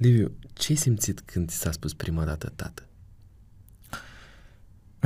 Liviu, 0.00 0.32
ce 0.52 0.66
ai 0.68 0.76
simțit 0.76 1.20
când 1.20 1.48
ți 1.48 1.56
s-a 1.56 1.72
spus 1.72 1.94
prima 1.94 2.24
dată 2.24 2.52
tată? 2.56 2.82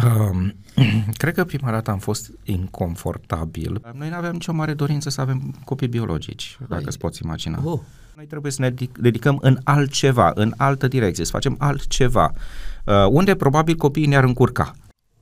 Um, 0.05 0.55
cred 1.21 1.35
că 1.35 1.45
prima 1.45 1.71
dată 1.71 1.91
am 1.91 1.99
fost 1.99 2.31
inconfortabil. 2.43 3.81
Noi 3.95 4.09
nu 4.09 4.15
aveam 4.15 4.33
nicio 4.33 4.53
mare 4.53 4.75
dorință 4.75 5.11
să 5.11 5.21
avem 5.21 5.55
copii 5.65 5.89
biologici, 5.89 6.57
Hai. 6.59 6.67
dacă 6.69 6.85
îți 6.87 6.99
poți 6.99 7.23
imagina. 7.23 7.61
Oh. 7.65 7.81
Noi 8.17 8.27
trebuie 8.27 8.53
să 8.53 8.61
ne 8.61 8.75
dedicăm 9.01 9.39
în 9.41 9.59
altceva, 9.65 10.33
în 10.35 10.55
altă 10.57 10.89
direcție, 10.89 11.25
să 11.25 11.31
facem 11.31 11.57
altceva, 11.59 12.33
uh, 12.85 13.07
unde 13.09 13.35
probabil 13.35 13.77
copiii 13.77 14.07
ne-ar 14.07 14.25
încurca. 14.25 14.75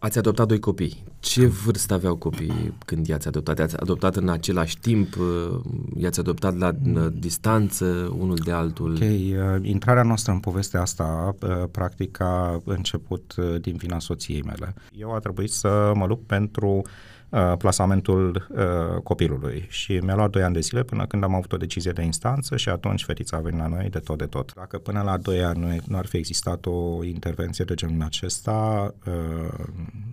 Ați 0.02 0.18
adoptat 0.18 0.46
doi 0.46 0.58
copii. 0.58 1.04
Ce 1.20 1.46
vârstă 1.46 1.94
aveau 1.94 2.16
copiii 2.16 2.74
când 2.84 3.06
i-ați 3.06 3.28
adoptat? 3.28 3.58
I-ați 3.58 3.76
adoptat 3.76 4.16
în 4.16 4.28
același 4.28 4.78
timp? 4.78 5.16
Uh, 5.16 5.60
i-ați 5.96 6.20
adoptat 6.20 6.58
la 6.58 6.70
mm. 6.82 7.14
distanță 7.18 8.14
unul 8.18 8.36
de 8.44 8.52
altul? 8.52 8.92
Ok, 8.92 9.00
uh, 9.00 9.68
intrarea 9.68 10.02
noastră 10.02 10.32
în 10.32 10.38
povestea 10.38 10.80
asta 10.80 11.34
uh, 11.40 11.64
practic 11.70 12.20
a 12.20 12.60
început 12.64 13.34
uh, 13.36 13.60
din 13.60 13.76
vina 13.76 13.98
soției 13.98 14.42
mele. 14.42 14.74
Eu 14.98 15.14
a 15.14 15.18
trebuit 15.18 15.50
să 15.50 15.92
mă 15.94 16.06
lupt 16.06 16.26
pentru 16.26 16.68
uh, 16.68 16.90
Uh, 17.32 17.56
plasamentul 17.58 18.46
uh, 18.50 19.02
copilului 19.02 19.66
și 19.68 19.92
mi-a 19.92 20.14
luat 20.14 20.30
2 20.30 20.42
ani 20.42 20.54
de 20.54 20.60
zile 20.60 20.82
până 20.82 21.06
când 21.06 21.22
am 21.22 21.34
avut 21.34 21.52
o 21.52 21.56
decizie 21.56 21.92
de 21.92 22.02
instanță 22.02 22.56
și 22.56 22.68
atunci 22.68 23.04
fetița 23.04 23.36
a 23.36 23.40
venit 23.40 23.58
la 23.58 23.66
noi 23.66 23.90
de 23.90 23.98
tot 23.98 24.18
de 24.18 24.26
tot. 24.26 24.54
Dacă 24.54 24.78
până 24.78 25.02
la 25.02 25.16
2 25.16 25.44
ani 25.44 25.58
nu, 25.58 25.76
nu 25.86 25.96
ar 25.96 26.06
fi 26.06 26.16
existat 26.16 26.66
o 26.66 27.04
intervenție 27.04 27.64
de 27.64 27.74
genul 27.74 28.02
acesta, 28.02 28.94
uh, 29.06 29.64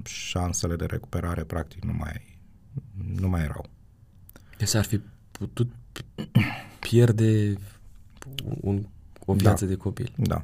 șansele 0.04 0.76
de 0.76 0.86
recuperare 0.86 1.44
practic 1.44 1.84
nu 1.84 1.94
mai, 1.94 2.38
nu 3.20 3.28
mai 3.28 3.42
erau. 3.42 3.66
Deci 4.58 4.76
ar 4.76 4.84
fi 4.84 5.02
putut 5.32 5.72
pierde 6.80 7.56
un, 8.62 8.86
o 9.26 9.34
viață 9.34 9.66
da. 9.66 9.72
de 9.72 9.78
copil. 9.78 10.12
Da. 10.16 10.44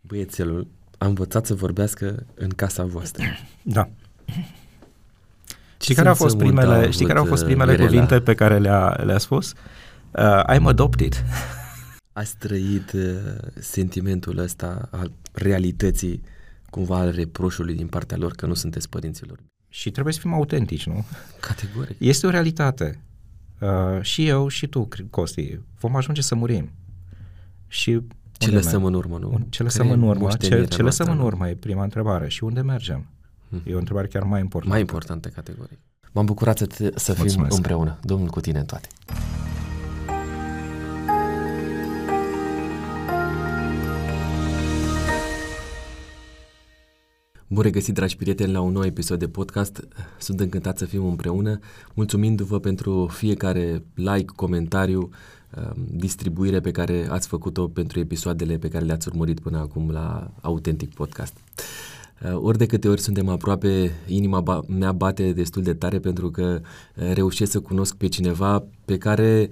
Băiețelul 0.00 0.66
a 0.98 1.06
învățat 1.06 1.46
să 1.46 1.54
vorbească 1.54 2.26
în 2.34 2.48
casa 2.48 2.84
voastră. 2.84 3.24
Da. 3.62 3.88
Știi 5.84 5.94
care 5.94 6.08
au 6.08 6.14
fost 6.14 6.36
primele, 6.36 6.90
știi 6.90 7.06
care 7.06 7.18
au 7.18 7.24
fost 7.24 7.44
primele 7.44 7.70
Mirela. 7.70 7.88
cuvinte 7.88 8.20
pe 8.20 8.34
care 8.34 8.58
le-a, 8.58 9.00
le-a 9.04 9.18
spus? 9.18 9.52
Uh, 10.10 10.42
I'm 10.54 10.62
adopted. 10.62 11.24
Ați 12.12 12.36
trăit 12.36 12.92
uh, 12.92 13.02
sentimentul 13.60 14.38
ăsta 14.38 14.88
al 14.90 15.12
realității, 15.32 16.22
cumva 16.70 16.96
al 16.96 17.10
reproșului 17.10 17.74
din 17.74 17.86
partea 17.86 18.16
lor 18.16 18.32
că 18.32 18.46
nu 18.46 18.54
sunteți 18.54 18.88
părinților. 18.88 19.38
Și 19.68 19.90
trebuie 19.90 20.14
să 20.14 20.20
fim 20.20 20.32
autentici, 20.32 20.86
nu? 20.86 21.04
Categoric. 21.40 21.96
Este 21.98 22.26
o 22.26 22.30
realitate. 22.30 23.00
Uh, 23.60 24.00
și 24.00 24.26
eu 24.26 24.48
și 24.48 24.66
tu, 24.66 24.88
Costi, 25.10 25.60
vom 25.80 25.96
ajunge 25.96 26.20
să 26.20 26.34
murim. 26.34 26.70
Și 27.68 28.00
ce 28.32 28.50
lăsăm 28.50 28.84
în 28.84 28.94
urmă, 28.94 29.18
nu? 29.18 29.46
Ce 29.48 29.62
lăsăm 29.62 29.90
în 29.90 30.02
urmă? 30.02 30.28
Ce, 30.40 30.64
ce 30.64 30.82
lăsăm 30.82 31.10
în 31.10 31.18
urmă 31.18 31.48
e 31.48 31.54
prima 31.54 31.82
întrebare. 31.82 32.28
Și 32.28 32.44
unde 32.44 32.60
mergem? 32.60 33.06
E 33.64 33.74
o 33.74 33.78
întrebare 33.78 34.06
chiar 34.06 34.22
mai 34.22 34.40
importantă. 34.40 34.72
Mai 34.72 34.80
importantă 34.80 35.28
categorie. 35.28 35.78
M-am 36.12 36.24
bucurat 36.24 36.58
să, 36.58 36.66
te, 36.66 36.90
să 36.94 37.12
fim 37.12 37.46
împreună. 37.48 37.98
Domnul 38.02 38.28
cu 38.28 38.40
tine 38.40 38.58
în 38.58 38.64
toate. 38.64 38.88
Bun 47.46 47.62
regăsit, 47.62 47.94
dragi 47.94 48.16
prieteni, 48.16 48.52
la 48.52 48.60
un 48.60 48.72
nou 48.72 48.84
episod 48.84 49.18
de 49.18 49.28
podcast. 49.28 49.88
Sunt 50.18 50.40
încântat 50.40 50.78
să 50.78 50.84
fim 50.84 51.06
împreună, 51.06 51.58
mulțumindu-vă 51.94 52.58
pentru 52.58 53.06
fiecare 53.06 53.84
like, 53.94 54.32
comentariu, 54.36 55.00
um, 55.56 55.86
distribuire 55.90 56.60
pe 56.60 56.70
care 56.70 57.06
ați 57.10 57.28
făcut-o 57.28 57.68
pentru 57.68 57.98
episoadele 57.98 58.56
pe 58.56 58.68
care 58.68 58.84
le-ați 58.84 59.08
urmărit 59.08 59.40
până 59.40 59.58
acum 59.58 59.90
la 59.90 60.30
Autentic 60.40 60.94
Podcast. 60.94 61.36
Uh, 62.22 62.42
ori 62.42 62.58
de 62.58 62.66
câte 62.66 62.88
ori 62.88 63.00
suntem 63.00 63.28
aproape, 63.28 63.92
inima 64.06 64.40
ba- 64.40 64.64
mea 64.68 64.92
bate 64.92 65.32
destul 65.32 65.62
de 65.62 65.74
tare 65.74 65.98
pentru 65.98 66.30
că 66.30 66.60
uh, 66.60 67.12
reușesc 67.12 67.50
să 67.50 67.60
cunosc 67.60 67.94
pe 67.94 68.06
cineva 68.06 68.64
pe 68.84 68.98
care 68.98 69.50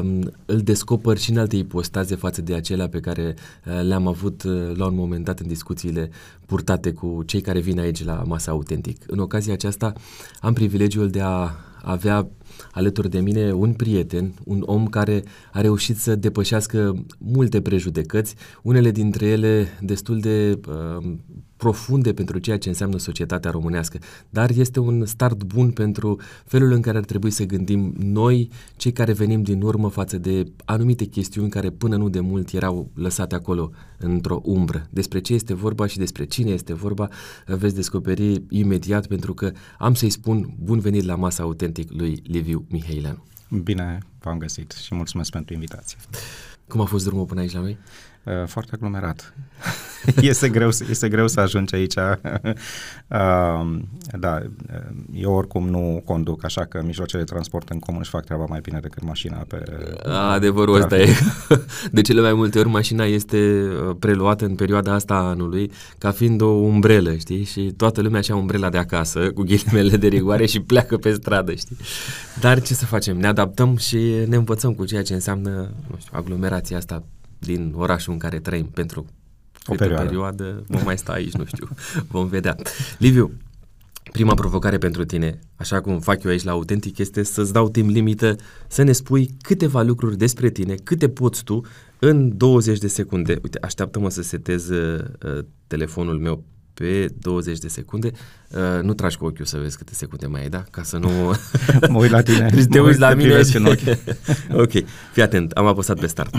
um, 0.00 0.32
îl 0.46 0.60
descoper 0.60 1.18
și 1.18 1.30
în 1.30 1.38
alte 1.38 1.56
ipostaze 1.56 2.14
față 2.14 2.42
de 2.42 2.54
acelea 2.54 2.88
pe 2.88 3.00
care 3.00 3.34
uh, 3.66 3.82
le-am 3.82 4.06
avut 4.06 4.42
uh, 4.42 4.76
la 4.76 4.86
un 4.86 4.94
moment 4.94 5.24
dat 5.24 5.38
în 5.38 5.46
discuțiile 5.46 6.10
purtate 6.46 6.92
cu 6.92 7.22
cei 7.26 7.40
care 7.40 7.60
vin 7.60 7.78
aici 7.78 8.04
la 8.04 8.22
masa 8.26 8.50
autentic. 8.50 9.02
În 9.06 9.18
ocazia 9.18 9.52
aceasta 9.52 9.92
am 10.40 10.52
privilegiul 10.52 11.10
de 11.10 11.20
a 11.20 11.50
avea 11.86 12.28
alături 12.72 13.10
de 13.10 13.20
mine 13.20 13.52
un 13.52 13.72
prieten, 13.72 14.32
un 14.44 14.62
om 14.66 14.86
care 14.86 15.24
a 15.52 15.60
reușit 15.60 15.96
să 15.96 16.16
depășească 16.16 17.04
multe 17.18 17.60
prejudecăți, 17.60 18.34
unele 18.62 18.90
dintre 18.90 19.26
ele 19.26 19.66
destul 19.80 20.20
de 20.20 20.60
uh, 20.68 21.14
profunde 21.56 22.12
pentru 22.12 22.38
ceea 22.38 22.58
ce 22.58 22.68
înseamnă 22.68 22.98
societatea 22.98 23.50
românească, 23.50 23.98
dar 24.30 24.50
este 24.50 24.80
un 24.80 25.04
start 25.04 25.42
bun 25.42 25.70
pentru 25.70 26.20
felul 26.44 26.72
în 26.72 26.80
care 26.80 26.98
ar 26.98 27.04
trebui 27.04 27.30
să 27.30 27.44
gândim 27.44 27.94
noi, 27.98 28.50
cei 28.76 28.92
care 28.92 29.12
venim 29.12 29.42
din 29.42 29.62
urmă 29.62 29.88
față 29.88 30.18
de 30.18 30.52
anumite 30.64 31.04
chestiuni 31.04 31.50
care 31.50 31.70
până 31.70 31.96
nu 31.96 32.08
de 32.08 32.20
mult 32.20 32.52
erau 32.52 32.90
lăsate 32.94 33.34
acolo 33.34 33.70
într-o 33.98 34.40
umbră. 34.44 34.86
Despre 34.90 35.20
ce 35.20 35.34
este 35.34 35.54
vorba 35.54 35.86
și 35.86 35.98
despre 35.98 36.24
cine 36.24 36.50
este 36.50 36.74
vorba 36.74 37.08
veți 37.46 37.74
descoperi 37.74 38.42
imediat 38.48 39.06
pentru 39.06 39.34
că 39.34 39.52
am 39.78 39.94
să-i 39.94 40.10
spun 40.10 40.54
bun 40.62 40.78
venit 40.78 41.04
la 41.04 41.14
masa 41.14 41.46
autentic 41.76 42.00
lui 42.00 42.22
Liviu 42.26 42.66
Mihaileanu. 42.68 43.24
Bine 43.62 43.98
v-am 44.18 44.38
găsit 44.38 44.72
și 44.72 44.94
mulțumesc 44.94 45.30
pentru 45.30 45.54
invitație. 45.54 45.98
Cum 46.68 46.80
a 46.80 46.84
fost 46.84 47.04
drumul 47.04 47.24
până 47.24 47.40
aici 47.40 47.52
la 47.52 47.60
noi? 47.60 47.78
Uh, 48.26 48.46
foarte 48.46 48.70
aglomerat. 48.74 49.34
este, 50.20 50.48
greu, 50.48 50.68
este 50.90 51.08
greu 51.08 51.28
să 51.28 51.40
ajungi 51.40 51.74
aici. 51.74 51.94
uh, 51.96 53.78
da, 54.18 54.42
eu 55.12 55.32
oricum 55.32 55.68
nu 55.68 56.02
conduc, 56.04 56.44
așa 56.44 56.64
că 56.64 56.82
mijloacele 56.84 57.22
de 57.22 57.32
transport 57.32 57.68
în 57.68 57.78
comun 57.78 58.00
își 58.00 58.10
fac 58.10 58.24
treaba 58.24 58.44
mai 58.48 58.60
bine 58.60 58.78
decât 58.80 59.02
mașina 59.02 59.36
pe... 59.36 59.62
Adevărul 60.32 60.74
ăsta 60.74 60.98
e. 60.98 61.08
De 61.92 62.00
cele 62.00 62.20
mai 62.20 62.32
multe 62.32 62.58
ori 62.58 62.68
mașina 62.68 63.04
este 63.04 63.68
uh, 63.88 63.96
preluată 63.98 64.44
în 64.44 64.54
perioada 64.54 64.92
asta 64.92 65.14
a 65.14 65.28
anului 65.28 65.70
ca 65.98 66.10
fiind 66.10 66.40
o 66.40 66.46
umbrelă, 66.48 67.14
știi? 67.14 67.44
Și 67.44 67.72
toată 67.76 68.00
lumea 68.00 68.18
așa 68.18 68.36
umbrela 68.36 68.70
de 68.70 68.78
acasă, 68.78 69.30
cu 69.32 69.42
ghilimele 69.42 69.96
de 69.96 70.06
rigoare 70.06 70.46
și 70.46 70.60
pleacă 70.60 70.96
pe 70.96 71.12
stradă, 71.12 71.54
știi? 71.54 71.76
Dar 72.40 72.62
ce 72.62 72.74
să 72.74 72.84
facem? 72.84 73.16
Ne 73.16 73.26
adaptăm 73.26 73.76
și 73.76 73.98
ne 74.26 74.36
învățăm 74.36 74.74
cu 74.74 74.84
ceea 74.84 75.02
ce 75.02 75.14
înseamnă, 75.14 75.50
nu 75.90 75.96
știu, 75.98 76.12
aglomerația 76.18 76.76
asta 76.76 77.04
din 77.38 77.72
orașul 77.76 78.12
în 78.12 78.18
care 78.18 78.38
trăim 78.38 78.66
pentru 78.66 79.06
o 79.66 79.74
perioadă. 79.74 80.04
perioadă 80.04 80.62
vom 80.66 80.82
mai 80.84 80.98
sta 80.98 81.12
aici, 81.12 81.32
nu 81.32 81.44
știu, 81.44 81.68
vom 82.10 82.26
vedea. 82.26 82.56
Liviu, 82.98 83.32
prima 84.12 84.34
provocare 84.34 84.78
pentru 84.78 85.04
tine, 85.04 85.38
așa 85.56 85.80
cum 85.80 86.00
fac 86.00 86.22
eu 86.22 86.30
aici 86.30 86.42
la 86.42 86.50
Autentic, 86.50 86.98
este 86.98 87.22
să-ți 87.22 87.52
dau 87.52 87.68
timp 87.68 87.90
limită 87.90 88.36
să 88.68 88.82
ne 88.82 88.92
spui 88.92 89.30
câteva 89.40 89.82
lucruri 89.82 90.16
despre 90.16 90.50
tine, 90.50 90.74
câte 90.74 91.08
poți 91.08 91.44
tu 91.44 91.60
în 91.98 92.36
20 92.36 92.78
de 92.78 92.88
secunde. 92.88 93.38
Uite, 93.42 93.58
așteaptă-mă 93.60 94.10
să 94.10 94.22
setez 94.22 94.68
uh, 94.68 95.04
telefonul 95.66 96.18
meu 96.18 96.44
pe 96.74 97.06
20 97.18 97.58
de 97.58 97.68
secunde. 97.68 98.10
Uh, 98.50 98.82
nu 98.82 98.94
tragi 98.94 99.16
cu 99.16 99.24
ochiul 99.24 99.44
să 99.44 99.58
vezi 99.58 99.76
câte 99.76 99.94
secunde 99.94 100.26
mai 100.26 100.40
ai, 100.40 100.48
da? 100.48 100.64
Ca 100.70 100.82
să 100.82 100.96
nu... 100.96 101.08
mă 101.92 101.98
uit 101.98 102.10
la 102.10 102.22
tine. 102.22 102.66
te 102.70 102.80
uiți 102.80 102.98
la 102.98 103.14
mine. 103.14 103.40
În 103.52 103.64
ochi. 103.64 103.98
ok, 104.62 104.70
fii 105.12 105.22
atent, 105.22 105.50
am 105.50 105.66
apăsat 105.66 106.00
pe 106.00 106.06
start. 106.06 106.34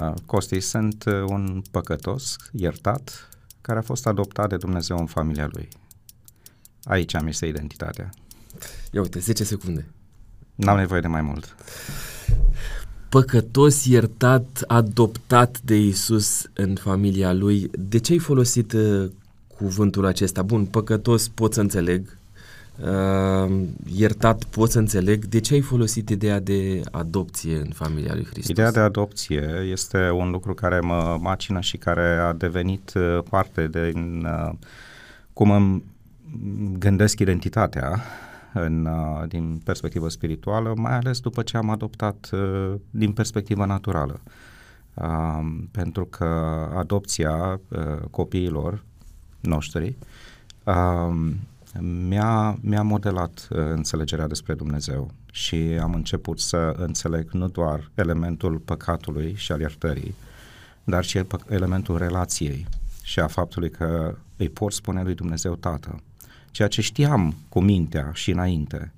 Uh, 0.00 0.14
Costi, 0.26 0.60
sunt 0.60 1.04
uh, 1.04 1.22
un 1.26 1.62
păcătos, 1.70 2.36
iertat, 2.52 3.28
care 3.60 3.78
a 3.78 3.82
fost 3.82 4.06
adoptat 4.06 4.48
de 4.48 4.56
Dumnezeu 4.56 4.98
în 4.98 5.06
familia 5.06 5.48
lui. 5.52 5.68
Aici 6.84 7.14
am 7.14 7.26
este 7.26 7.46
identitatea. 7.46 8.10
Ia 8.90 9.00
uite, 9.00 9.18
10 9.18 9.44
secunde. 9.44 9.86
N-am 10.54 10.78
nevoie 10.78 11.00
de 11.00 11.06
mai 11.06 11.22
mult. 11.22 11.56
Păcătos, 13.08 13.84
iertat, 13.84 14.64
adoptat 14.66 15.60
de 15.60 15.76
Isus 15.76 16.50
în 16.52 16.74
familia 16.74 17.32
lui. 17.32 17.70
De 17.78 17.98
ce 17.98 18.12
ai 18.12 18.18
folosit 18.18 18.72
uh, 18.72 19.10
cuvântul 19.56 20.06
acesta? 20.06 20.42
Bun, 20.42 20.64
păcătos 20.66 21.28
pot 21.28 21.54
să 21.54 21.60
înțeleg, 21.60 22.18
uh, 22.82 23.64
iertat 23.94 24.44
pot 24.44 24.70
să 24.70 24.78
înțeleg. 24.78 25.24
De 25.24 25.40
ce 25.40 25.54
ai 25.54 25.60
folosit 25.60 26.08
ideea 26.08 26.40
de 26.40 26.80
adopție 26.90 27.56
în 27.56 27.70
familia 27.74 28.14
lui 28.14 28.24
Hristos? 28.24 28.48
Ideea 28.48 28.70
de 28.70 28.80
adopție 28.80 29.66
este 29.70 30.10
un 30.10 30.30
lucru 30.30 30.54
care 30.54 30.80
mă 30.80 31.18
macină 31.20 31.60
și 31.60 31.76
care 31.76 32.16
a 32.16 32.32
devenit 32.32 32.92
uh, 32.94 33.18
parte 33.30 33.68
din 33.68 34.24
uh, 34.24 34.52
cum 35.32 35.50
îmi 35.50 35.82
gândesc 36.78 37.18
identitatea 37.18 38.00
în, 38.52 38.84
uh, 38.84 39.28
din 39.28 39.60
perspectivă 39.64 40.08
spirituală, 40.08 40.72
mai 40.76 40.96
ales 40.96 41.20
după 41.20 41.42
ce 41.42 41.56
am 41.56 41.70
adoptat 41.70 42.30
uh, 42.32 42.74
din 42.90 43.12
perspectivă 43.12 43.64
naturală. 43.66 44.20
Uh, 44.94 45.62
pentru 45.70 46.04
că 46.04 46.24
adopția 46.76 47.60
uh, 47.68 47.80
copiilor 48.10 48.82
noștri 49.40 49.96
uh, 50.64 51.30
mi-a, 51.80 52.58
mi-a 52.60 52.82
modelat 52.82 53.48
uh, 53.50 53.58
înțelegerea 53.58 54.26
despre 54.26 54.54
Dumnezeu 54.54 55.10
și 55.32 55.56
am 55.56 55.94
început 55.94 56.40
să 56.40 56.74
înțeleg 56.76 57.30
nu 57.30 57.48
doar 57.48 57.90
elementul 57.94 58.58
păcatului 58.58 59.34
și 59.36 59.52
al 59.52 59.60
iertării, 59.60 60.14
dar 60.84 61.04
și 61.04 61.24
elementul 61.48 61.98
relației 61.98 62.66
și 63.02 63.20
a 63.20 63.26
faptului 63.26 63.70
că 63.70 64.16
îi 64.36 64.48
pot 64.48 64.72
spune 64.72 65.02
lui 65.02 65.14
Dumnezeu 65.14 65.54
Tată, 65.54 66.02
ceea 66.50 66.68
ce 66.68 66.80
știam 66.80 67.34
cu 67.48 67.60
mintea 67.60 68.10
și 68.12 68.30
înainte, 68.30 68.92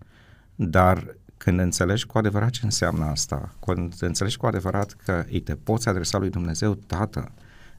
dar 0.55 1.17
când 1.37 1.61
înțelegi 1.61 2.07
cu 2.07 2.19
adevărat 2.19 2.51
ce 2.51 2.61
înseamnă 2.65 3.05
asta, 3.05 3.55
când 3.67 3.95
înțelegi 4.01 4.37
cu 4.37 4.47
adevărat 4.47 4.97
că 5.05 5.25
îi 5.31 5.41
te 5.41 5.55
poți 5.55 5.89
adresa 5.89 6.19
lui 6.19 6.31
Dumnezeu 6.31 6.75
Tată 6.75 7.33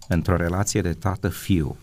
într-o 0.07 0.35
relație 0.35 0.81
de 0.81 0.93
tată-fiu, 0.93 1.77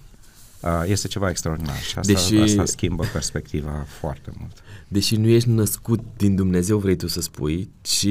este 0.84 1.08
ceva 1.08 1.28
extraordinar 1.28 1.76
și 1.76 1.98
asta, 1.98 2.12
deși, 2.12 2.36
asta 2.36 2.64
schimbă 2.64 3.04
perspectiva 3.12 3.84
foarte 3.88 4.32
mult. 4.38 4.62
Deși 4.88 5.16
nu 5.16 5.28
ești 5.28 5.48
născut 5.48 6.00
din 6.16 6.34
Dumnezeu, 6.34 6.78
vrei 6.78 6.96
tu 6.96 7.06
să 7.06 7.20
spui, 7.20 7.70
ci 7.80 8.08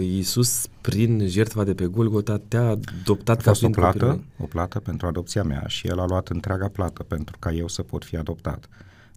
Iisus, 0.00 0.66
prin 0.80 1.28
jertfa 1.28 1.64
de 1.64 1.74
pe 1.74 1.84
Golgota, 1.84 2.40
te-a 2.48 2.68
adoptat 2.68 3.42
ca 3.42 3.52
fiind 3.52 3.76
o 3.76 3.80
plată, 3.80 4.24
o 4.38 4.46
plată 4.46 4.78
pentru 4.78 5.06
adopția 5.06 5.42
mea 5.42 5.64
și 5.66 5.86
El 5.86 6.00
a 6.00 6.06
luat 6.06 6.28
întreaga 6.28 6.68
plată 6.68 7.02
pentru 7.02 7.36
ca 7.38 7.52
eu 7.52 7.68
să 7.68 7.82
pot 7.82 8.04
fi 8.04 8.16
adoptat. 8.16 8.68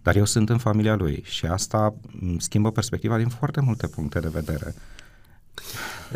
Dar 0.02 0.16
eu 0.16 0.24
sunt 0.24 0.48
în 0.48 0.58
familia 0.58 0.94
Lui 0.94 1.22
și 1.26 1.46
asta 1.46 1.94
schimbă 2.38 2.70
perspectiva 2.70 3.18
din 3.18 3.28
foarte 3.28 3.60
multe 3.60 3.86
puncte 3.86 4.20
de 4.20 4.28
vedere. 4.32 4.74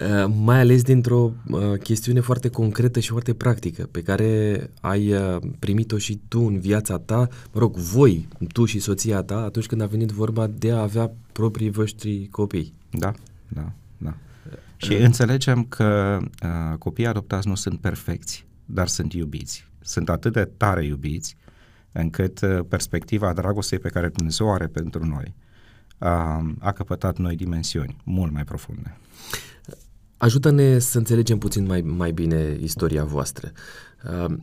Uh, 0.01 0.33
mai 0.45 0.59
ales 0.61 0.83
dintr-o 0.83 1.33
uh, 1.51 1.79
chestiune 1.83 2.21
foarte 2.21 2.49
concretă 2.49 3.01
și 3.01 3.11
foarte 3.11 3.35
practică, 3.35 3.89
pe 3.91 4.03
care 4.03 4.61
ai 4.81 5.13
uh, 5.13 5.37
primit-o 5.59 5.99
și 5.99 6.21
tu 6.29 6.41
în 6.41 6.59
viața 6.59 6.99
ta, 6.99 7.29
mă 7.53 7.61
rog, 7.61 7.75
voi, 7.75 8.29
tu 8.53 8.65
și 8.65 8.79
soția 8.79 9.23
ta, 9.23 9.37
atunci 9.37 9.67
când 9.67 9.81
a 9.81 9.87
venit 9.87 10.11
vorba 10.11 10.47
de 10.47 10.71
a 10.71 10.81
avea 10.81 11.11
proprii 11.33 11.71
voștri 11.71 12.29
copii. 12.31 12.75
Da, 12.91 13.15
da, 13.49 13.73
da. 13.99 14.15
Și 14.77 14.95
înțelegem 14.95 15.65
că 15.65 16.19
uh, 16.43 16.79
copiii 16.79 17.07
adoptați 17.07 17.49
nu 17.49 17.55
sunt 17.55 17.81
perfecți, 17.81 18.47
dar 18.65 18.89
sunt 18.89 19.13
iubiți. 19.13 19.69
Sunt 19.81 20.09
atât 20.09 20.33
de 20.33 20.51
tare 20.57 20.85
iubiți 20.85 21.37
încât 21.93 22.41
uh, 22.41 22.59
perspectiva 22.69 23.33
dragostei 23.33 23.79
pe 23.79 23.89
care 23.89 24.09
Dumnezeu 24.09 24.53
are 24.53 24.67
pentru 24.67 25.05
noi 25.05 25.35
uh, 25.99 26.09
a 26.59 26.73
căpătat 26.75 27.19
noi 27.19 27.37
dimensiuni 27.37 27.97
mult 28.05 28.33
mai 28.33 28.45
profunde. 28.45 28.97
Ajută-ne 30.17 30.79
să 30.79 30.99
înțelegem 30.99 31.39
puțin 31.39 31.67
mai, 31.67 31.81
mai 31.81 32.13
bine 32.13 32.59
istoria 32.61 33.05
voastră. 33.05 33.53
Uh, 34.25 34.37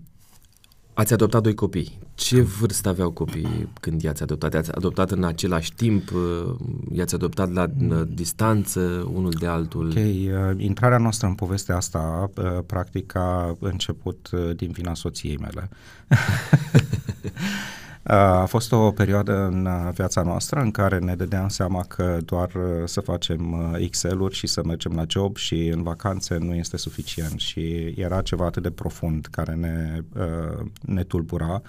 ați 0.94 1.14
adoptat 1.14 1.42
doi 1.42 1.54
copii. 1.54 2.00
Ce 2.16 2.42
vârstă 2.42 2.90
aveau 2.90 3.12
copiii 3.12 3.70
când 3.80 4.02
i-ați 4.02 4.24
adoptat? 4.24 4.54
I-ați 4.54 4.72
adoptat 4.72 5.12
în 5.12 5.24
același 5.24 5.74
timp? 5.74 6.12
Uh, 6.12 6.56
i-ați 6.92 7.16
adoptat 7.16 7.54
la 7.54 7.68
mm. 7.78 8.10
distanță 8.14 9.10
unul 9.14 9.34
de 9.40 9.48
altul? 9.48 9.88
Ok, 9.88 9.96
uh, 9.96 10.64
intrarea 10.64 10.98
noastră 10.98 11.28
în 11.28 11.34
povestea 11.34 11.76
asta 11.76 12.32
uh, 12.36 12.60
practic 12.66 13.16
a 13.16 13.58
început 13.60 14.30
uh, 14.32 14.56
din 14.56 14.72
vina 14.72 14.94
soției 14.94 15.38
mele. 15.38 15.70
A 18.04 18.46
fost 18.46 18.72
o 18.72 18.92
perioadă 18.92 19.46
în 19.46 19.68
viața 19.94 20.22
noastră 20.22 20.60
în 20.60 20.72
care 20.72 21.00
ne 21.00 21.16
dădeam 21.16 21.48
seama 21.48 21.84
că 21.88 22.18
doar 22.26 22.52
uh, 22.56 22.64
să 22.86 23.02
facem 23.02 23.52
uh, 23.52 23.80
Excel-uri 23.80 24.36
și 24.36 24.48
să 24.48 24.62
mergem 24.66 24.92
la 24.96 25.04
job 25.08 25.36
și 25.36 25.68
în 25.68 25.84
vacanțe 25.84 26.38
nu 26.38 26.54
este 26.54 26.78
suficient. 26.78 27.40
Și 27.40 27.94
era 27.98 28.22
ceva 28.22 28.46
atât 28.46 28.64
de 28.64 28.72
profund 28.72 29.28
care 29.32 29.54
ne, 29.54 30.02
uh, 30.16 30.66
ne 30.82 31.04
tulbura 31.04 31.62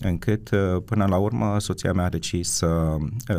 încât 0.00 0.50
până 0.84 1.06
la 1.06 1.16
urmă 1.16 1.56
soția 1.58 1.92
mea 1.92 2.04
a 2.04 2.08
decis 2.08 2.50
să 2.50 2.96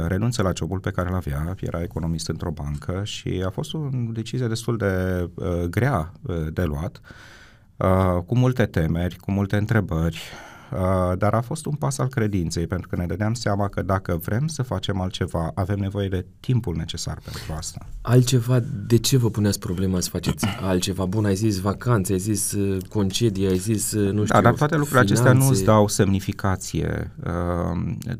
renunțe 0.07 0.41
la 0.41 0.51
jobul 0.55 0.79
pe 0.79 0.91
care 0.91 1.09
îl 1.09 1.15
avea, 1.15 1.55
era 1.59 1.81
economist 1.81 2.27
într-o 2.27 2.51
bancă 2.51 3.01
și 3.03 3.43
a 3.45 3.49
fost 3.49 3.73
o 3.73 3.89
decizie 4.11 4.47
destul 4.47 4.77
de 4.77 5.29
grea 5.69 6.11
de 6.53 6.63
luat, 6.63 7.01
cu 8.25 8.37
multe 8.37 8.65
temeri, 8.65 9.15
cu 9.15 9.31
multe 9.31 9.55
întrebări, 9.55 10.17
Uh, 10.17 10.56
dar 11.17 11.33
a 11.33 11.41
fost 11.41 11.65
un 11.65 11.73
pas 11.75 11.97
al 11.97 12.07
credinței, 12.07 12.67
pentru 12.67 12.87
că 12.87 12.95
ne 12.95 13.05
dădeam 13.05 13.33
seama 13.33 13.67
că 13.67 13.81
dacă 13.81 14.19
vrem 14.23 14.47
să 14.47 14.63
facem 14.63 15.01
altceva, 15.01 15.51
avem 15.55 15.77
nevoie 15.79 16.07
de 16.07 16.25
timpul 16.39 16.75
necesar 16.75 17.19
pentru 17.23 17.53
asta. 17.57 17.85
Altceva, 18.01 18.59
de 18.87 18.97
ce 18.97 19.17
vă 19.17 19.29
puneți 19.29 19.59
problema 19.59 19.99
să 19.99 20.09
faceți 20.09 20.45
altceva? 20.61 21.05
Bun, 21.05 21.25
ai 21.25 21.35
zis 21.35 21.59
vacanțe, 21.59 22.13
ai 22.13 22.19
zis 22.19 22.51
uh, 22.51 22.77
concedii, 22.89 23.47
ai 23.47 23.57
zis, 23.57 23.91
uh, 23.91 24.11
nu 24.11 24.23
știu, 24.23 24.35
Da, 24.35 24.41
dar 24.41 24.53
toate 24.53 24.75
lucrurile 24.75 25.05
finanțe. 25.05 25.21
acestea 25.23 25.45
nu 25.45 25.51
îți 25.51 25.63
dau 25.63 25.87
semnificație. 25.87 27.11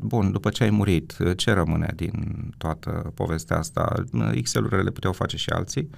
Bun, 0.00 0.32
după 0.32 0.50
ce 0.50 0.62
ai 0.62 0.70
murit, 0.70 1.16
ce 1.36 1.52
rămâne 1.52 1.92
din 1.96 2.12
toată 2.58 3.12
povestea 3.14 3.58
asta? 3.58 4.02
Excel-urile 4.32 4.82
le 4.82 4.90
puteau 4.90 5.12
face 5.12 5.36
și 5.36 5.50
alții. 5.50 5.90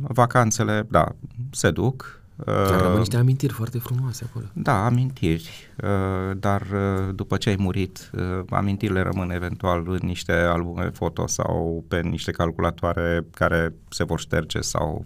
Vacanțele, 0.00 0.86
da, 0.90 1.14
se 1.50 1.70
duc, 1.70 2.19
dar 2.44 2.80
rămân 2.80 2.98
niște 2.98 3.16
amintiri 3.16 3.52
foarte 3.52 3.78
frumoase 3.78 4.26
acolo. 4.28 4.44
Da, 4.52 4.84
amintiri, 4.84 5.70
uh, 5.82 6.36
dar 6.36 6.60
uh, 6.60 7.14
după 7.14 7.36
ce 7.36 7.48
ai 7.48 7.56
murit, 7.58 8.10
uh, 8.12 8.44
amintirile 8.50 9.02
rămân 9.02 9.30
eventual 9.30 9.84
în 9.88 10.00
niște 10.02 10.32
albume 10.32 10.90
foto 10.92 11.26
sau 11.26 11.84
pe 11.88 12.00
niște 12.00 12.30
calculatoare 12.30 13.26
care 13.34 13.74
se 13.88 14.04
vor 14.04 14.20
șterge 14.20 14.60
sau 14.60 15.04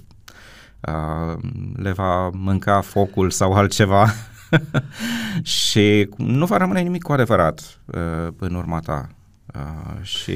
le 1.75 1.92
va 1.92 2.28
mânca 2.28 2.81
focul 2.81 3.31
sau 3.31 3.52
altceva 3.52 4.06
și 5.42 6.08
nu 6.16 6.46
va 6.46 6.56
rămâne 6.56 6.81
nimic 6.81 7.02
cu 7.02 7.12
adevărat 7.12 7.81
în 8.38 8.54
urma 8.54 8.78
ta. 8.78 9.08
Uh, 9.54 10.02
și 10.02 10.32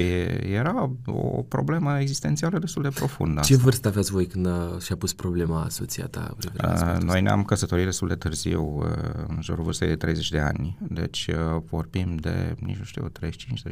era 0.52 0.90
o 1.06 1.42
problemă 1.42 2.00
existențială 2.00 2.58
destul 2.58 2.82
de 2.82 2.88
profundă. 2.88 3.40
Ce 3.40 3.52
asta. 3.52 3.64
vârstă 3.64 3.88
aveați 3.88 4.10
voi 4.10 4.26
când 4.26 4.46
a, 4.46 4.76
și-a 4.80 4.96
pus 4.96 5.12
problema 5.12 5.66
soția 5.68 6.06
ta? 6.06 6.36
Uh, 6.64 7.02
noi 7.02 7.20
ne-am 7.20 7.44
căsătorit 7.44 7.84
destul 7.84 8.08
de 8.08 8.14
târziu, 8.14 8.62
uh, 8.62 8.86
în 9.28 9.38
jurul 9.42 9.64
vârstei 9.64 9.88
de 9.88 9.96
30 9.96 10.30
de 10.30 10.38
ani, 10.38 10.78
deci 10.88 11.26
uh, 11.26 11.62
vorbim 11.70 12.16
de, 12.16 12.54
nici 12.58 12.76
nu 12.76 12.84
știu, 12.84 13.08
35, 13.08 13.62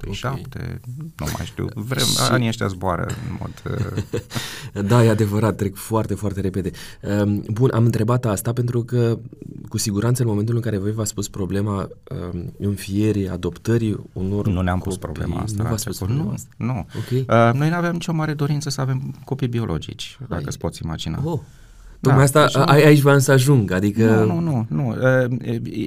36, 0.00 0.42
37, 0.48 0.58
okay. 0.58 1.28
nu 1.28 1.34
mai 1.36 1.46
știu, 1.46 1.66
vrem, 1.90 2.04
și... 2.04 2.30
anii 2.30 2.48
ăștia 2.48 2.66
zboară 2.66 3.06
în 3.28 3.36
mod... 3.40 3.52
Uh... 4.74 4.82
da, 4.86 5.04
e 5.04 5.08
adevărat, 5.08 5.56
trec 5.56 5.74
foarte, 5.74 6.14
foarte 6.14 6.40
repede. 6.40 6.70
Uh, 7.02 7.40
bun, 7.50 7.70
am 7.74 7.84
întrebat 7.84 8.24
asta 8.24 8.52
pentru 8.52 8.82
că 8.82 9.18
cu 9.68 9.78
siguranță 9.78 10.22
în 10.22 10.28
momentul 10.28 10.54
în 10.54 10.60
care 10.60 10.78
voi 10.78 10.92
v-ați 10.92 11.10
spus 11.10 11.28
problema 11.28 11.88
uh, 12.32 12.42
înfierii, 12.58 13.28
adoptării 13.28 13.96
unor 14.12 14.46
Nu 14.46 14.60
ne-am 14.60 14.78
copii, 14.78 14.90
pus 14.90 14.98
problema 14.98 15.40
asta. 15.40 15.62
Nu 15.62 15.68
v-ați 15.68 15.82
spus 15.82 15.96
problema 15.96 16.22
nu, 16.22 16.30
asta? 16.30 16.48
Nu, 16.56 16.86
okay. 16.98 17.48
uh, 17.48 17.54
Noi 17.54 17.68
nu 17.68 17.74
aveam 17.74 17.92
nicio 17.92 18.12
mare 18.12 18.34
dorință 18.34 18.70
să 18.70 18.80
avem 18.80 19.14
copii 19.24 19.48
biologici, 19.48 20.16
Hai. 20.18 20.26
dacă 20.28 20.44
îți 20.46 20.58
poți 20.58 20.80
imagina. 20.84 21.20
Oh. 21.24 21.40
Tocmai 22.00 22.26
da, 22.32 22.42
asta, 22.42 22.64
deci, 22.64 22.84
aici 22.84 23.00
vreau 23.00 23.18
să 23.18 23.32
ajung, 23.32 23.70
adică... 23.70 24.24
Nu, 24.24 24.40
nu, 24.40 24.40
nu, 24.40 24.66
nu. 24.68 24.96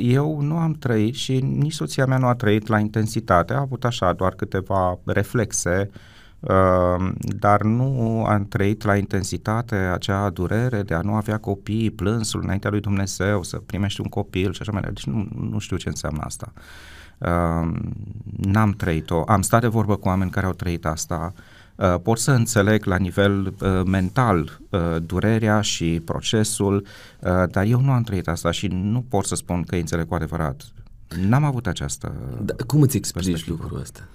Eu 0.01 0.41
nu 0.41 0.57
am 0.57 0.73
trăit 0.73 1.15
și 1.15 1.39
nici 1.39 1.73
soția 1.73 2.05
mea 2.05 2.17
nu 2.17 2.27
a 2.27 2.35
trăit 2.35 2.67
la 2.67 2.79
intensitate, 2.79 3.53
a 3.53 3.59
avut 3.59 3.85
așa 3.85 4.13
doar 4.13 4.33
câteva 4.33 4.99
reflexe, 5.05 5.89
dar 7.17 7.61
nu 7.61 8.23
am 8.27 8.45
trăit 8.45 8.83
la 8.83 8.95
intensitate 8.95 9.75
acea 9.75 10.29
durere 10.29 10.81
de 10.81 10.93
a 10.93 11.01
nu 11.01 11.13
avea 11.13 11.37
copii, 11.37 11.91
plânsul 11.91 12.41
înaintea 12.43 12.69
lui 12.69 12.79
Dumnezeu, 12.79 13.43
să 13.43 13.57
primești 13.65 14.01
un 14.01 14.07
copil 14.07 14.53
și 14.53 14.61
așa 14.61 14.71
mai 14.71 14.81
departe. 14.81 15.01
Deci 15.05 15.15
nu, 15.15 15.49
nu 15.49 15.59
știu 15.59 15.77
ce 15.77 15.89
înseamnă 15.89 16.21
asta. 16.23 16.53
N-am 18.23 18.71
trăit-o. 18.71 19.23
Am 19.25 19.41
stat 19.41 19.61
de 19.61 19.67
vorbă 19.67 19.95
cu 19.95 20.07
oameni 20.07 20.31
care 20.31 20.45
au 20.45 20.53
trăit 20.53 20.85
asta, 20.85 21.33
Uh, 21.35 21.41
pot 22.03 22.17
să 22.17 22.31
înțeleg 22.31 22.85
la 22.85 22.97
nivel 22.97 23.53
uh, 23.61 23.81
mental 23.85 24.59
uh, 24.69 24.79
durerea 25.05 25.61
și 25.61 26.01
procesul, 26.05 26.85
uh, 27.19 27.43
dar 27.51 27.65
eu 27.65 27.81
nu 27.81 27.91
am 27.91 28.03
trăit 28.03 28.27
asta 28.27 28.51
și 28.51 28.67
nu 28.67 29.05
pot 29.09 29.25
să 29.25 29.35
spun 29.35 29.63
că 29.63 29.75
îi 29.75 29.81
înțeleg 29.81 30.07
cu 30.07 30.13
adevărat. 30.13 30.63
N-am 31.27 31.43
avut 31.43 31.67
această 31.67 32.15
da, 32.41 32.53
Cum 32.67 32.81
îți 32.81 32.97
explici 32.97 33.47
lucrul 33.47 33.79
ăsta? 33.79 34.07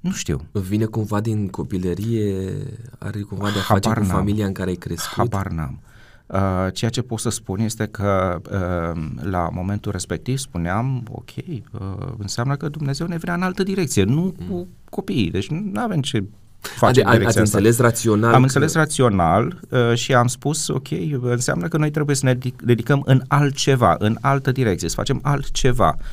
Nu 0.00 0.10
știu. 0.12 0.40
Vine 0.52 0.84
cumva 0.84 1.20
din 1.20 1.48
copilărie? 1.48 2.52
Are 2.98 3.20
cumva 3.20 3.50
de 3.50 3.58
a 3.58 3.62
face 3.62 3.88
Habar 3.88 4.02
cu 4.02 4.08
n-am. 4.08 4.16
familia 4.16 4.46
în 4.46 4.52
care 4.52 4.70
ai 4.70 4.76
crescut? 4.76 5.16
Habar 5.16 5.46
n-am. 5.48 5.80
Uh, 6.26 6.72
ceea 6.72 6.90
ce 6.90 7.02
pot 7.02 7.18
să 7.18 7.28
spun 7.28 7.60
este 7.60 7.86
că 7.86 8.40
uh, 8.44 9.02
la 9.22 9.48
momentul 9.52 9.92
respectiv 9.92 10.38
spuneam, 10.38 11.02
ok, 11.10 11.30
uh, 11.36 12.12
înseamnă 12.18 12.56
că 12.56 12.68
Dumnezeu 12.68 13.06
ne 13.06 13.16
vrea 13.16 13.34
în 13.34 13.42
altă 13.42 13.62
direcție, 13.62 14.04
nu 14.04 14.34
mm. 14.38 14.46
cu 14.48 14.68
copiii, 14.90 15.30
deci 15.30 15.48
nu 15.48 15.80
avem 15.80 16.00
ce 16.00 16.24
facem 16.62 17.06
Ade, 17.06 17.24
ați 17.24 17.38
înțeles 17.38 17.78
rațional? 17.78 18.28
Am 18.28 18.36
că... 18.36 18.42
înțeles 18.42 18.74
rațional 18.74 19.60
uh, 19.68 19.94
și 19.94 20.14
am 20.14 20.26
spus, 20.26 20.68
ok, 20.68 20.88
înseamnă 21.22 21.68
că 21.68 21.76
noi 21.76 21.90
trebuie 21.90 22.16
să 22.16 22.24
ne 22.24 22.38
dedicăm 22.62 23.02
în 23.04 23.22
altceva, 23.28 23.96
în 23.98 24.16
altă 24.20 24.52
direcție, 24.52 24.88
să 24.88 24.94
facem 24.94 25.20
altceva, 25.22 25.96
uh, 25.98 26.04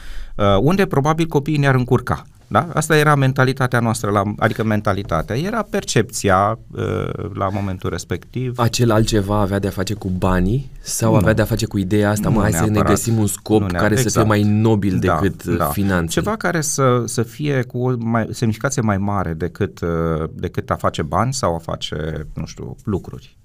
unde 0.61 0.85
probabil 0.85 1.25
copiii 1.25 1.57
ne-ar 1.57 1.75
încurca. 1.75 2.25
Da? 2.51 2.67
Asta 2.73 2.97
era 2.97 3.15
mentalitatea 3.15 3.79
noastră, 3.79 4.11
la, 4.11 4.23
adică 4.37 4.63
mentalitatea, 4.63 5.37
era 5.37 5.67
percepția 5.69 6.59
uh, 6.71 7.31
la 7.33 7.49
momentul 7.49 7.89
respectiv. 7.89 8.59
Acel 8.59 8.91
altceva 8.91 9.39
avea 9.39 9.59
de-a 9.59 9.69
face 9.69 9.93
cu 9.93 10.09
banii 10.09 10.71
sau 10.81 11.11
nu. 11.11 11.17
avea 11.17 11.33
de-a 11.33 11.45
face 11.45 11.65
cu 11.65 11.77
ideea 11.77 12.09
asta, 12.09 12.29
nu 12.29 12.35
mă, 12.35 12.41
hai 12.41 12.51
neapărat. 12.51 12.75
să 12.75 12.83
ne 12.83 12.89
găsim 12.89 13.17
un 13.17 13.27
scop 13.27 13.61
nu 13.61 13.67
care 13.67 13.93
exact. 13.93 14.09
să 14.09 14.19
fie 14.19 14.27
mai 14.27 14.43
nobil 14.43 14.99
da, 14.99 15.19
decât 15.21 15.43
uh, 15.43 15.57
da. 15.57 15.65
finanțe. 15.65 16.13
Ceva 16.13 16.35
care 16.35 16.61
să, 16.61 17.03
să 17.05 17.23
fie 17.23 17.61
cu 17.61 17.77
o 17.77 17.93
mai, 17.97 18.27
semnificație 18.31 18.81
mai 18.81 18.97
mare 18.97 19.33
decât, 19.33 19.79
uh, 19.81 20.29
decât 20.33 20.69
a 20.69 20.75
face 20.75 21.01
bani 21.01 21.33
sau 21.33 21.55
a 21.55 21.59
face, 21.59 22.27
nu 22.33 22.45
știu, 22.45 22.75
lucruri. 22.83 23.37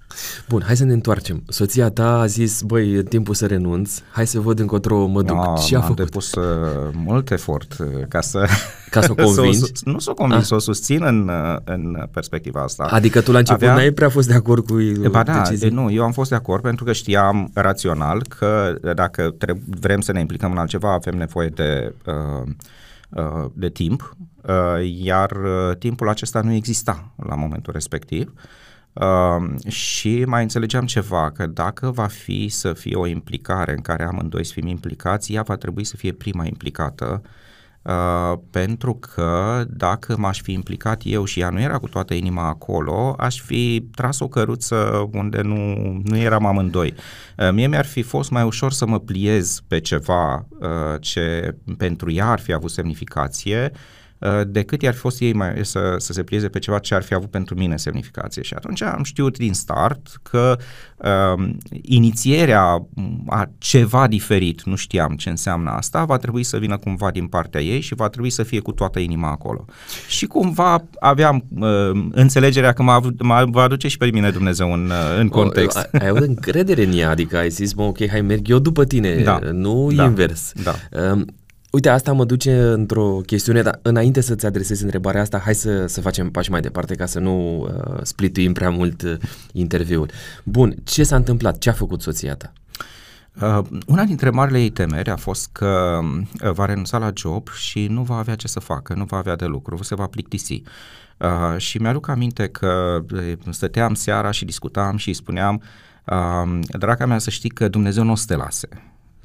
Bun, 0.49 0.61
hai 0.65 0.75
să 0.77 0.83
ne 0.85 0.93
întoarcem. 0.93 1.43
Soția 1.47 1.89
ta 1.89 2.19
a 2.19 2.25
zis, 2.25 2.61
băi, 2.61 2.93
e 2.93 3.03
timpul 3.03 3.33
să 3.33 3.45
renunț, 3.45 3.99
hai 4.11 4.27
să 4.27 4.39
văd 4.39 4.59
încotro 4.59 5.05
mă 5.05 5.21
duc. 5.21 5.35
No, 5.35 5.57
Ce 5.67 5.75
a 5.75 5.77
am 5.77 5.83
făcut? 5.83 5.97
depus 5.97 6.33
uh, 6.33 6.43
mult 6.93 7.31
efort 7.31 7.77
uh, 7.79 7.87
ca 8.07 8.21
să... 8.21 8.47
Ca 8.89 9.01
să 9.01 9.11
o 9.11 9.15
convingi? 9.23 9.57
să 9.59 9.71
o, 9.85 9.91
nu 9.91 9.99
să 9.99 10.09
o 10.09 10.13
convins, 10.13 10.39
Ah. 10.41 10.47
să 10.47 10.55
o 10.55 10.59
susțin 10.59 11.03
în, 11.03 11.27
uh, 11.29 11.57
în 11.63 12.07
perspectiva 12.11 12.61
asta. 12.63 12.83
Adică 12.83 13.21
tu 13.21 13.31
la 13.31 13.37
început 13.37 13.61
Avea- 13.61 13.73
n-ai 13.75 13.91
prea 13.91 14.09
fost 14.09 14.27
de 14.27 14.33
acord 14.33 14.65
cu 14.65 14.75
Ba 15.09 15.23
da, 15.23 15.33
decizia? 15.41 15.69
de, 15.69 15.75
nu, 15.75 15.91
eu 15.91 16.03
am 16.03 16.11
fost 16.11 16.29
de 16.29 16.35
acord 16.35 16.61
pentru 16.61 16.83
că 16.85 16.93
știam 16.93 17.49
rațional 17.53 18.21
că 18.37 18.75
dacă 18.95 19.35
treb- 19.37 19.61
vrem 19.79 20.01
să 20.01 20.11
ne 20.11 20.19
implicăm 20.19 20.51
în 20.51 20.57
altceva, 20.57 20.93
avem 20.93 21.17
nevoie 21.17 21.47
de, 21.49 21.93
uh, 22.05 22.47
uh, 23.09 23.49
de 23.53 23.69
timp, 23.69 24.15
uh, 24.41 24.53
iar 25.01 25.31
uh, 25.31 25.77
timpul 25.77 26.09
acesta 26.09 26.41
nu 26.41 26.51
exista 26.53 27.11
la 27.27 27.35
momentul 27.35 27.73
respectiv. 27.73 28.33
Uh, 28.95 29.71
și 29.71 30.23
mai 30.25 30.41
înțelegeam 30.41 30.85
ceva, 30.85 31.31
că 31.31 31.45
dacă 31.45 31.91
va 31.91 32.07
fi 32.07 32.47
să 32.49 32.73
fie 32.73 32.95
o 32.95 33.05
implicare 33.05 33.71
în 33.71 33.81
care 33.81 34.03
amândoi 34.03 34.45
să 34.45 34.53
fim 34.53 34.67
implicați, 34.67 35.33
ea 35.33 35.41
va 35.41 35.55
trebui 35.55 35.83
să 35.83 35.97
fie 35.97 36.11
prima 36.11 36.45
implicată 36.45 37.21
Uh, 37.85 38.37
pentru 38.51 38.95
că 38.95 39.63
dacă 39.69 40.15
m-aș 40.17 40.41
fi 40.41 40.51
implicat 40.51 41.01
eu 41.03 41.25
și 41.25 41.39
ea 41.39 41.49
nu 41.49 41.59
era 41.59 41.77
cu 41.77 41.87
toată 41.87 42.13
inima 42.13 42.47
acolo, 42.47 43.15
aș 43.17 43.41
fi 43.41 43.87
tras 43.95 44.19
o 44.19 44.27
căruță 44.27 45.09
unde 45.11 45.41
nu, 45.41 45.75
nu 46.03 46.17
eram 46.17 46.45
amândoi. 46.45 46.93
Uh, 47.37 47.49
mie 47.51 47.67
mi-ar 47.67 47.85
fi 47.85 48.01
fost 48.01 48.31
mai 48.31 48.43
ușor 48.43 48.71
să 48.71 48.85
mă 48.85 48.99
pliez 48.99 49.61
pe 49.67 49.79
ceva 49.79 50.47
uh, 50.59 50.67
ce 50.99 51.55
pentru 51.77 52.11
ea 52.11 52.27
ar 52.29 52.39
fi 52.39 52.53
avut 52.53 52.71
semnificație 52.71 53.71
uh, 53.73 53.79
decât 54.47 54.81
i-ar 54.81 54.93
fi 54.93 54.99
fost 54.99 55.21
ei 55.21 55.33
mai, 55.33 55.53
să, 55.61 55.95
să 55.97 56.13
se 56.13 56.23
plieze 56.23 56.47
pe 56.47 56.59
ceva 56.59 56.79
ce 56.79 56.95
ar 56.95 57.03
fi 57.03 57.13
avut 57.13 57.29
pentru 57.29 57.55
mine 57.55 57.77
semnificație. 57.77 58.41
Și 58.41 58.53
atunci 58.53 58.81
am 58.81 59.03
știut 59.03 59.37
din 59.37 59.53
start 59.53 60.19
că 60.23 60.57
uh, 60.97 61.49
inițierea 61.81 62.87
a 63.27 63.49
ceva 63.57 64.07
diferit, 64.07 64.63
nu 64.63 64.75
știam 64.75 65.15
ce 65.15 65.29
înseamnă 65.29 65.69
asta, 65.69 66.03
va 66.03 66.17
trebui 66.17 66.43
să 66.43 66.57
vină 66.57 66.77
cumva 66.77 67.11
din 67.11 67.27
partea 67.27 67.61
ei 67.61 67.81
și 67.81 67.95
va 67.95 68.09
trebui 68.09 68.29
să 68.29 68.43
fie 68.43 68.59
cu 68.59 68.71
toată 68.71 68.99
inima 68.99 69.29
acolo. 69.29 69.65
Și 70.07 70.25
cumva 70.25 70.83
aveam 70.99 71.45
uh, 71.59 72.05
înțelegerea 72.11 72.73
că 72.73 72.83
mă, 72.83 72.99
mă 73.19 73.45
va 73.51 73.61
aduce 73.61 73.87
și 73.87 73.97
pe 73.97 74.09
mine 74.13 74.29
Dumnezeu 74.29 74.73
în, 74.73 74.85
uh, 74.85 75.19
în 75.19 75.27
context. 75.27 75.77
O, 75.77 75.97
ai 76.01 76.07
avut 76.07 76.27
încredere 76.27 76.83
în 76.83 76.97
ea, 76.97 77.09
adică 77.09 77.37
ai 77.37 77.49
zis, 77.49 77.73
bă, 77.73 77.81
ok, 77.81 78.07
hai, 78.09 78.21
merg 78.21 78.49
eu 78.49 78.59
după 78.59 78.85
tine, 78.85 79.15
Da. 79.15 79.39
nu 79.51 79.91
Da. 79.95 80.03
invers. 80.03 80.51
Da. 80.63 80.75
Um, 81.11 81.25
uite, 81.75 81.89
asta 81.89 82.13
mă 82.13 82.25
duce 82.25 82.57
într-o 82.57 83.21
chestiune, 83.25 83.61
dar 83.61 83.79
înainte 83.81 84.21
să-ți 84.21 84.45
adresezi 84.45 84.83
întrebarea 84.83 85.21
asta, 85.21 85.37
hai 85.37 85.55
să, 85.55 85.85
să 85.87 86.01
facem 86.01 86.29
pași 86.29 86.51
mai 86.51 86.61
departe 86.61 86.95
ca 86.95 87.05
să 87.05 87.19
nu 87.19 87.59
uh, 87.59 87.99
splituim 88.03 88.53
prea 88.53 88.69
mult 88.69 89.01
uh, 89.01 89.17
interviul. 89.51 90.09
Bun, 90.43 90.75
ce 90.83 91.03
s-a 91.03 91.15
întâmplat? 91.15 91.57
Ce 91.57 91.69
a 91.69 91.73
făcut 91.73 92.01
soția 92.01 92.35
ta? 92.35 92.53
Uh, 93.41 93.65
una 93.87 94.03
dintre 94.03 94.29
marile 94.29 94.61
ei 94.61 94.69
temeri 94.69 95.09
a 95.09 95.15
fost 95.15 95.49
că 95.51 95.99
uh, 96.43 96.51
va 96.51 96.65
renunța 96.65 96.97
la 96.97 97.11
job 97.15 97.49
și 97.49 97.87
nu 97.87 98.01
va 98.01 98.17
avea 98.17 98.35
ce 98.35 98.47
să 98.47 98.59
facă, 98.59 98.93
nu 98.93 99.03
va 99.03 99.17
avea 99.17 99.35
de 99.35 99.45
lucru, 99.45 99.83
se 99.83 99.95
va 99.95 100.07
plictisi. 100.07 100.63
Uh, 101.17 101.57
și 101.57 101.77
mi-aduc 101.77 102.07
aminte 102.07 102.47
că 102.47 103.03
uh, 103.13 103.33
stăteam 103.49 103.93
seara 103.93 104.31
și 104.31 104.45
discutam 104.45 104.97
și 104.97 105.07
îi 105.07 105.13
spuneam, 105.13 105.61
uh, 106.05 106.59
draga 106.77 107.05
mea, 107.05 107.17
să 107.17 107.29
știi 107.29 107.49
că 107.49 107.67
Dumnezeu 107.67 108.03
nu 108.03 108.11
o 108.11 108.15
să 108.15 108.25
te 108.27 108.35
lase 108.35 108.69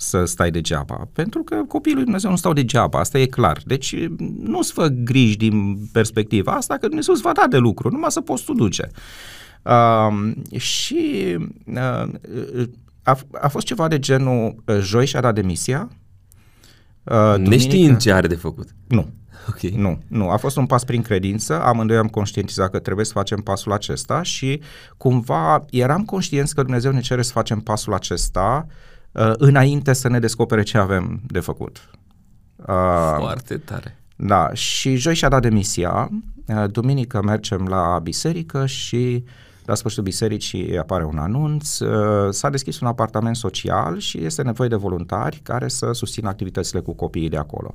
să 0.00 0.24
stai 0.24 0.50
degeaba, 0.50 1.08
pentru 1.12 1.42
că 1.42 1.56
copiii 1.68 1.94
lui 1.94 2.04
Dumnezeu 2.04 2.30
nu 2.30 2.36
stau 2.36 2.52
degeaba, 2.52 2.98
asta 2.98 3.18
e 3.18 3.26
clar. 3.26 3.60
Deci 3.64 3.94
nu-ți 4.38 4.72
fă 4.72 4.86
griji 4.86 5.36
din 5.36 5.76
perspectiva 5.92 6.52
asta, 6.52 6.76
că 6.76 6.86
Dumnezeu 6.86 7.14
îți 7.14 7.22
va 7.22 7.32
da 7.32 7.46
de 7.48 7.56
lucru, 7.56 7.90
numai 7.90 8.10
să 8.10 8.20
poți 8.20 8.44
tu 8.44 8.52
duce. 8.52 8.90
Uh, 9.62 10.32
și 10.60 11.36
uh, 11.66 12.12
a, 13.02 13.18
a 13.40 13.48
fost 13.48 13.66
ceva 13.66 13.88
de 13.88 13.98
genul, 13.98 14.62
uh, 14.66 14.78
joi 14.80 15.06
și-a 15.06 15.20
dat 15.20 15.34
demisia. 15.34 15.88
Uh, 17.02 17.34
Neștiind 17.38 17.96
ce 17.96 18.12
are 18.12 18.26
de 18.26 18.34
făcut. 18.34 18.68
Nu, 18.86 19.08
Ok. 19.48 19.60
nu, 19.60 19.98
nu. 20.08 20.30
A 20.30 20.36
fost 20.36 20.56
un 20.56 20.66
pas 20.66 20.84
prin 20.84 21.02
credință, 21.02 21.62
amândoi 21.62 21.96
am 21.96 22.08
conștientizat 22.08 22.70
că 22.70 22.78
trebuie 22.78 23.04
să 23.04 23.12
facem 23.12 23.40
pasul 23.40 23.72
acesta 23.72 24.22
și 24.22 24.60
cumva 24.96 25.64
eram 25.70 26.04
conștienți 26.04 26.54
că 26.54 26.62
Dumnezeu 26.62 26.92
ne 26.92 27.00
cere 27.00 27.22
să 27.22 27.32
facem 27.32 27.60
pasul 27.60 27.94
acesta 27.94 28.66
uh, 28.68 28.72
înainte 29.12 29.92
să 29.92 30.08
ne 30.08 30.18
descopere 30.18 30.62
ce 30.62 30.78
avem 30.78 31.20
de 31.26 31.40
făcut. 31.40 31.90
Uh, 32.56 33.16
Foarte 33.18 33.56
tare. 33.56 33.98
da, 34.16 34.52
și 34.52 34.96
joi 34.96 35.14
și-a 35.14 35.28
dat 35.28 35.42
demisia, 35.42 36.10
uh, 36.46 36.64
duminică 36.70 37.22
mergem 37.22 37.66
la 37.66 37.98
biserică 38.02 38.66
și 38.66 39.24
la 39.64 39.74
sfârșitul 39.74 40.04
bisericii 40.04 40.78
apare 40.78 41.04
un 41.04 41.18
anunț, 41.18 41.78
uh, 41.78 42.32
s-a 42.32 42.50
deschis 42.50 42.80
un 42.80 42.86
apartament 42.86 43.36
social 43.36 43.98
și 43.98 44.24
este 44.24 44.42
nevoie 44.42 44.68
de 44.68 44.74
voluntari 44.74 45.40
care 45.42 45.68
să 45.68 45.92
susțină 45.92 46.28
activitățile 46.28 46.80
cu 46.80 46.92
copiii 46.92 47.28
de 47.28 47.36
acolo. 47.36 47.74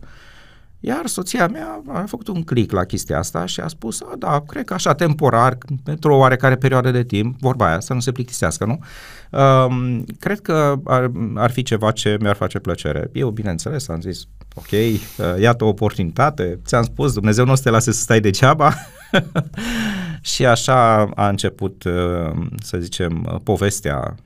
Iar 0.88 1.06
soția 1.06 1.48
mea 1.48 1.82
a 1.88 2.04
făcut 2.08 2.28
un 2.28 2.44
click 2.44 2.72
la 2.72 2.84
chestia 2.84 3.18
asta 3.18 3.46
și 3.46 3.60
a 3.60 3.68
spus, 3.68 4.02
a, 4.02 4.16
da, 4.18 4.44
cred 4.48 4.66
că 4.66 4.74
așa 4.74 4.94
temporar, 4.94 5.58
pentru 5.84 6.14
o 6.14 6.18
oarecare 6.18 6.56
perioadă 6.56 6.92
de 6.92 7.04
timp, 7.04 7.40
vorba 7.40 7.68
aia, 7.68 7.80
să 7.80 7.94
nu 7.94 8.00
se 8.00 8.12
plictisească, 8.12 8.66
nu? 8.66 8.80
Um, 9.40 10.06
cred 10.20 10.40
că 10.40 10.76
ar, 10.84 11.12
ar 11.36 11.52
fi 11.52 11.64
ceva 11.64 11.92
ce 11.92 12.18
mi-ar 12.20 12.36
face 12.36 12.60
plăcere. 12.60 13.10
Eu, 13.14 13.30
bineînțeles, 13.30 13.88
am 13.88 14.02
zis, 14.02 14.24
ok, 14.56 14.72
uh, 14.72 15.40
iată 15.40 15.64
o 15.64 15.68
oportunitate, 15.68 16.60
ți-am 16.66 16.84
spus, 16.84 17.14
Dumnezeu 17.14 17.46
nu 17.46 17.52
o 17.52 17.56
să 17.56 17.64
te 17.64 17.70
lase 17.70 17.92
să 17.92 18.02
stai 18.02 18.20
degeaba. 18.20 18.74
și 20.34 20.46
așa 20.46 21.10
a 21.16 21.28
început, 21.30 21.84
uh, 21.84 22.48
să 22.62 22.78
zicem, 22.78 23.42
povestea 23.44 24.16
uh, 24.16 24.24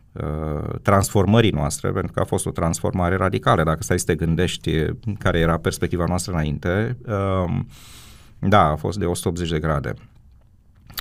transformării 0.81 1.51
noastre, 1.51 1.91
pentru 1.91 2.11
că 2.11 2.19
a 2.19 2.23
fost 2.23 2.45
o 2.45 2.51
transformare 2.51 3.15
radicală, 3.15 3.63
dacă 3.63 3.83
stai 3.83 3.99
să 3.99 4.05
te 4.05 4.15
gândești 4.15 4.85
care 5.17 5.39
era 5.39 5.57
perspectiva 5.57 6.05
noastră 6.07 6.31
înainte, 6.31 6.97
uh, 7.05 7.59
da, 8.39 8.63
a 8.63 8.75
fost 8.75 8.97
de 8.97 9.05
180 9.05 9.49
de 9.49 9.59
grade. 9.59 9.93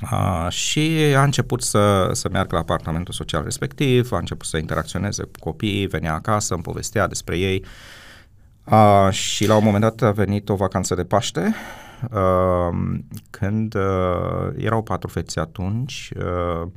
Uh, 0.02 0.46
și 0.50 0.90
a 1.16 1.22
început 1.22 1.62
să, 1.62 2.10
să 2.12 2.28
meargă 2.32 2.54
la 2.54 2.60
apartamentul 2.60 3.14
social 3.14 3.42
respectiv, 3.42 4.12
a 4.12 4.18
început 4.18 4.46
să 4.46 4.56
interacționeze 4.56 5.22
cu 5.22 5.30
copiii, 5.40 5.86
venea 5.86 6.14
acasă, 6.14 6.54
îmi 6.54 6.62
povestea 6.62 7.06
despre 7.06 7.38
ei 7.38 7.64
uh, 8.64 9.08
și 9.10 9.46
la 9.46 9.56
un 9.56 9.64
moment 9.64 9.82
dat 9.82 10.02
a 10.02 10.10
venit 10.10 10.48
o 10.48 10.54
vacanță 10.54 10.94
de 10.94 11.04
Paște, 11.04 11.54
uh, 12.10 12.98
când 13.30 13.74
uh, 13.74 14.52
erau 14.56 14.82
patru 14.82 15.08
fete 15.08 15.40
atunci, 15.40 16.12
uh, 16.16 16.68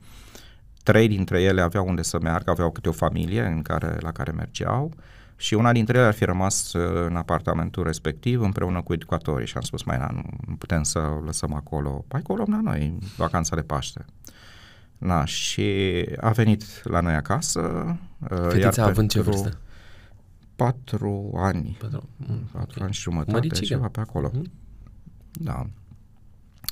trei 0.84 1.08
dintre 1.08 1.42
ele 1.42 1.62
aveau 1.62 1.88
unde 1.88 2.02
să 2.02 2.20
meargă, 2.22 2.52
aveau 2.52 2.72
câte 2.72 2.90
o 2.90 2.92
familie 2.92 3.46
în 3.46 3.62
care, 3.62 3.98
la 4.00 4.12
care 4.12 4.32
mergeau 4.32 4.92
și 5.36 5.54
una 5.54 5.72
dintre 5.72 5.98
ele 5.98 6.08
ar 6.08 6.14
fi 6.14 6.24
rămas 6.26 6.74
uh, 6.74 7.06
în 7.08 7.16
apartamentul 7.16 7.84
respectiv 7.84 8.42
împreună 8.42 8.82
cu 8.82 8.94
educatorii 8.94 9.48
și 9.48 9.58
am 9.58 9.64
spus, 9.64 9.84
mai 9.84 9.98
nu, 10.12 10.22
nu 10.48 10.56
putem 10.56 10.84
să 10.84 11.00
o 11.00 11.24
lăsăm 11.24 11.54
acolo, 11.54 12.06
hai 12.10 12.22
că 12.22 12.32
o 12.32 12.36
luăm 12.36 12.50
la 12.52 12.62
noi, 12.72 12.98
vacanța 13.18 13.56
de 13.56 13.62
Paște. 13.62 14.06
Na, 14.98 15.26
și 15.26 16.06
a 16.20 16.30
venit 16.30 16.84
la 16.84 17.00
noi 17.00 17.14
acasă. 17.14 17.60
uh, 18.20 18.38
iar 18.40 18.52
Fetița 18.52 18.84
având 18.84 19.10
ce 19.10 19.20
pentru 19.20 19.40
vârstă? 19.42 19.60
Patru 20.56 21.32
ani. 21.36 21.78
Patru. 21.80 22.10
Mm, 22.18 22.50
Patru 22.52 22.74
ok. 22.78 22.84
ani 22.84 22.94
și 22.94 23.02
jumătate, 23.02 23.32
Măricică. 23.32 23.66
ceva 23.66 23.88
pe 23.88 24.00
acolo. 24.00 24.32
Mhm. 24.34 24.52
Da. 25.32 25.66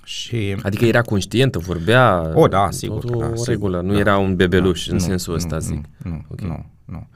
Și 0.10 0.58
Adică 0.62 0.86
era 0.86 1.02
conștientă, 1.02 1.60
vorbea... 1.60 2.32
O, 2.34 2.48
da, 2.48 2.72
sigur 2.72 3.00
totul 3.00 3.20
că 3.20 3.26
da, 3.26 3.32
o 3.32 3.36
sigur, 3.36 3.48
regulă, 3.48 3.82
nu 3.82 3.94
da, 3.94 4.00
era 4.00 4.18
un 4.18 4.36
bebeluș 4.36 4.86
da, 4.86 4.92
în 4.92 4.98
nu, 5.00 5.06
sensul 5.06 5.34
ăsta, 5.34 5.56
nu, 5.56 5.62
zic. 5.62 5.86
Nu, 5.98 6.10
nu, 6.10 6.26
Ok. 6.28 6.42
nu, 6.42 6.66
nu. 6.86 7.08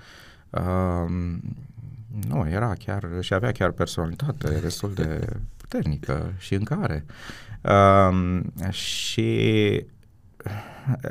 Um, 0.49 1.41
nu, 2.27 2.49
era 2.49 2.73
chiar, 2.85 3.07
și 3.19 3.33
avea 3.33 3.51
chiar 3.51 3.71
personalitate 3.71 4.59
destul 4.61 4.93
de 4.93 5.27
puternică 5.57 6.33
și 6.37 6.53
în 6.53 6.63
care. 6.63 7.05
Um, 7.61 8.53
și 8.69 9.85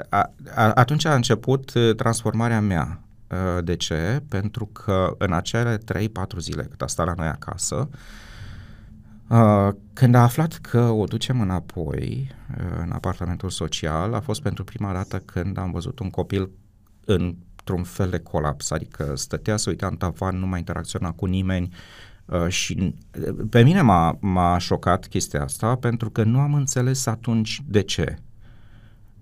a, 0.09 0.33
a, 0.55 0.73
atunci 0.73 1.05
a 1.05 1.15
început 1.15 1.75
uh, 1.75 1.95
transformarea 1.95 2.61
mea. 2.61 3.01
Uh, 3.29 3.65
De 3.65 3.77
ce? 3.77 4.23
Pentru 4.29 4.67
că 4.67 5.15
în 5.19 5.33
acele 5.33 5.79
3-4 5.79 5.81
zile 6.39 6.63
cât 6.63 6.83
a 6.83 6.87
stat 6.87 7.07
la 7.07 7.15
noi 7.17 7.29
acasă, 7.29 7.89
Uh, 7.91 7.99
când 9.93 10.15
a 10.15 10.23
aflat 10.23 10.53
că 10.53 10.81
o 10.81 11.05
ducem 11.05 11.41
înapoi 11.41 12.31
uh, 12.59 12.79
în 12.81 12.91
apartamentul 12.93 13.51
social, 13.51 14.15
a 14.15 14.21
fost 14.21 14.43
pentru 14.43 14.65
prima 14.65 14.93
dată 14.93 15.19
când 15.19 15.59
am 15.59 15.71
văzut 15.71 15.99
un 15.99 16.11
copil 16.11 16.51
într-un 17.05 17.83
fel 17.83 18.11
de 18.11 18.19
colaps, 18.19 18.71
adică 18.71 19.13
stătea 19.17 19.57
să 19.57 19.71
uita 19.71 19.87
în 19.87 19.97
tavan, 19.97 20.39
nu 20.39 20.47
mai 20.47 20.59
interacționa 20.59 21.13
cu 21.13 21.27
nimeni 21.27 21.75
uh, 22.25 22.49
și 22.49 22.95
uh, 23.21 23.47
pe 23.51 23.63
mine 23.63 23.81
m-a, 23.81 24.19
m-a 24.21 24.59
șocat 24.59 25.07
chestia 25.07 25.43
asta 25.43 25.77
pentru 25.77 26.11
că 26.11 26.23
nu 26.23 26.39
am 26.39 26.55
înțeles 26.55 27.07
atunci 27.07 27.63
de 27.67 27.83
ce. 27.83 28.17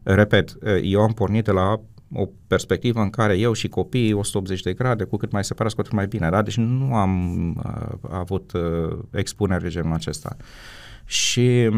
Repet, 0.02 0.50
uh, 0.50 0.80
eu 0.82 1.00
am 1.00 1.12
pornit 1.12 1.44
de 1.44 1.50
la 1.50 1.80
o 2.14 2.28
perspectivă 2.46 3.00
în 3.00 3.10
care 3.10 3.38
eu 3.38 3.52
și 3.52 3.68
copiii 3.68 4.12
180 4.12 4.62
de 4.62 4.72
grade, 4.72 5.04
cu 5.04 5.16
cât 5.16 5.32
mai 5.32 5.44
separați, 5.44 5.74
cu 5.74 5.80
atât 5.80 5.92
mai 5.92 6.06
bine, 6.06 6.30
da? 6.30 6.42
Deci 6.42 6.56
nu 6.56 6.94
am 6.94 7.48
uh, 7.56 8.10
avut 8.10 8.52
uh, 8.52 8.98
expuneri 9.10 9.62
de 9.62 9.68
genul 9.68 9.92
acesta. 9.92 10.36
Și 11.04 11.70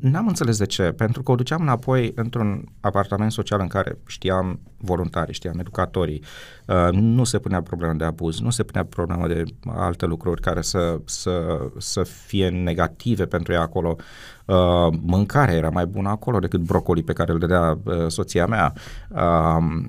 N-am 0.00 0.26
înțeles 0.26 0.58
de 0.58 0.66
ce, 0.66 0.82
pentru 0.82 1.22
că 1.22 1.30
o 1.30 1.34
duceam 1.34 1.60
înapoi 1.62 2.12
într-un 2.14 2.64
apartament 2.80 3.32
social 3.32 3.60
în 3.60 3.66
care 3.66 3.98
știam 4.06 4.60
voluntarii, 4.76 5.34
știam 5.34 5.58
educatorii, 5.58 6.22
uh, 6.66 6.88
nu 6.92 7.24
se 7.24 7.38
punea 7.38 7.62
problemă 7.62 7.92
de 7.92 8.04
abuz, 8.04 8.40
nu 8.40 8.50
se 8.50 8.62
punea 8.62 8.84
problemă 8.84 9.28
de 9.28 9.44
alte 9.66 10.06
lucruri 10.06 10.40
care 10.40 10.60
să, 10.60 11.00
să, 11.04 11.58
să 11.78 12.02
fie 12.02 12.48
negative 12.48 13.24
pentru 13.24 13.52
ea 13.52 13.60
acolo. 13.60 13.96
Uh, 14.44 14.88
mâncarea 15.00 15.54
era 15.54 15.70
mai 15.70 15.86
bună 15.86 16.08
acolo 16.08 16.38
decât 16.38 16.60
brocoli 16.60 17.02
pe 17.02 17.12
care 17.12 17.32
îl 17.32 17.38
dădea 17.38 17.78
uh, 17.84 18.06
soția 18.06 18.46
mea. 18.46 18.72
Uh, 19.08 19.84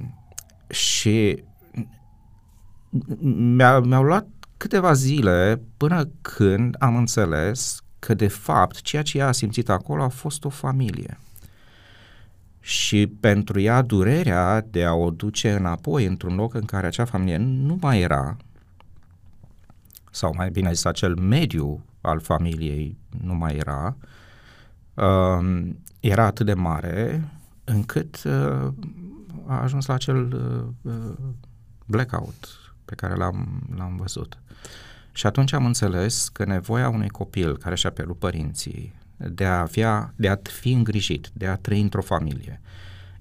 și 0.68 1.44
mi-a, 3.20 3.80
mi-au 3.80 4.04
luat 4.04 4.28
câteva 4.58 4.94
zile 4.94 5.62
până 5.78 6.10
când 6.22 6.76
am 6.80 6.96
înțeles 6.96 7.85
că 8.06 8.14
de 8.14 8.28
fapt 8.28 8.82
ceea 8.82 9.02
ce 9.02 9.18
ea 9.18 9.28
a 9.28 9.32
simțit 9.32 9.70
acolo 9.70 10.04
a 10.04 10.08
fost 10.08 10.46
o 10.46 10.50
familie. 10.50 11.20
Și 12.60 13.08
pentru 13.08 13.60
ea 13.60 13.82
durerea 13.82 14.62
de 14.62 14.84
a 14.84 14.94
o 14.94 15.10
duce 15.10 15.52
înapoi 15.52 16.06
într-un 16.06 16.36
loc 16.36 16.54
în 16.54 16.66
care 16.66 16.88
acea 16.88 17.06
familie 17.06 17.38
nu 17.38 17.78
mai 17.82 18.02
era, 18.02 18.38
sau 20.12 20.34
mai 20.36 20.50
bine 20.50 20.74
zis, 20.74 20.86
acel 20.86 21.16
mediu 21.16 21.84
al 22.02 22.20
familiei 22.20 22.98
nu 23.24 23.34
mai 23.34 23.56
era, 23.56 23.96
uh, 24.94 25.70
era 26.00 26.26
atât 26.26 26.46
de 26.46 26.54
mare 26.54 27.30
încât 27.64 28.24
uh, 28.24 28.74
a 29.48 29.62
ajuns 29.62 29.86
la 29.86 29.94
acel 29.94 30.34
uh, 30.84 30.94
uh 30.94 31.18
blackout 31.86 32.48
pe 32.86 32.96
care 32.96 33.16
l-am, 33.16 33.64
l-am 33.76 33.96
văzut. 33.96 34.38
Și 35.16 35.26
atunci 35.26 35.54
am 35.54 35.66
înțeles 35.66 36.30
că 36.30 36.46
nevoia 36.46 36.90
unui 36.90 37.10
copil 37.10 37.58
care 37.58 37.76
și-a 37.76 37.90
pierdut 37.90 38.20
părinții 38.20 38.94
de 39.18 39.46
a, 39.46 39.60
avea, 39.60 40.14
de 40.16 40.30
a 40.30 40.38
fi 40.44 40.72
îngrijit, 40.72 41.30
de 41.34 41.48
a 41.48 41.56
trăi 41.56 41.82
într-o 41.82 42.02
familie, 42.02 42.62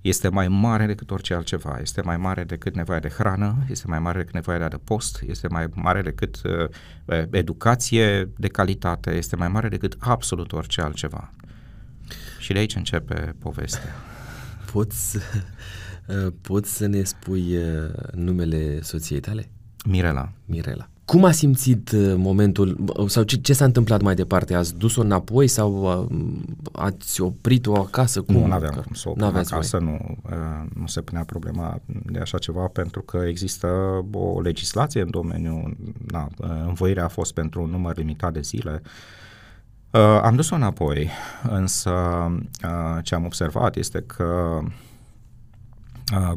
este 0.01 0.29
mai 0.29 0.49
mare 0.49 0.87
decât 0.87 1.11
orice 1.11 1.35
altceva. 1.35 1.79
Este 1.81 2.01
mai 2.01 2.17
mare 2.17 2.45
decât 2.45 2.75
nevoia 2.75 2.99
de 2.99 3.09
hrană, 3.09 3.65
este 3.71 3.87
mai 3.87 3.99
mare 3.99 4.19
decât 4.19 4.35
nevoia 4.35 4.59
de 4.59 4.65
adăpost, 4.65 5.23
este 5.27 5.49
mai 5.49 5.67
mare 5.75 6.03
decât 6.03 6.41
uh, 6.45 7.23
educație 7.31 8.25
de 8.37 8.49
calitate, 8.49 9.11
este 9.11 9.37
mai 9.37 9.49
mare 9.49 9.69
decât 9.69 9.97
absolut 9.99 10.53
orice 10.53 10.81
altceva. 10.81 11.33
Și 12.39 12.53
de 12.53 12.59
aici 12.59 12.75
începe 12.75 13.35
povestea. 13.39 13.95
Poți, 14.73 15.17
uh, 16.07 16.33
poți 16.41 16.77
să 16.77 16.87
ne 16.87 17.03
spui 17.03 17.57
uh, 17.57 17.91
numele 18.13 18.81
soției 18.81 19.21
tale? 19.21 19.51
Mirela. 19.85 20.33
Mirela. 20.45 20.89
Cum 21.05 21.25
a 21.25 21.31
simțit 21.31 21.91
uh, 21.91 22.15
momentul 22.17 22.79
sau 23.07 23.23
ce, 23.23 23.37
ce 23.37 23.53
s-a 23.53 23.65
întâmplat 23.65 24.01
mai 24.01 24.15
departe? 24.15 24.55
Ați 24.55 24.77
dus-o 24.77 25.01
înapoi 25.01 25.49
sau 25.49 26.01
uh, 26.11 26.17
ați 26.73 27.21
oprit-o 27.21 27.75
acasă? 27.75 28.23
Cum? 28.23 28.35
Nu, 28.35 28.47
nu 28.47 28.53
aveam 28.53 28.75
cum 28.85 28.95
să 28.95 29.09
o 29.09 29.11
oprim 29.11 29.27
acasă, 29.27 29.79
nu, 29.79 30.19
uh, 30.23 30.71
nu 30.75 30.87
se 30.87 31.01
punea 31.01 31.25
problema 31.25 31.81
de 31.87 32.19
așa 32.19 32.39
ceva 32.39 32.67
pentru 32.67 33.03
că 33.03 33.17
există 33.29 33.67
o 34.13 34.41
legislație 34.41 35.01
în 35.01 35.11
domeniu, 35.11 35.77
na, 36.11 36.29
învoirea 36.67 37.05
a 37.05 37.09
fost 37.09 37.35
pentru 37.35 37.63
un 37.63 37.71
număr 37.71 37.97
limitat 37.97 38.33
de 38.33 38.41
zile. 38.41 38.83
am 40.23 40.35
dus-o 40.35 40.55
înapoi, 40.55 41.11
însă 41.51 41.93
ce 43.03 43.15
am 43.15 43.25
observat 43.25 43.77
este 43.77 44.01
că 44.07 44.61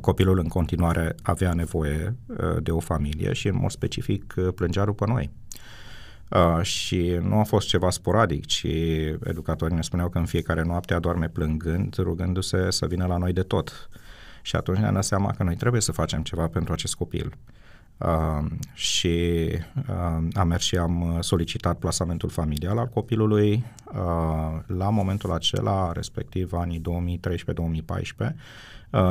copilul 0.02 0.40
în 0.40 0.48
continuare 0.48 1.16
avea 1.22 1.54
nevoie 1.54 2.16
de 2.60 2.72
o 2.72 2.80
familie 2.80 3.34
și 3.34 3.48
în 3.48 3.58
mod 3.58 3.72
specific 3.72 4.34
plângea 4.56 4.86
după 4.86 5.06
noi. 5.06 5.32
Uh, 6.30 6.62
și 6.62 7.18
nu 7.22 7.40
a 7.40 7.44
fost 7.44 7.68
ceva 7.68 7.90
sporadic, 7.90 8.46
ci 8.46 8.66
educatorii 9.24 9.76
ne 9.76 9.82
spuneau 9.82 10.10
că 10.10 10.18
în 10.18 10.26
fiecare 10.26 10.64
noapte 10.64 10.94
adorme 10.94 11.28
plângând, 11.28 11.96
rugându-se 11.98 12.72
să 12.72 12.86
vină 12.86 13.06
la 13.06 13.18
noi 13.18 13.34
de 13.34 13.42
tot. 13.42 13.90
Și 14.42 14.56
atunci 14.56 14.78
ne-am 14.78 14.94
dat 14.94 15.04
seama 15.04 15.32
că 15.32 15.44
noi 15.44 15.56
trebuie 15.56 15.82
să 15.82 15.92
facem 15.92 16.22
ceva 16.22 16.48
pentru 16.48 16.74
acest 16.74 16.96
copil. 16.96 17.34
Uh, 17.98 18.46
și 18.74 19.48
uh, 19.90 20.28
am 20.34 20.48
mers 20.48 20.64
și 20.64 20.78
am 20.78 21.18
solicitat 21.22 21.80
plasamentul 21.80 22.30
familial 22.30 22.78
al 22.78 22.88
copilului. 22.88 23.66
Uh, 23.86 24.60
la 24.68 24.90
momentul 24.90 25.32
acela, 25.32 25.92
respectiv 25.92 26.54
anii 26.54 26.82
2013-2014, 26.82 26.84
Uh, 28.18 28.32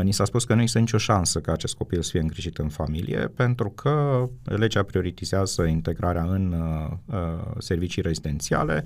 ni 0.03 0.13
s-a 0.13 0.25
spus 0.25 0.45
că 0.45 0.55
nu 0.55 0.61
există 0.61 0.81
nicio 0.81 0.99
șansă 0.99 1.41
ca 1.41 1.53
acest 1.53 1.75
copil 1.75 2.03
să 2.03 2.11
fie 2.11 2.21
îngrijit 2.21 2.59
în 2.59 2.69
familie 2.69 3.19
pentru 3.35 3.71
că 3.71 4.29
legea 4.45 4.83
prioritizează 4.83 5.63
integrarea 5.63 6.23
în 6.23 6.53
uh, 6.53 7.17
uh 7.17 7.55
servicii 7.59 8.03
rezidențiale. 8.03 8.85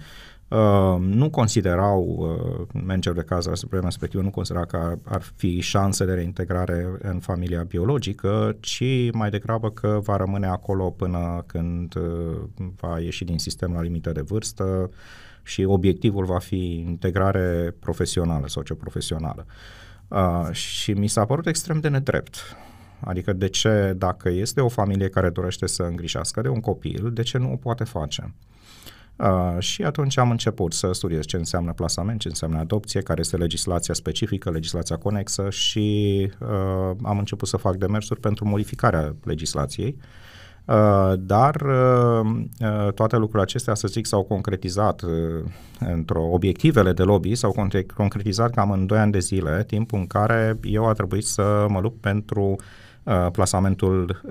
Uh, 0.48 0.96
nu 0.98 1.30
considerau, 1.30 2.16
uh, 2.18 2.66
managerul 2.72 3.18
de 3.18 3.24
caz 3.24 3.46
al 3.46 3.54
Suprema 3.54 3.84
respectiv, 3.84 4.20
nu 4.20 4.30
considera 4.30 4.64
că 4.64 4.76
ar, 4.76 4.98
ar 5.04 5.22
fi 5.36 5.60
șanse 5.60 6.04
de 6.04 6.12
reintegrare 6.12 6.98
în 6.98 7.18
familia 7.18 7.62
biologică, 7.62 8.56
ci 8.60 9.10
mai 9.12 9.30
degrabă 9.30 9.70
că 9.70 10.00
va 10.02 10.16
rămâne 10.16 10.46
acolo 10.46 10.90
până 10.90 11.44
când 11.46 11.94
uh, 11.94 12.36
va 12.76 12.98
ieși 13.00 13.24
din 13.24 13.38
sistem 13.38 13.72
la 13.72 13.82
limită 13.82 14.12
de 14.12 14.20
vârstă 14.20 14.90
și 15.42 15.64
obiectivul 15.64 16.24
va 16.24 16.38
fi 16.38 16.84
integrare 16.88 17.74
profesională, 17.80 18.48
socioprofesională. 18.48 19.46
Uh, 19.46 19.79
Uh, 20.10 20.52
și 20.52 20.92
mi 20.92 21.06
s-a 21.06 21.24
părut 21.24 21.46
extrem 21.46 21.80
de 21.80 21.88
nedrept. 21.88 22.56
Adică 23.00 23.32
de 23.32 23.48
ce, 23.48 23.94
dacă 23.96 24.28
este 24.28 24.60
o 24.60 24.68
familie 24.68 25.08
care 25.08 25.30
dorește 25.30 25.66
să 25.66 25.82
îngrișească 25.82 26.40
de 26.40 26.48
un 26.48 26.60
copil, 26.60 27.10
de 27.12 27.22
ce 27.22 27.38
nu 27.38 27.52
o 27.52 27.56
poate 27.56 27.84
face? 27.84 28.34
Uh, 29.16 29.56
și 29.58 29.82
atunci 29.82 30.16
am 30.16 30.30
început 30.30 30.72
să 30.72 30.92
studiez 30.92 31.24
ce 31.24 31.36
înseamnă 31.36 31.72
plasament, 31.72 32.20
ce 32.20 32.28
înseamnă 32.28 32.58
adopție, 32.58 33.00
care 33.00 33.20
este 33.20 33.36
legislația 33.36 33.94
specifică, 33.94 34.50
legislația 34.50 34.96
conexă 34.96 35.50
și 35.50 36.30
uh, 36.38 36.96
am 37.02 37.18
început 37.18 37.48
să 37.48 37.56
fac 37.56 37.76
demersuri 37.76 38.20
pentru 38.20 38.44
modificarea 38.48 39.14
legislației. 39.24 39.96
Uh, 39.98 40.04
Uh, 40.04 40.29
dar 41.18 41.60
uh, 41.60 42.30
uh, 42.60 42.92
toate 42.92 43.16
lucrurile 43.16 43.42
acestea, 43.42 43.74
să 43.74 43.88
zic, 43.88 44.06
s-au 44.06 44.22
concretizat 44.22 45.02
într-o 45.78 46.22
obiectivele 46.22 46.92
de 46.92 47.02
lobby, 47.02 47.34
s-au 47.34 47.68
concretizat 47.94 48.54
cam 48.54 48.70
în 48.70 48.86
2 48.86 48.98
ani 48.98 49.12
de 49.12 49.18
zile, 49.18 49.64
timpul 49.66 49.98
în 49.98 50.06
care 50.06 50.58
eu 50.62 50.86
a 50.86 50.92
trebuit 50.92 51.24
să 51.24 51.66
mă 51.68 51.80
lupt 51.80 52.00
pentru 52.00 52.56
plasamentul 53.32 54.22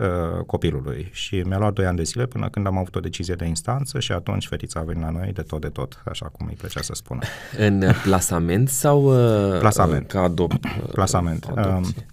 copilului 0.46 1.10
și 1.12 1.36
mi-a 1.46 1.58
luat 1.58 1.74
2 1.74 1.86
ani 1.86 1.98
de 1.98 2.04
zile 2.04 2.26
până 2.26 2.50
când 2.50 2.68
am 2.68 2.78
avut 2.78 2.96
o 2.96 3.00
decizie 3.00 3.36
de 3.36 3.46
instanță 3.46 4.00
și 4.00 4.12
atunci 4.12 4.48
fetița 4.48 4.80
a 4.80 4.84
venit 4.84 5.04
la 5.04 5.10
noi 5.10 5.32
de 5.34 5.42
tot 5.42 5.62
de 5.62 5.68
tot, 5.68 6.02
așa 6.06 6.26
cum 6.26 6.48
îi 6.50 6.56
plăcea 6.56 6.82
să 6.82 6.94
spună. 6.94 7.20
În 7.58 7.84
plasament 8.04 8.70
sau 8.70 9.14
plasament. 9.60 10.08
ca 10.08 10.30
adop- 10.30 10.92
plasament. 10.92 11.52
Adopție? 11.56 12.06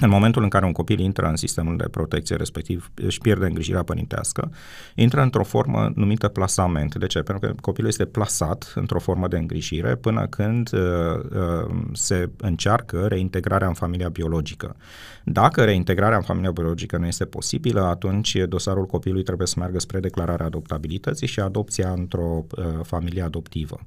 În 0.00 0.08
momentul 0.08 0.42
în 0.42 0.48
care 0.48 0.64
un 0.64 0.72
copil 0.72 0.98
intră 0.98 1.26
în 1.26 1.36
sistemul 1.36 1.76
de 1.76 1.88
protecție, 1.88 2.36
respectiv 2.36 2.90
își 2.94 3.18
pierde 3.18 3.46
îngrijirea 3.46 3.82
părintească, 3.82 4.50
intră 4.94 5.22
într-o 5.22 5.44
formă 5.44 5.92
numită 5.94 6.28
plasament. 6.28 6.94
De 6.94 7.06
ce? 7.06 7.22
Pentru 7.22 7.48
că 7.48 7.54
copilul 7.60 7.88
este 7.88 8.04
plasat 8.04 8.72
într-o 8.74 8.98
formă 8.98 9.28
de 9.28 9.38
îngrijire 9.38 9.94
până 9.94 10.26
când 10.26 10.70
uh, 10.72 10.80
uh, 10.80 11.76
se 11.92 12.30
încearcă 12.36 13.06
reintegrarea 13.06 13.68
în 13.68 13.74
familia 13.74 14.08
biologică. 14.08 14.76
Dacă 15.24 15.64
reintegrarea 15.64 16.16
în 16.16 16.22
familia 16.22 16.50
biologică 16.50 16.96
nu 16.96 17.06
este 17.06 17.24
posibilă, 17.24 17.80
atunci 17.80 18.36
dosarul 18.48 18.86
copilului 18.86 19.24
trebuie 19.24 19.46
să 19.46 19.54
meargă 19.58 19.78
spre 19.78 20.00
declararea 20.00 20.46
adoptabilității 20.46 21.26
și 21.26 21.40
adopția 21.40 21.90
într-o 21.90 22.44
uh, 22.56 22.64
familie 22.82 23.22
adoptivă. 23.22 23.80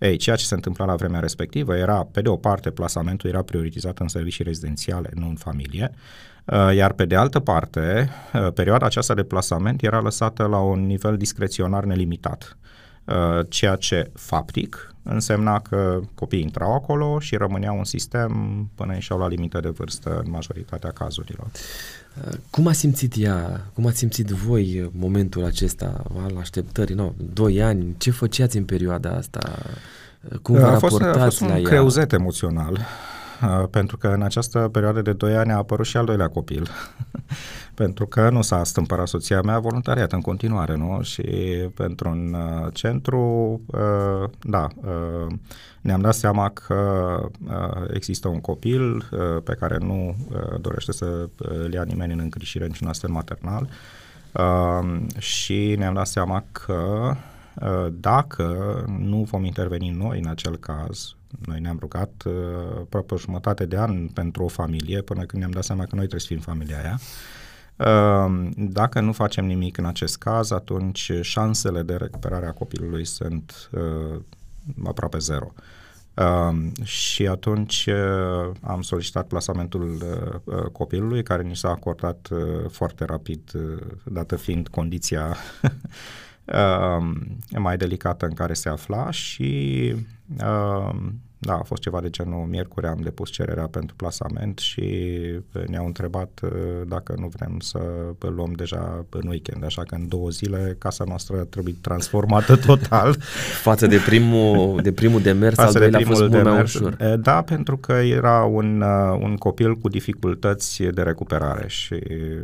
Ei, 0.00 0.16
ceea 0.16 0.36
ce 0.36 0.44
se 0.44 0.54
întâmpla 0.54 0.84
la 0.84 0.94
vremea 0.94 1.20
respectivă 1.20 1.76
era, 1.76 2.08
pe 2.12 2.20
de 2.20 2.28
o 2.28 2.36
parte, 2.36 2.70
plasamentul 2.70 3.30
era 3.30 3.42
prioritizat 3.42 3.98
în 3.98 4.08
servicii 4.08 4.44
rezidențiale, 4.44 5.10
nu 5.14 5.28
în 5.28 5.36
familie, 5.46 5.90
uh, 6.44 6.74
iar 6.74 6.92
pe 6.92 7.04
de 7.04 7.16
altă 7.16 7.40
parte, 7.40 8.10
uh, 8.34 8.52
perioada 8.54 8.86
aceasta 8.86 9.14
de 9.14 9.22
plasament 9.22 9.82
era 9.82 10.00
lăsată 10.00 10.44
la 10.44 10.58
un 10.58 10.86
nivel 10.86 11.16
discreționar 11.16 11.84
nelimitat, 11.84 12.56
uh, 13.04 13.40
ceea 13.48 13.76
ce 13.76 14.10
faptic 14.14 14.94
însemna 15.08 15.60
că 15.60 16.00
copiii 16.14 16.42
intrau 16.42 16.74
acolo 16.74 17.18
și 17.18 17.36
rămâneau 17.36 17.78
în 17.78 17.84
sistem 17.84 18.30
până 18.74 18.94
ieșeau 18.94 19.18
la 19.18 19.28
limită 19.28 19.60
de 19.60 19.68
vârstă 19.68 20.22
în 20.24 20.30
majoritatea 20.30 20.90
cazurilor. 20.90 21.46
Cum 22.50 22.66
a 22.66 22.72
simțit 22.72 23.14
ea, 23.16 23.66
cum 23.74 23.86
a 23.86 23.90
simțit 23.90 24.28
voi 24.28 24.90
momentul 24.98 25.44
acesta 25.44 26.02
al 26.24 26.36
așteptării? 26.38 26.94
No, 26.94 27.12
doi 27.32 27.62
ani, 27.62 27.94
ce 27.98 28.10
făceați 28.10 28.56
în 28.56 28.64
perioada 28.64 29.10
asta? 29.10 29.40
Cum 30.42 30.54
vă 30.54 30.66
a 30.66 30.78
fost, 30.78 31.02
a 31.02 31.24
fost 31.24 31.40
un 31.40 31.48
la 31.48 31.58
ea? 31.58 31.68
creuzet 31.68 32.12
emoțional 32.12 32.72
Uh, 32.72 33.15
pentru 33.70 33.96
că 33.96 34.08
în 34.08 34.22
această 34.22 34.68
perioadă 34.72 35.02
de 35.02 35.12
2 35.12 35.36
ani 35.36 35.52
a 35.52 35.56
apărut 35.56 35.86
și 35.86 35.96
al 35.96 36.04
doilea 36.04 36.28
copil. 36.28 36.68
pentru 37.74 38.06
că 38.06 38.30
nu 38.30 38.42
s-a 38.42 38.64
stâmpărat 38.64 39.08
soția 39.08 39.40
mea 39.40 39.58
voluntariat 39.58 40.12
în 40.12 40.20
continuare, 40.20 40.76
nu? 40.76 41.02
Și 41.02 41.22
pentru 41.74 42.08
un 42.08 42.34
uh, 42.34 42.72
centru, 42.72 43.20
uh, 43.66 44.30
da, 44.40 44.68
uh, 44.76 45.34
ne-am 45.80 46.00
dat 46.00 46.14
seama 46.14 46.48
că 46.48 46.74
uh, 47.48 47.88
există 47.94 48.28
un 48.28 48.40
copil 48.40 48.96
uh, 48.96 49.42
pe 49.44 49.54
care 49.54 49.76
nu 49.80 50.16
uh, 50.30 50.60
dorește 50.60 50.92
să 50.92 51.28
îl 51.36 51.72
ia 51.72 51.82
nimeni 51.82 52.12
în 52.12 52.18
îngrijire 52.18 52.66
niciun 52.66 52.88
astfel 52.88 53.10
maternal 53.10 53.68
uh, 54.32 55.00
și 55.18 55.74
ne-am 55.78 55.94
dat 55.94 56.06
seama 56.06 56.44
că 56.52 57.12
uh, 57.54 57.92
dacă 57.92 58.84
nu 58.98 59.22
vom 59.22 59.44
interveni 59.44 59.90
noi 59.90 60.18
în 60.18 60.28
acel 60.28 60.56
caz, 60.56 61.14
noi 61.44 61.60
ne-am 61.60 61.76
rugat 61.80 62.22
uh, 62.26 62.32
aproape 62.80 63.14
o 63.14 63.18
jumătate 63.18 63.66
de 63.66 63.76
an 63.76 64.06
pentru 64.06 64.42
o 64.42 64.48
familie, 64.48 65.02
până 65.02 65.24
când 65.24 65.42
ne-am 65.42 65.54
dat 65.54 65.64
seama 65.64 65.82
că 65.82 65.94
noi 65.94 66.06
trebuie 66.06 66.20
să 66.20 66.26
fim 66.26 66.40
familia 66.40 66.78
aia. 66.78 66.98
Uh, 67.76 68.50
dacă 68.56 69.00
nu 69.00 69.12
facem 69.12 69.44
nimic 69.44 69.76
în 69.76 69.84
acest 69.84 70.18
caz, 70.18 70.50
atunci 70.50 71.12
șansele 71.20 71.82
de 71.82 71.94
recuperare 71.94 72.46
a 72.46 72.52
copilului 72.52 73.04
sunt 73.04 73.70
uh, 73.72 74.20
aproape 74.84 75.18
zero. 75.18 75.52
Uh, 76.16 76.86
și 76.86 77.26
atunci 77.26 77.86
uh, 77.86 78.50
am 78.60 78.82
solicitat 78.82 79.26
plasamentul 79.26 79.82
uh, 79.82 80.40
uh, 80.44 80.64
copilului, 80.72 81.22
care 81.22 81.42
ni 81.42 81.56
s-a 81.56 81.68
acordat 81.68 82.28
uh, 82.30 82.70
foarte 82.70 83.04
rapid, 83.04 83.50
uh, 83.54 83.82
dată 84.04 84.36
fiind 84.36 84.68
condiția 84.68 85.36
uh, 86.44 87.12
mai 87.58 87.76
delicată 87.76 88.26
în 88.26 88.34
care 88.34 88.52
se 88.52 88.68
afla 88.68 89.10
și 89.10 89.94
uh, 90.40 90.94
da, 91.38 91.52
a 91.52 91.62
fost 91.62 91.82
ceva 91.82 92.00
de 92.00 92.10
genul 92.10 92.46
miercuri 92.46 92.86
am 92.86 93.00
depus 93.02 93.30
cererea 93.30 93.66
pentru 93.66 93.96
plasament 93.96 94.58
și 94.58 95.10
ne-au 95.66 95.86
întrebat 95.86 96.40
uh, 96.42 96.50
dacă 96.88 97.14
nu 97.18 97.30
vrem 97.36 97.56
să 97.60 97.78
îl 98.18 98.34
luăm 98.34 98.52
deja 98.52 99.04
în 99.10 99.28
weekend, 99.28 99.64
așa 99.64 99.82
că 99.82 99.94
în 99.94 100.08
două 100.08 100.28
zile 100.28 100.76
casa 100.78 101.04
noastră 101.06 101.36
trebuie 101.36 101.74
transformată 101.80 102.56
total. 102.66 103.16
Față 103.62 103.86
de 103.86 103.98
primul, 104.06 104.80
de 104.82 104.92
primul 104.92 105.20
demers, 105.20 105.54
Față 105.54 105.66
al 105.68 105.82
doilea 105.82 106.00
a 106.00 106.08
fost 106.08 106.28
mult 106.28 106.44
mai 106.44 106.62
ușor. 106.62 106.94
Da, 107.20 107.42
pentru 107.42 107.76
că 107.76 107.92
era 107.92 108.44
un, 108.44 108.80
uh, 108.80 109.18
un 109.20 109.36
copil 109.36 109.74
cu 109.74 109.88
dificultăți 109.88 110.82
de 110.82 111.02
recuperare 111.02 111.68
și 111.68 111.96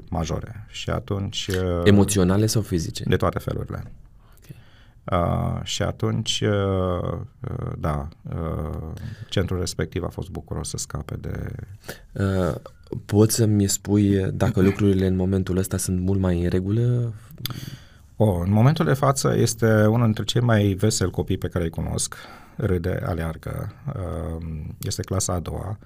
majore 0.08 0.66
și 0.68 0.90
atunci... 0.90 1.46
Uh, 1.46 1.80
Emoționale 1.84 2.46
sau 2.46 2.62
fizice? 2.62 3.04
De 3.06 3.16
toate 3.16 3.38
felurile. 3.38 3.82
Uh, 5.04 5.60
și 5.62 5.82
atunci, 5.82 6.40
uh, 6.40 7.18
uh, 7.40 7.72
da, 7.78 8.08
uh, 8.22 8.92
centrul 9.28 9.58
respectiv 9.58 10.04
a 10.04 10.08
fost 10.08 10.30
bucuros 10.30 10.68
să 10.68 10.76
scape 10.76 11.16
de... 11.20 11.52
Uh, 12.12 12.54
poți 13.06 13.34
să-mi 13.34 13.66
spui 13.66 14.30
dacă 14.32 14.60
lucrurile 14.60 15.06
în 15.06 15.16
momentul 15.16 15.56
ăsta 15.56 15.76
sunt 15.76 16.00
mult 16.00 16.20
mai 16.20 16.42
în 16.42 16.48
regulă? 16.48 17.12
Oh, 18.16 18.40
în 18.44 18.52
momentul 18.52 18.84
de 18.84 18.92
față 18.92 19.34
este 19.36 19.86
unul 19.86 20.04
dintre 20.04 20.24
cei 20.24 20.40
mai 20.40 20.64
veseli 20.64 21.10
copii 21.10 21.38
pe 21.38 21.48
care 21.48 21.64
îi 21.64 21.70
cunosc. 21.70 22.16
Râde, 22.56 23.02
aleargă. 23.06 23.72
Uh, 23.86 24.46
este 24.80 25.02
clasa 25.02 25.32
a 25.32 25.38
doua. 25.38 25.78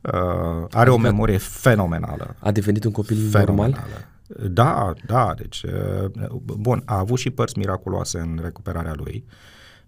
Uh, 0.00 0.12
are 0.12 0.68
adică 0.70 0.90
o 0.90 0.98
memorie 0.98 1.36
fenomenală. 1.38 2.36
A 2.38 2.50
devenit 2.50 2.84
un 2.84 2.92
copil 2.92 3.28
fenomenală. 3.30 3.74
normal? 3.80 4.06
Da, 4.26 4.92
da, 5.06 5.34
deci, 5.36 5.64
bun, 6.42 6.82
a 6.84 6.98
avut 6.98 7.18
și 7.18 7.30
părți 7.30 7.58
miraculoase 7.58 8.18
în 8.18 8.38
recuperarea 8.42 8.94
lui. 8.96 9.24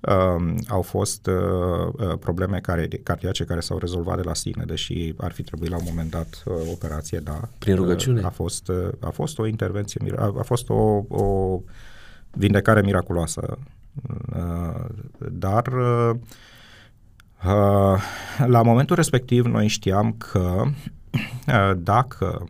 Uh, 0.01 0.55
au 0.68 0.83
fost 0.83 1.27
uh, 1.27 2.18
probleme 2.20 2.59
care, 2.61 2.88
cardiace 3.03 3.44
care 3.44 3.61
s-au 3.61 3.79
rezolvat 3.79 4.16
de 4.16 4.23
la 4.23 4.35
sine, 4.35 4.64
deși 4.66 5.14
ar 5.16 5.33
fi 5.33 5.42
trebuit 5.42 5.70
la 5.70 5.77
un 5.77 5.85
moment 5.88 6.11
dat 6.11 6.42
uh, 6.44 6.55
operație, 6.73 7.18
da. 7.18 7.40
Prin 7.59 7.75
rugăciune? 7.75 8.20
Uh, 8.20 8.27
a, 8.27 8.31
fost, 8.31 8.68
uh, 8.68 8.88
a 9.01 9.11
fost 9.11 9.38
o 9.38 9.47
intervenție, 9.47 10.01
a, 10.16 10.35
a 10.38 10.42
fost 10.42 10.68
o, 10.68 11.03
o 11.09 11.61
vindecare 12.31 12.81
miraculoasă. 12.81 13.59
Uh, 14.37 14.85
dar 15.31 15.66
uh, 15.66 16.11
la 18.47 18.62
momentul 18.62 18.97
respectiv 18.97 19.44
noi 19.44 19.66
știam 19.66 20.12
că 20.12 20.62
uh, 21.47 21.73
dacă 21.77 22.49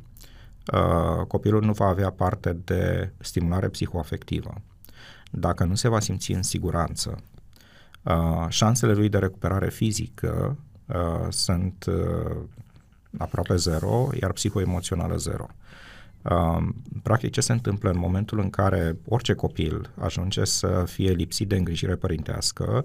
Uh, 0.72 1.26
copilul 1.26 1.64
nu 1.64 1.72
va 1.72 1.86
avea 1.86 2.10
parte 2.10 2.56
de 2.64 3.12
stimulare 3.18 3.68
psihoafectivă. 3.68 4.54
Dacă 5.30 5.64
nu 5.64 5.74
se 5.74 5.88
va 5.88 6.00
simți 6.00 6.32
în 6.32 6.42
siguranță, 6.42 7.18
uh, 8.02 8.46
șansele 8.48 8.92
lui 8.92 9.08
de 9.08 9.18
recuperare 9.18 9.70
fizică 9.70 10.56
uh, 10.86 11.26
sunt 11.28 11.84
aproape 13.18 13.56
zero, 13.56 14.08
iar 14.20 14.32
psihoemoțională 14.32 15.16
zero. 15.16 15.46
Practic, 17.02 17.30
ce 17.32 17.40
se 17.40 17.52
întâmplă 17.52 17.90
în 17.90 17.98
momentul 17.98 18.38
în 18.38 18.50
care 18.50 18.96
orice 19.08 19.34
copil 19.34 19.90
ajunge 20.00 20.44
să 20.44 20.84
fie 20.86 21.10
lipsit 21.10 21.48
de 21.48 21.56
îngrijire 21.56 21.94
părintească, 21.94 22.84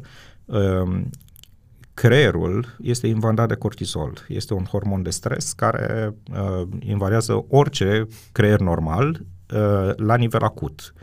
creierul 1.99 2.75
este 2.81 3.07
invadat 3.07 3.47
de 3.47 3.55
cortizol. 3.55 4.13
Este 4.27 4.53
un 4.53 4.63
hormon 4.63 5.03
de 5.03 5.09
stres 5.09 5.53
care 5.53 6.15
uh, 6.31 6.67
invadează 6.79 7.45
orice 7.49 8.07
creier 8.31 8.59
normal 8.59 9.21
uh, 9.53 9.95
la 9.95 10.15
nivel 10.15 10.41
acut. 10.43 10.93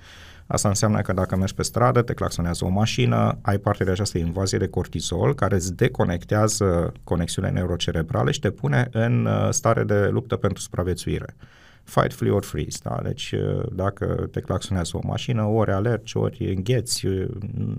Asta 0.46 0.68
înseamnă 0.68 1.00
că 1.00 1.12
dacă 1.12 1.36
mergi 1.36 1.54
pe 1.54 1.62
stradă, 1.62 2.02
te 2.02 2.14
claxonează 2.14 2.64
o 2.64 2.68
mașină, 2.68 3.38
ai 3.42 3.58
parte 3.58 3.84
de 3.84 3.90
această 3.90 4.18
invazie 4.18 4.58
de 4.58 4.68
cortizol 4.68 5.34
care 5.34 5.54
îți 5.54 5.74
deconectează 5.74 6.92
conexiunile 7.04 7.54
neurocerebrale 7.54 8.30
și 8.30 8.40
te 8.40 8.50
pune 8.50 8.88
în 8.92 9.26
uh, 9.26 9.48
stare 9.50 9.84
de 9.84 10.08
luptă 10.08 10.36
pentru 10.36 10.60
supraviețuire. 10.62 11.36
Uh, 11.38 11.65
fight, 11.86 12.12
flee 12.12 12.30
or 12.30 12.44
freeze. 12.44 12.78
Da? 12.82 13.00
Deci 13.02 13.32
uh, 13.32 13.66
dacă 13.72 14.28
te 14.30 14.40
claxonează 14.40 14.96
o 14.96 15.00
mașină, 15.06 15.42
ori 15.44 15.72
alergi, 15.72 16.16
ori 16.16 16.54
îngheți, 16.54 17.06
uh, 17.06 17.28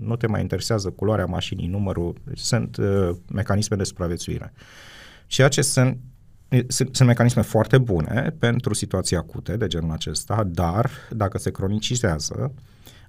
nu 0.00 0.16
te 0.16 0.26
mai 0.26 0.40
interesează 0.40 0.90
culoarea 0.90 1.26
mașinii, 1.26 1.66
numărul, 1.66 2.14
deci 2.24 2.38
sunt 2.38 2.76
uh, 2.76 3.10
mecanisme 3.32 3.76
de 3.76 3.84
supraviețuire. 3.84 4.52
Ceea 5.26 5.48
ce 5.48 5.62
sunt 5.62 5.98
sunt, 6.68 6.94
sunt 6.96 7.08
mecanisme 7.08 7.42
foarte 7.42 7.78
bune 7.78 8.34
pentru 8.38 8.74
situații 8.74 9.16
acute 9.16 9.56
de 9.56 9.66
genul 9.66 9.90
acesta, 9.90 10.44
dar 10.44 10.90
dacă 11.10 11.38
se 11.38 11.50
cronicizează, 11.50 12.52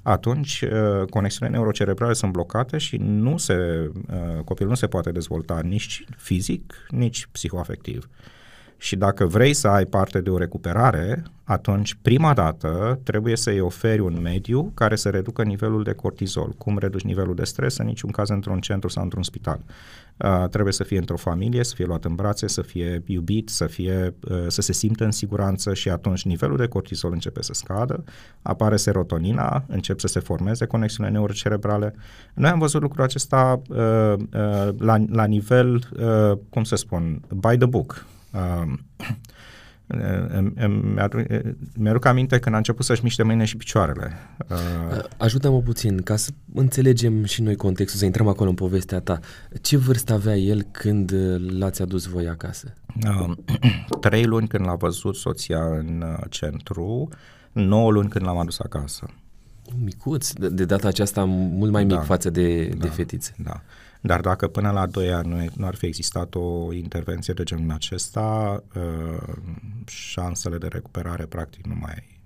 atunci 0.04 0.62
uh, 0.62 1.06
conexiunile 1.10 1.58
neurocerebrale 1.58 2.14
sunt 2.14 2.32
blocate 2.32 2.78
și 2.78 2.98
nu 2.98 3.38
se, 3.38 3.90
uh, 3.94 4.44
copilul 4.44 4.70
nu 4.70 4.76
se 4.76 4.88
poate 4.88 5.12
dezvolta 5.12 5.60
nici 5.64 6.04
fizic, 6.18 6.74
nici 6.90 7.28
psihoafectiv. 7.32 8.10
Uh, 8.10 8.39
și 8.82 8.96
dacă 8.96 9.26
vrei 9.26 9.54
să 9.54 9.68
ai 9.68 9.86
parte 9.86 10.22
de 10.22 10.30
o 10.30 10.38
recuperare, 10.38 11.24
atunci 11.44 11.98
prima 12.02 12.34
dată 12.34 13.00
trebuie 13.04 13.36
să-i 13.36 13.60
oferi 13.60 14.00
un 14.00 14.20
mediu 14.22 14.72
care 14.74 14.96
să 14.96 15.10
reducă 15.10 15.44
nivelul 15.44 15.84
de 15.84 15.94
cortizol. 15.94 16.54
Cum 16.58 16.78
reduci 16.78 17.02
nivelul 17.02 17.36
de 17.36 17.44
stres? 17.44 17.78
În 17.78 17.86
niciun 17.86 18.12
caz 18.12 18.30
într-un 18.30 18.60
centru 18.60 18.90
sau 18.90 19.04
într-un 19.04 19.24
spital. 19.24 19.60
Uh, 20.18 20.48
trebuie 20.50 20.74
să 20.74 20.84
fie 20.84 20.98
într-o 20.98 21.18
familie, 21.18 21.64
să 21.64 21.76
fie 21.76 21.86
luat 21.86 22.06
în 22.06 22.16
brațe, 22.16 22.48
să 22.48 22.62
fie 22.62 23.04
iubit, 23.06 23.50
să, 23.50 23.66
fie, 23.66 24.14
uh, 24.30 24.46
să 24.48 24.62
se 24.62 24.74
simtă 24.74 25.04
în 25.04 25.12
siguranță 25.12 25.74
și 25.74 25.90
atunci 25.90 26.26
nivelul 26.26 26.58
de 26.58 26.68
cortizol 26.68 27.12
începe 27.12 27.42
să 27.42 27.54
scadă, 27.54 28.04
apare 28.42 28.76
serotonina, 28.76 29.64
încep 29.68 30.00
să 30.00 30.08
se 30.08 30.20
formeze 30.20 30.66
conexiunile 30.66 31.16
neurocerebrale. 31.16 31.96
Noi 32.34 32.50
am 32.50 32.60
văzut 32.60 32.82
lucrul 32.82 33.04
acesta 33.04 33.62
uh, 33.70 33.78
uh, 33.78 34.70
la, 34.78 34.98
la 35.10 35.26
nivel, 35.26 35.74
uh, 36.00 36.38
cum 36.50 36.64
să 36.64 36.76
spun, 36.76 37.22
by 37.28 37.58
the 37.58 37.66
book 37.66 38.06
mi-aduc 41.74 42.06
aminte 42.06 42.40
când 42.40 42.56
a 42.56 42.58
început 42.58 42.86
să-și 42.86 43.04
miște 43.04 43.24
mâinile 43.24 43.46
și 43.46 43.58
picioarele. 43.58 44.12
Uh, 44.50 44.58
Ajută-mă 45.18 45.62
puțin 45.62 46.02
ca 46.02 46.16
să 46.16 46.32
înțelegem 46.54 47.24
și 47.24 47.42
noi 47.42 47.56
contextul, 47.56 48.00
să 48.00 48.06
intrăm 48.06 48.28
acolo 48.28 48.50
în 48.50 48.56
povestea 48.56 49.00
ta. 49.00 49.20
Ce 49.62 49.78
vârstă 49.78 50.14
avea 50.14 50.36
el 50.36 50.62
când 50.72 51.14
l-ați 51.50 51.82
adus 51.82 52.06
voi 52.06 52.28
acasă? 52.28 52.74
Uh, 53.06 53.32
trei 54.02 54.26
luni 54.26 54.48
când 54.48 54.66
l-a 54.66 54.76
văzut 54.76 55.16
soția 55.16 55.64
în 55.66 56.04
uh, 56.06 56.24
centru, 56.30 57.08
nouă 57.52 57.92
luni 57.92 58.10
când 58.10 58.26
l-am 58.26 58.38
adus 58.38 58.60
acasă. 58.60 59.06
Micuț, 59.84 60.32
de, 60.32 60.50
de 60.50 60.66
data 60.66 60.88
aceasta 60.88 61.24
mult 61.24 61.72
mai 61.72 61.84
mic 61.84 61.96
da, 61.96 62.02
față 62.02 62.30
de, 62.30 62.66
da, 62.66 62.76
de 62.78 62.88
fetițe. 62.88 63.36
Da. 63.38 63.62
Dar 64.02 64.22
dacă 64.22 64.48
până 64.48 64.72
la 64.72 64.86
2 64.86 65.14
ani 65.14 65.28
nu, 65.28 65.46
nu 65.56 65.66
ar 65.66 65.76
fi 65.76 65.86
existat 65.86 66.36
o 66.36 66.74
intervenție 66.74 67.34
de 67.34 67.44
genul 67.44 67.72
acesta, 67.72 68.64
uh, 68.76 69.36
șansele 69.86 70.58
de 70.58 70.68
recuperare 70.68 71.26
practic 71.26 71.66
nu 71.66 71.76
mai, 71.76 72.20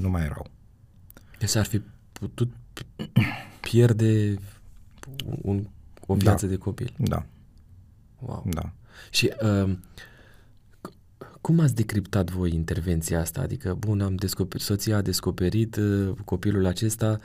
nu 0.00 0.08
mai 0.08 0.22
erau. 0.22 0.46
Deci 1.38 1.56
ar 1.56 1.64
fi 1.64 1.82
putut 2.12 2.52
pierde 3.60 4.34
un, 5.42 5.66
o 6.06 6.14
viață 6.14 6.46
da. 6.46 6.52
de 6.52 6.58
copil. 6.58 6.94
Da. 6.96 7.26
Wow. 8.18 8.44
Da. 8.46 8.72
Și 9.10 9.32
uh, 9.42 9.76
cum 11.48 11.60
ați 11.60 11.74
decriptat 11.74 12.30
voi 12.30 12.54
intervenția 12.54 13.20
asta? 13.20 13.40
Adică, 13.40 13.74
bun, 13.78 14.00
am 14.00 14.14
descoperit, 14.14 14.66
soția 14.66 14.96
a 14.96 15.00
descoperit 15.00 15.76
uh, 15.76 16.10
copilul 16.24 16.66
acesta, 16.66 17.16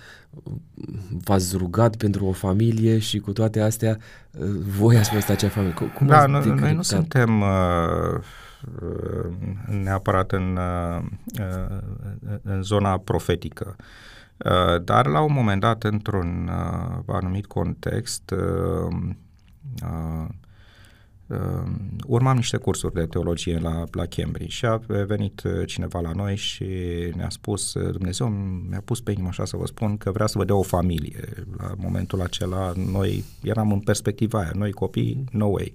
v-ați 1.23 1.57
rugat 1.57 1.95
pentru 1.95 2.25
o 2.25 2.31
familie 2.31 2.99
și 2.99 3.19
cu 3.19 3.31
toate 3.31 3.59
astea, 3.61 3.97
uh, 4.31 4.47
voi 4.77 4.97
ați 4.97 5.09
fost 5.09 5.29
acea 5.29 5.47
familie. 5.47 5.75
Cum 5.97 6.07
da, 6.07 6.25
noi, 6.25 6.45
noi 6.45 6.73
nu 6.73 6.81
suntem 6.81 7.41
uh, 7.41 8.21
neapărat 9.83 10.31
în, 10.31 10.57
uh, 10.57 11.01
în 12.41 12.61
zona 12.61 12.97
profetică. 12.97 13.75
Uh, 14.37 14.83
dar 14.83 15.07
la 15.07 15.21
un 15.21 15.33
moment 15.33 15.61
dat, 15.61 15.83
într-un 15.83 16.49
uh, 16.51 17.15
anumit 17.15 17.45
context, 17.45 18.31
uh, 18.31 18.95
uh, 19.83 19.89
uh, 19.89 20.29
urmam 22.07 22.35
niște 22.35 22.57
cursuri 22.57 22.93
de 22.93 23.05
teologie 23.05 23.59
la, 23.59 23.83
la 23.91 24.05
Cambridge 24.05 24.51
și 24.51 24.65
a 24.65 24.81
venit 25.07 25.43
uh, 25.43 25.51
cineva 25.65 25.99
la 25.99 26.11
noi 26.11 26.35
și 26.35 26.65
ne-a 27.15 27.29
spus, 27.29 27.73
uh, 27.73 27.91
Dumnezeu 27.91 28.27
mi-a 28.69 28.81
pus 28.85 29.01
pe 29.01 29.11
inimă 29.11 29.27
așa 29.27 29.45
să 29.45 29.57
vă 29.57 29.65
spun 29.65 29.97
că 29.97 30.11
vrea 30.11 30.27
să 30.27 30.37
vă 30.37 30.45
dea 30.45 30.55
o 30.55 30.61
familie. 30.61 31.23
La 31.57 31.71
momentul 31.77 32.21
acela 32.21 32.73
noi 32.75 33.23
eram 33.43 33.71
în 33.71 33.79
perspectiva 33.79 34.39
aia, 34.39 34.51
noi 34.53 34.71
copii, 34.71 35.23
no 35.31 35.45
way. 35.45 35.73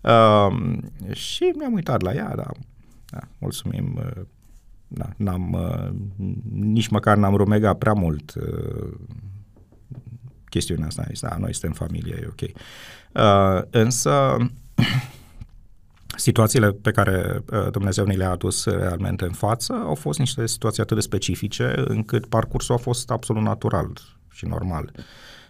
Uh, 0.00 0.78
și 1.12 1.52
mi-am 1.58 1.72
uitat 1.72 2.02
la 2.02 2.14
ea, 2.14 2.34
da, 2.36 2.50
da 3.10 3.20
mulțumim, 3.38 3.94
uh, 3.96 4.22
da, 4.88 5.08
n-am, 5.16 5.52
uh, 5.52 5.90
nici 6.52 6.88
măcar 6.88 7.16
n-am 7.16 7.34
rumegat 7.34 7.78
prea 7.78 7.92
mult 7.92 8.34
uh, 8.34 8.92
chestiunea 10.48 10.86
asta. 10.86 11.06
Da, 11.20 11.36
noi 11.38 11.54
suntem 11.54 11.72
familie, 11.72 12.18
e 12.22 12.26
ok. 12.28 12.50
Uh, 13.14 13.62
însă 13.70 14.36
situațiile 16.16 16.72
pe 16.72 16.90
care 16.90 17.42
uh, 17.52 17.70
Dumnezeu 17.70 18.04
ni 18.04 18.16
le-a 18.16 18.30
adus 18.30 18.64
realmente 18.64 19.24
în 19.24 19.32
față 19.32 19.72
au 19.72 19.94
fost 19.94 20.18
niște 20.18 20.46
situații 20.46 20.82
atât 20.82 20.96
de 20.96 21.02
specifice 21.02 21.74
încât 21.76 22.26
parcursul 22.26 22.74
a 22.74 22.78
fost 22.78 23.10
absolut 23.10 23.42
natural 23.42 23.98
și 24.30 24.46
normal. 24.46 24.92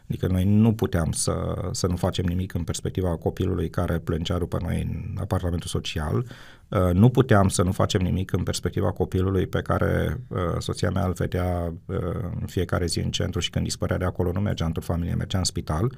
Adică 0.08 0.26
noi 0.26 0.44
nu 0.44 0.72
puteam 0.72 1.12
să, 1.12 1.34
să 1.70 1.86
nu 1.86 1.96
facem 1.96 2.24
nimic 2.24 2.54
în 2.54 2.62
perspectiva 2.62 3.16
copilului 3.16 3.70
care 3.70 3.98
plângea 3.98 4.38
după 4.38 4.58
noi 4.62 4.82
în 4.82 5.16
apartamentul 5.20 5.68
social. 5.68 6.26
Uh, 6.68 6.92
nu 6.92 7.08
puteam 7.08 7.48
să 7.48 7.62
nu 7.62 7.72
facem 7.72 8.00
nimic 8.00 8.32
în 8.32 8.42
perspectiva 8.42 8.92
copilului 8.92 9.46
pe 9.46 9.62
care 9.62 10.20
uh, 10.28 10.38
soția 10.58 10.90
mea 10.90 11.04
îl 11.04 11.12
vedea 11.12 11.72
în 12.40 12.46
fiecare 12.46 12.86
zi 12.86 12.98
în 12.98 13.10
centru 13.10 13.40
și 13.40 13.50
când 13.50 13.64
dispărea 13.64 13.98
de 13.98 14.04
acolo 14.04 14.32
nu 14.32 14.40
mergea 14.40 14.64
într-o 14.64 14.82
familie, 14.82 15.14
mergea 15.14 15.38
în 15.38 15.44
spital 15.44 15.92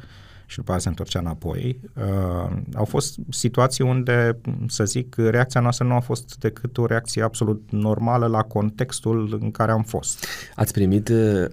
și 0.46 0.56
după 0.56 0.72
aceea 0.72 0.78
se 0.78 0.88
întorcea 0.88 1.18
înapoi. 1.18 1.80
Uh, 1.96 2.56
au 2.74 2.84
fost 2.84 3.18
situații 3.30 3.84
unde, 3.84 4.40
să 4.66 4.84
zic, 4.84 5.14
reacția 5.16 5.60
noastră 5.60 5.86
nu 5.86 5.94
a 5.94 6.00
fost 6.00 6.36
decât 6.38 6.78
o 6.78 6.86
reacție 6.86 7.22
absolut 7.22 7.62
normală 7.70 8.26
la 8.26 8.42
contextul 8.42 9.38
în 9.40 9.50
care 9.50 9.72
am 9.72 9.82
fost. 9.82 10.26
Ați 10.54 10.72
primit, 10.72 11.08
uh, 11.08 11.46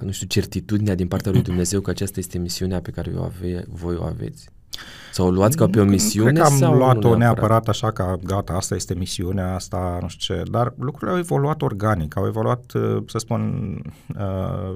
nu 0.00 0.10
știu, 0.10 0.26
certitudinea 0.26 0.94
din 0.94 1.08
partea 1.08 1.32
lui 1.32 1.42
Dumnezeu 1.42 1.80
că 1.80 1.90
aceasta 1.90 2.18
este 2.18 2.38
misiunea 2.38 2.80
pe 2.80 2.90
care 2.90 3.12
o 3.16 3.22
ave, 3.22 3.64
voi 3.68 3.96
o 3.96 4.04
aveți? 4.04 4.48
Sau 5.12 5.26
o 5.26 5.30
luați 5.30 5.56
ca 5.56 5.66
pe 5.66 5.80
o 5.80 5.84
misiune? 5.84 6.30
Cred 6.30 6.42
că 6.42 6.48
am 6.48 6.56
sau 6.56 6.74
luat-o 6.74 6.98
neapărat? 6.98 7.18
neapărat 7.18 7.68
așa 7.68 7.90
ca 7.90 8.16
gata, 8.24 8.52
asta 8.52 8.74
este 8.74 8.94
misiunea, 8.94 9.54
asta 9.54 9.98
nu 10.00 10.08
știu 10.08 10.34
ce, 10.34 10.42
dar 10.50 10.72
lucrurile 10.78 11.10
au 11.10 11.18
evoluat 11.18 11.62
organic, 11.62 12.16
au 12.16 12.26
evoluat, 12.26 12.72
uh, 12.74 13.02
să 13.06 13.18
spun, 13.18 13.42
uh, 14.18 14.74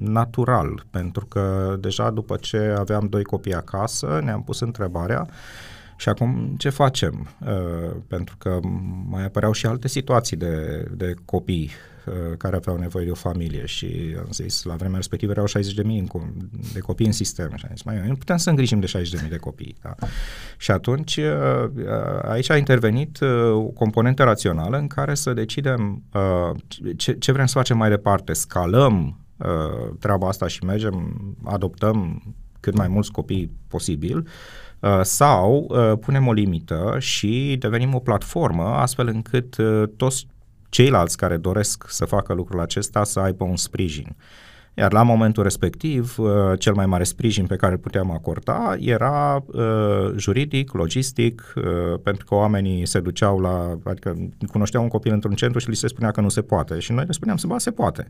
natural, 0.00 0.84
pentru 0.90 1.26
că 1.26 1.76
deja 1.80 2.10
după 2.10 2.36
ce 2.36 2.74
aveam 2.78 3.06
doi 3.10 3.24
copii 3.24 3.54
acasă, 3.54 4.20
ne-am 4.24 4.42
pus 4.42 4.60
întrebarea 4.60 5.28
și 5.96 6.08
acum 6.08 6.54
ce 6.58 6.68
facem? 6.68 7.28
Uh, 7.40 7.96
pentru 8.08 8.34
că 8.38 8.58
mai 9.08 9.24
apăreau 9.24 9.52
și 9.52 9.66
alte 9.66 9.88
situații 9.88 10.36
de, 10.36 10.84
de 10.96 11.14
copii 11.24 11.70
Uh, 11.70 11.89
care 12.38 12.56
aveau 12.56 12.76
nevoie 12.76 13.04
de 13.04 13.10
o 13.10 13.14
familie 13.14 13.66
și 13.66 14.16
am 14.18 14.28
zis, 14.30 14.62
la 14.62 14.74
vremea 14.74 14.96
respectivă 14.96 15.32
erau 15.32 15.44
60.000 15.46 15.52
de 16.72 16.80
copii 16.80 17.06
în 17.06 17.12
sistem 17.12 17.52
și 17.56 17.64
am 17.64 17.70
zis, 17.74 17.82
mai 17.82 18.06
nu 18.06 18.14
putem 18.14 18.36
să 18.36 18.50
îngrijim 18.50 18.80
de 18.80 18.86
60.000 19.22 19.28
de 19.28 19.36
copii. 19.36 19.76
Da? 19.82 19.94
Și 20.58 20.70
atunci 20.70 21.16
uh, 21.16 21.24
uh, 21.76 21.84
aici 22.22 22.50
a 22.50 22.56
intervenit 22.56 23.18
o 23.52 23.62
componentă 23.62 24.22
rațională 24.22 24.76
în 24.76 24.86
care 24.86 25.14
să 25.14 25.32
decidem 25.32 26.02
ce, 26.96 27.12
ce 27.12 27.32
vrem 27.32 27.46
să 27.46 27.58
facem 27.58 27.76
mai 27.76 27.88
departe, 27.88 28.32
scalăm 28.32 29.20
treaba 29.98 30.28
asta 30.28 30.46
și 30.46 30.64
mergem, 30.64 31.20
adoptăm 31.44 32.22
cât 32.60 32.76
mai 32.76 32.88
mulți 32.88 33.10
copii 33.10 33.50
posibil, 33.68 34.28
sau 35.02 35.74
punem 36.00 36.26
o 36.26 36.32
limită 36.32 36.96
și 36.98 37.56
devenim 37.58 37.94
o 37.94 37.98
platformă 37.98 38.62
astfel 38.62 39.08
încât 39.08 39.56
toți 39.96 40.26
ceilalți 40.70 41.16
care 41.16 41.36
doresc 41.36 41.84
să 41.88 42.04
facă 42.04 42.32
lucrul 42.32 42.60
acesta 42.60 43.04
să 43.04 43.20
aibă 43.20 43.44
un 43.44 43.56
sprijin. 43.56 44.16
Iar 44.74 44.92
la 44.92 45.02
momentul 45.02 45.42
respectiv, 45.42 46.18
uh, 46.18 46.28
cel 46.58 46.74
mai 46.74 46.86
mare 46.86 47.04
sprijin 47.04 47.46
pe 47.46 47.56
care 47.56 47.72
îl 47.72 47.78
puteam 47.78 48.10
acorda 48.10 48.76
era 48.78 49.44
uh, 49.46 50.12
juridic, 50.16 50.72
logistic, 50.72 51.52
uh, 51.56 51.64
pentru 52.02 52.24
că 52.24 52.34
oamenii 52.34 52.86
se 52.86 53.00
duceau 53.00 53.40
la, 53.40 53.78
adică 53.84 54.30
cunoșteau 54.52 54.82
un 54.82 54.88
copil 54.88 55.12
într-un 55.12 55.34
centru 55.34 55.58
și 55.58 55.68
li 55.68 55.76
se 55.76 55.88
spunea 55.88 56.10
că 56.10 56.20
nu 56.20 56.28
se 56.28 56.42
poate. 56.42 56.78
Și 56.78 56.92
noi 56.92 57.04
le 57.06 57.12
spuneam 57.12 57.36
să 57.36 57.46
ba, 57.46 57.58
se 57.58 57.70
poate. 57.70 58.08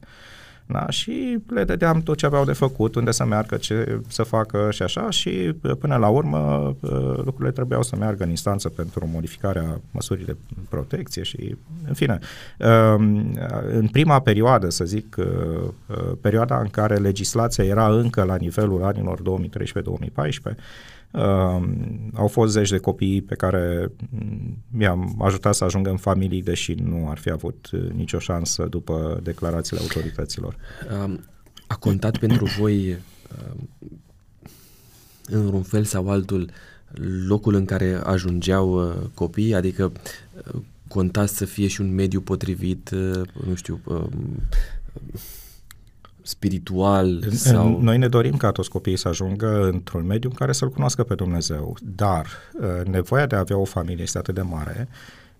Da? 0.73 0.91
Și 0.91 1.39
le 1.49 1.65
dădeam 1.65 2.01
tot 2.01 2.17
ce 2.17 2.27
aveau 2.27 2.45
de 2.45 2.53
făcut, 2.53 2.95
unde 2.95 3.11
să 3.11 3.25
meargă, 3.25 3.57
ce 3.57 4.01
să 4.09 4.23
facă 4.23 4.69
și 4.71 4.83
așa 4.83 5.11
și 5.11 5.31
până 5.79 5.97
la 5.97 6.09
urmă 6.09 6.75
lucrurile 7.17 7.51
trebuiau 7.51 7.83
să 7.83 7.97
meargă 7.97 8.23
în 8.23 8.31
instanță 8.31 8.69
pentru 8.69 9.09
modificarea 9.13 9.81
măsurii 9.91 10.25
de 10.25 10.37
protecție 10.69 11.23
și 11.23 11.57
în 11.89 11.95
fine. 11.95 12.19
În 13.73 13.89
prima 13.93 14.21
perioadă, 14.21 14.69
să 14.71 14.85
zic, 14.85 15.17
perioada 16.21 16.61
în 16.61 16.69
care 16.69 16.97
legislația 16.97 17.65
era 17.65 17.89
încă 17.89 18.23
la 18.23 18.37
nivelul 18.37 18.83
anilor 18.83 19.21
2013-2014, 19.23 19.23
Uh, 21.13 21.69
au 22.15 22.29
fost 22.29 22.53
zeci 22.53 22.71
de 22.71 22.79
copii 22.79 23.23
pe 23.23 23.35
care 23.35 23.93
mi-am 24.71 25.23
ajutat 25.23 25.55
să 25.55 25.65
ajungă 25.65 25.91
în 25.91 25.97
familii, 25.97 26.43
deși 26.43 26.73
nu 26.73 27.09
ar 27.09 27.19
fi 27.19 27.31
avut 27.31 27.71
uh, 27.73 27.91
nicio 27.91 28.19
șansă 28.19 28.67
după 28.71 29.21
declarațiile 29.23 29.83
autorităților. 29.83 30.57
Uh, 31.05 31.15
a 31.67 31.77
contat 31.77 32.19
pentru 32.19 32.45
voi, 32.59 32.91
uh, 32.91 33.61
în 35.27 35.47
un 35.47 35.63
fel 35.63 35.85
sau 35.85 36.11
altul, 36.11 36.51
locul 37.27 37.55
în 37.55 37.65
care 37.65 38.01
ajungeau 38.05 38.89
uh, 38.89 38.95
copiii? 39.15 39.55
Adică 39.55 39.93
uh, 40.55 40.61
conta 40.89 41.27
să 41.27 41.45
fie 41.45 41.67
și 41.67 41.81
un 41.81 41.95
mediu 41.95 42.21
potrivit, 42.21 42.91
uh, 42.91 43.21
nu 43.47 43.55
știu, 43.55 43.81
uh, 43.85 44.07
spiritual 46.31 47.25
sau... 47.31 47.81
Noi 47.81 47.99
ne 47.99 48.09
dorim 48.09 48.37
ca 48.37 48.51
toți 48.51 48.71
copiii 48.71 48.97
să 48.97 49.09
ajungă 49.09 49.69
într-un 49.73 50.07
mediu 50.07 50.29
în 50.29 50.37
care 50.37 50.53
să-L 50.53 50.71
cunoască 50.71 51.03
pe 51.03 51.15
Dumnezeu, 51.15 51.77
dar 51.83 52.27
uh, 52.61 52.87
nevoia 52.87 53.27
de 53.27 53.37
a 53.37 53.39
avea 53.39 53.59
o 53.59 53.65
familie 53.65 54.03
este 54.03 54.19
atât 54.19 54.35
de 54.35 54.41
mare 54.41 54.89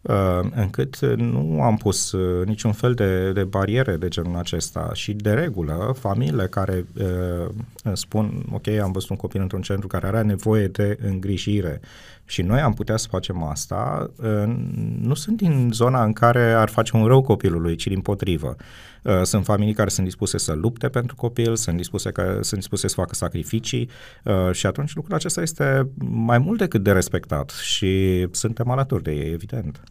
uh, 0.01 0.41
încât 0.55 1.01
nu 1.17 1.63
am 1.63 1.77
pus 1.77 2.13
uh, 2.13 2.47
niciun 2.47 2.73
fel 2.73 2.95
de, 2.95 3.33
de 3.33 3.45
bariere 3.45 3.97
de 3.97 4.09
genul 4.09 4.37
acesta. 4.37 4.91
Și 4.93 5.13
de 5.13 5.33
regulă 5.33 5.95
familiile 5.99 6.47
care 6.47 6.87
spun 7.93 8.45
ok, 8.53 8.69
am 8.69 8.93
văzut 8.93 9.11
un 9.11 9.17
copil 9.17 9.41
într-un 9.41 9.63
centru 9.63 9.87
care 9.87 10.07
are 10.07 10.23
nevoie 10.23 10.67
de 10.67 10.99
îngrijire 11.03 11.81
și 12.31 12.43
noi 12.43 12.61
am 12.61 12.73
putea 12.73 12.97
să 12.97 13.07
facem 13.11 13.43
asta, 13.43 14.11
nu 15.01 15.15
sunt 15.15 15.37
din 15.37 15.71
zona 15.73 16.05
în 16.05 16.13
care 16.13 16.53
ar 16.53 16.69
face 16.69 16.97
un 16.97 17.07
rău 17.07 17.23
copilului, 17.23 17.77
ci 17.77 17.87
din 17.87 18.01
potrivă. 18.01 18.57
Uh, 19.03 19.23
sunt 19.23 19.45
familii 19.45 19.75
care 19.75 19.89
sunt 19.89 20.07
dispuse 20.07 20.39
să 20.39 20.53
lupte 20.53 20.89
pentru 20.89 21.17
copil, 21.17 21.57
sunt 21.57 21.77
dispuse, 21.77 22.11
că, 22.11 22.39
sunt 22.41 22.61
dispuse 22.61 22.89
să 22.89 22.95
facă 22.95 23.15
sacrificii 23.15 23.89
uh, 24.25 24.53
și 24.53 24.67
atunci 24.67 24.95
lucrul 24.95 25.15
acesta 25.15 25.43
este 25.43 25.91
mai 26.05 26.39
mult 26.39 26.59
decât 26.59 26.83
de 26.83 26.93
respectat 26.93 27.51
și 27.51 28.27
suntem 28.31 28.71
alături 28.71 29.03
de 29.03 29.13
ei, 29.13 29.33
evident. 29.33 29.83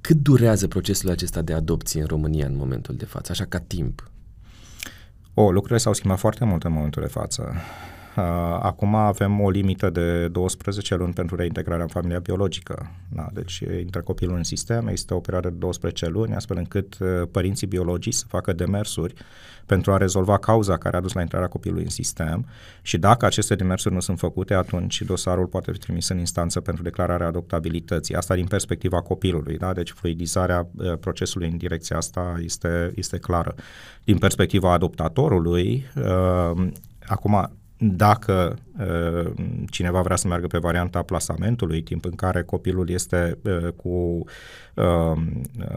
Cât 0.00 0.16
durează 0.16 0.68
procesul 0.68 1.10
acesta 1.10 1.42
de 1.42 1.52
adopție 1.52 2.00
în 2.00 2.06
România 2.06 2.46
în 2.46 2.56
momentul 2.56 2.96
de 2.96 3.04
față, 3.04 3.32
așa 3.32 3.44
ca 3.44 3.58
timp? 3.58 4.10
O, 5.34 5.50
lucrurile 5.50 5.78
s-au 5.78 5.92
schimbat 5.92 6.18
foarte 6.18 6.44
mult 6.44 6.62
în 6.64 6.72
momentul 6.72 7.02
de 7.02 7.08
față. 7.08 7.54
Uh, 8.18 8.24
acum 8.60 8.94
avem 8.94 9.40
o 9.40 9.50
limită 9.50 9.90
de 9.90 10.28
12 10.28 10.94
luni 10.94 11.12
pentru 11.12 11.36
reintegrarea 11.36 11.82
în 11.82 11.88
familia 11.88 12.18
biologică. 12.18 12.90
Da, 13.08 13.28
deci 13.32 13.58
intră 13.58 14.02
copilul 14.02 14.36
în 14.36 14.42
sistem, 14.42 14.86
este 14.86 15.14
o 15.14 15.20
perioadă 15.20 15.48
de 15.48 15.54
12 15.58 16.08
luni, 16.08 16.34
astfel 16.34 16.56
încât 16.56 16.98
uh, 16.98 17.08
părinții 17.30 17.66
biologici 17.66 18.14
să 18.14 18.24
facă 18.28 18.52
demersuri 18.52 19.14
pentru 19.66 19.92
a 19.92 19.96
rezolva 19.96 20.38
cauza 20.38 20.76
care 20.76 20.96
a 20.96 21.00
dus 21.00 21.12
la 21.12 21.20
intrarea 21.20 21.48
copilului 21.48 21.82
în 21.82 21.90
sistem 21.90 22.46
și 22.82 22.98
dacă 22.98 23.26
aceste 23.26 23.54
demersuri 23.54 23.94
nu 23.94 24.00
sunt 24.00 24.18
făcute, 24.18 24.54
atunci 24.54 25.02
dosarul 25.02 25.46
poate 25.46 25.72
fi 25.72 25.78
trimis 25.78 26.08
în 26.08 26.18
instanță 26.18 26.60
pentru 26.60 26.82
declararea 26.82 27.26
adoptabilității. 27.26 28.14
Asta 28.14 28.34
din 28.34 28.46
perspectiva 28.46 29.02
copilului, 29.02 29.56
da? 29.56 29.72
deci 29.72 29.90
fluidizarea 29.90 30.68
uh, 30.76 30.98
procesului 31.00 31.48
în 31.48 31.56
direcția 31.56 31.96
asta 31.96 32.38
este, 32.42 32.92
este 32.94 33.18
clară. 33.18 33.54
Din 34.04 34.18
perspectiva 34.18 34.72
adoptatorului, 34.72 35.84
acum 37.06 37.50
dacă 37.78 38.58
uh, 38.78 39.32
cineva 39.70 40.00
vrea 40.00 40.16
să 40.16 40.28
meargă 40.28 40.46
pe 40.46 40.58
varianta 40.58 41.02
plasamentului, 41.02 41.82
timp 41.82 42.04
în 42.04 42.14
care 42.14 42.42
copilul 42.42 42.90
este 42.90 43.38
uh, 43.42 43.68
cu 43.76 44.24
uh, 44.74 45.20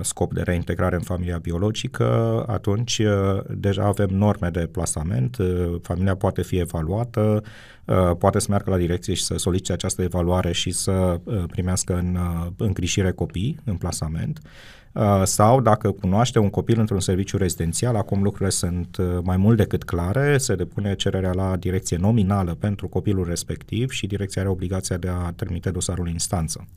scop 0.02 0.34
de 0.34 0.42
reintegrare 0.42 0.96
în 0.96 1.02
familia 1.02 1.38
biologică, 1.38 2.44
atunci 2.48 2.98
uh, 2.98 3.42
deja 3.50 3.84
avem 3.84 4.10
norme 4.10 4.50
de 4.50 4.70
plasament, 4.72 5.38
uh, 5.38 5.76
familia 5.82 6.16
poate 6.16 6.42
fi 6.42 6.58
evaluată, 6.58 7.44
uh, 7.86 8.12
poate 8.18 8.40
să 8.40 8.48
meargă 8.50 8.70
la 8.70 8.78
direcție 8.78 9.14
și 9.14 9.24
să 9.24 9.38
solicite 9.38 9.74
această 9.74 10.02
evaluare 10.02 10.52
și 10.52 10.72
să 10.72 11.20
uh, 11.24 11.44
primească 11.48 11.96
în 11.96 12.16
uh, 12.16 12.48
îngrijire 12.58 13.12
copii 13.12 13.60
în 13.64 13.76
plasament. 13.76 14.40
Uh, 14.44 14.81
sau 15.24 15.62
dacă 15.62 15.92
cunoaște 15.92 16.40
un 16.40 16.50
copil 16.50 16.80
într-un 16.80 17.00
serviciu 17.00 17.38
rezidențial, 17.38 17.96
acum 17.96 18.24
lucrurile 18.24 18.50
sunt 18.50 18.98
uh, 18.98 19.06
mai 19.24 19.38
mult 19.38 19.58
decât 19.58 19.84
clare, 19.84 20.38
se 20.38 20.56
depune 20.56 20.96
cererea 20.96 21.34
la 21.34 21.56
direcție 21.56 21.98
nominală 21.98 22.54
pentru 22.54 22.88
copilul 22.88 23.26
respectiv 23.26 23.92
și 23.92 24.08
direcția 24.08 24.42
are 24.42 24.52
obligația 24.52 24.98
de 24.98 25.08
a 25.08 25.32
trimite 25.36 25.70
dosarul 25.72 26.06
în 26.06 26.12
instanță. 26.12 26.68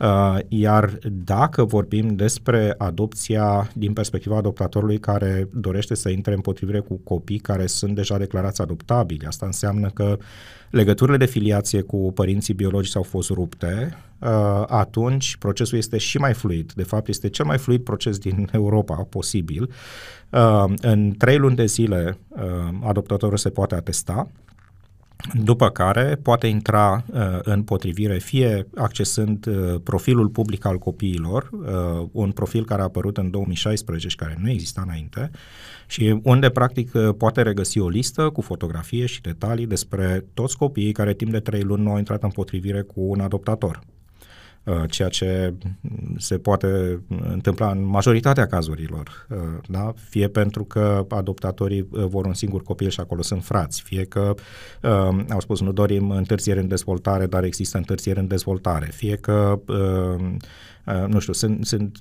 Uh, 0.00 0.38
iar 0.48 0.98
dacă 1.24 1.64
vorbim 1.64 2.14
despre 2.14 2.74
adopția 2.78 3.70
din 3.74 3.92
perspectiva 3.92 4.36
adoptatorului 4.36 4.98
care 4.98 5.48
dorește 5.52 5.94
să 5.94 6.08
intre 6.08 6.34
în 6.34 6.40
potrivire 6.40 6.80
cu 6.80 7.00
copii 7.04 7.38
care 7.38 7.66
sunt 7.66 7.94
deja 7.94 8.18
declarați 8.18 8.60
adoptabili, 8.60 9.26
asta 9.26 9.46
înseamnă 9.46 9.90
că 9.94 10.16
legăturile 10.70 11.16
de 11.16 11.24
filiație 11.24 11.80
cu 11.80 12.12
părinții 12.12 12.54
biologici 12.54 12.96
au 12.96 13.02
fost 13.02 13.30
rupte, 13.30 13.96
uh, 14.18 14.62
atunci 14.66 15.36
procesul 15.36 15.78
este 15.78 15.98
și 15.98 16.18
mai 16.18 16.34
fluid. 16.34 16.72
De 16.72 16.82
fapt, 16.82 17.08
este 17.08 17.28
cel 17.28 17.44
mai 17.44 17.58
fluid 17.58 17.82
proces 17.82 18.18
din 18.18 18.48
Europa 18.52 19.06
posibil. 19.08 19.70
Uh, 20.30 20.64
în 20.80 21.14
trei 21.18 21.38
luni 21.38 21.56
de 21.56 21.66
zile, 21.66 22.18
adoptatorul 22.82 23.36
se 23.36 23.50
poate 23.50 23.74
atesta 23.74 24.30
după 25.42 25.70
care 25.70 26.18
poate 26.22 26.46
intra 26.46 27.04
uh, 27.12 27.38
în 27.42 27.62
potrivire 27.62 28.18
fie 28.18 28.66
accesând 28.74 29.46
uh, 29.46 29.80
profilul 29.84 30.28
public 30.28 30.64
al 30.64 30.78
copiilor, 30.78 31.50
uh, 31.52 32.08
un 32.12 32.30
profil 32.30 32.64
care 32.64 32.80
a 32.80 32.84
apărut 32.84 33.16
în 33.16 33.30
2016 33.30 34.08
și 34.08 34.16
care 34.16 34.38
nu 34.42 34.50
exista 34.50 34.82
înainte, 34.84 35.30
și 35.86 36.20
unde 36.22 36.50
practic 36.50 36.94
uh, 36.94 37.08
poate 37.18 37.42
regăsi 37.42 37.78
o 37.78 37.88
listă 37.88 38.28
cu 38.28 38.40
fotografie 38.40 39.06
și 39.06 39.20
detalii 39.20 39.66
despre 39.66 40.24
toți 40.34 40.56
copiii 40.56 40.92
care 40.92 41.14
timp 41.14 41.30
de 41.30 41.40
trei 41.40 41.62
luni 41.62 41.82
nu 41.82 41.90
au 41.90 41.98
intrat 41.98 42.22
în 42.22 42.30
potrivire 42.30 42.80
cu 42.82 43.00
un 43.00 43.20
adoptator. 43.20 43.80
Uh, 44.64 44.82
ceea 44.90 45.08
ce 45.08 45.54
se 46.16 46.38
poate 46.38 47.00
întâmpla 47.30 47.70
în 47.70 47.84
majoritatea 47.84 48.46
cazurilor, 48.46 49.26
uh, 49.30 49.38
da? 49.68 49.92
fie 50.08 50.28
pentru 50.28 50.64
că 50.64 51.06
adoptatorii 51.08 51.88
uh, 51.90 52.04
vor 52.04 52.26
un 52.26 52.34
singur 52.34 52.62
copil 52.62 52.88
și 52.88 53.00
acolo 53.00 53.22
sunt 53.22 53.44
frați, 53.44 53.82
fie 53.82 54.04
că 54.04 54.34
au 55.28 55.40
spus 55.40 55.60
nu 55.60 55.72
dorim 55.72 56.10
întârziere 56.10 56.60
în 56.60 56.68
dezvoltare, 56.68 57.26
dar 57.26 57.44
există 57.44 57.76
întârziere 57.76 58.20
în 58.20 58.26
dezvoltare, 58.26 58.86
fie 58.86 59.16
că 59.16 59.60
nu 61.06 61.18
știu, 61.18 61.32
sunt, 61.32 61.66
sunt 61.66 61.98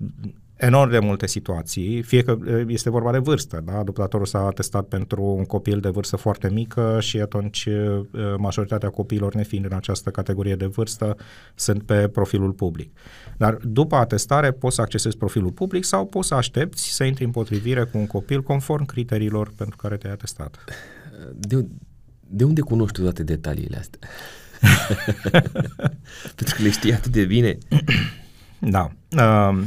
enorm 0.60 0.90
de 0.90 1.00
multe 1.00 1.28
situații, 1.28 2.02
fie 2.02 2.24
că 2.24 2.38
este 2.68 2.90
vorba 2.90 3.12
de 3.12 3.18
vârstă, 3.18 3.62
da? 3.66 3.78
adoptatorul 3.78 4.26
s-a 4.26 4.46
atestat 4.46 4.86
pentru 4.86 5.24
un 5.24 5.46
copil 5.46 5.80
de 5.80 5.90
vârstă 5.90 6.16
foarte 6.16 6.50
mică 6.50 6.98
și 7.02 7.20
atunci 7.20 7.68
majoritatea 8.38 8.90
copiilor 8.90 9.34
nefiind 9.34 9.66
în 9.66 9.74
această 9.74 10.10
categorie 10.10 10.56
de 10.56 10.66
vârstă 10.66 11.18
sunt 11.56 11.84
pe 11.84 12.08
profilul 12.08 12.52
public. 12.52 12.98
Dar 13.38 13.54
după 13.54 13.96
atestare 13.96 14.52
poți 14.52 14.76
să 14.76 14.82
accesezi 14.82 15.18
profilul 15.18 15.52
public 15.52 15.84
sau 15.84 16.06
poți 16.06 16.28
să 16.28 16.36
aștepți 16.36 16.94
să 16.94 17.04
intri 17.04 17.24
în 17.24 17.32
potrivire 17.32 17.84
cu 17.84 17.98
un 17.98 18.08
copil 18.08 18.42
conform 18.42 18.86
criteriilor 18.86 19.52
pentru 19.58 19.76
care 19.76 19.98
te-ai 19.98 20.14
atestat. 20.14 20.58
De, 21.34 21.66
de 22.28 22.44
unde 22.44 22.62
cunoști 22.62 23.02
toate 23.02 23.24
detaliile 23.24 23.78
astea? 23.78 24.00
pentru 26.36 26.56
că 26.56 26.62
le 26.62 26.70
știi 26.70 26.94
atât 26.94 27.12
de 27.12 27.26
bine. 27.26 27.58
Da. 28.60 28.92
Uh, 29.12 29.64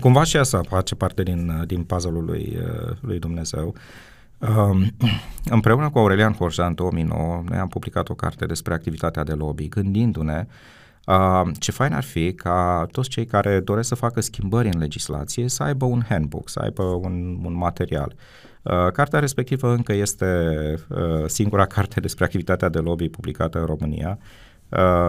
Cumva 0.00 0.24
și 0.24 0.36
asta 0.36 0.60
face 0.68 0.94
parte 0.94 1.22
din, 1.22 1.64
din 1.66 1.82
puzzle-ul 1.82 2.24
lui, 2.24 2.58
uh, 2.60 2.96
lui 3.00 3.18
Dumnezeu. 3.18 3.74
Um, 4.38 4.90
împreună 5.56 5.90
cu 5.90 5.98
Aurelian 5.98 6.32
Horja 6.32 6.66
în 6.66 6.74
2009 6.74 7.42
noi 7.48 7.58
am 7.58 7.68
publicat 7.68 8.08
o 8.08 8.14
carte 8.14 8.46
despre 8.46 8.74
activitatea 8.74 9.24
de 9.24 9.32
lobby, 9.32 9.68
gândindu-ne 9.68 10.46
uh, 11.06 11.42
ce 11.58 11.70
fain 11.70 11.92
ar 11.92 12.02
fi 12.02 12.32
ca 12.32 12.86
toți 12.92 13.08
cei 13.08 13.24
care 13.24 13.60
doresc 13.60 13.88
să 13.88 13.94
facă 13.94 14.20
schimbări 14.20 14.68
în 14.72 14.78
legislație 14.78 15.48
să 15.48 15.62
aibă 15.62 15.84
un 15.84 16.02
handbook, 16.08 16.48
să 16.48 16.58
aibă 16.58 16.82
un, 16.82 17.38
un 17.44 17.56
material. 17.56 18.14
Uh, 18.62 18.90
cartea 18.92 19.18
respectivă 19.18 19.72
încă 19.72 19.92
este 19.92 20.54
uh, 20.88 21.24
singura 21.26 21.66
carte 21.76 22.00
despre 22.00 22.24
activitatea 22.24 22.68
de 22.68 22.78
lobby 22.78 23.08
publicată 23.08 23.58
în 23.58 23.66
România 23.66 24.18
Uh, 24.18 24.49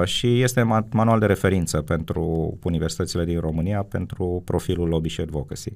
și 0.04 0.42
este 0.42 0.62
manual 0.92 1.20
de 1.20 1.26
referință 1.26 1.82
pentru 1.82 2.58
universitățile 2.64 3.26
din 3.26 3.40
România 3.40 3.84
pentru 3.84 4.42
profilul 4.46 4.88
lobby 4.88 5.10
și 5.10 5.22
advocacy. 5.22 5.74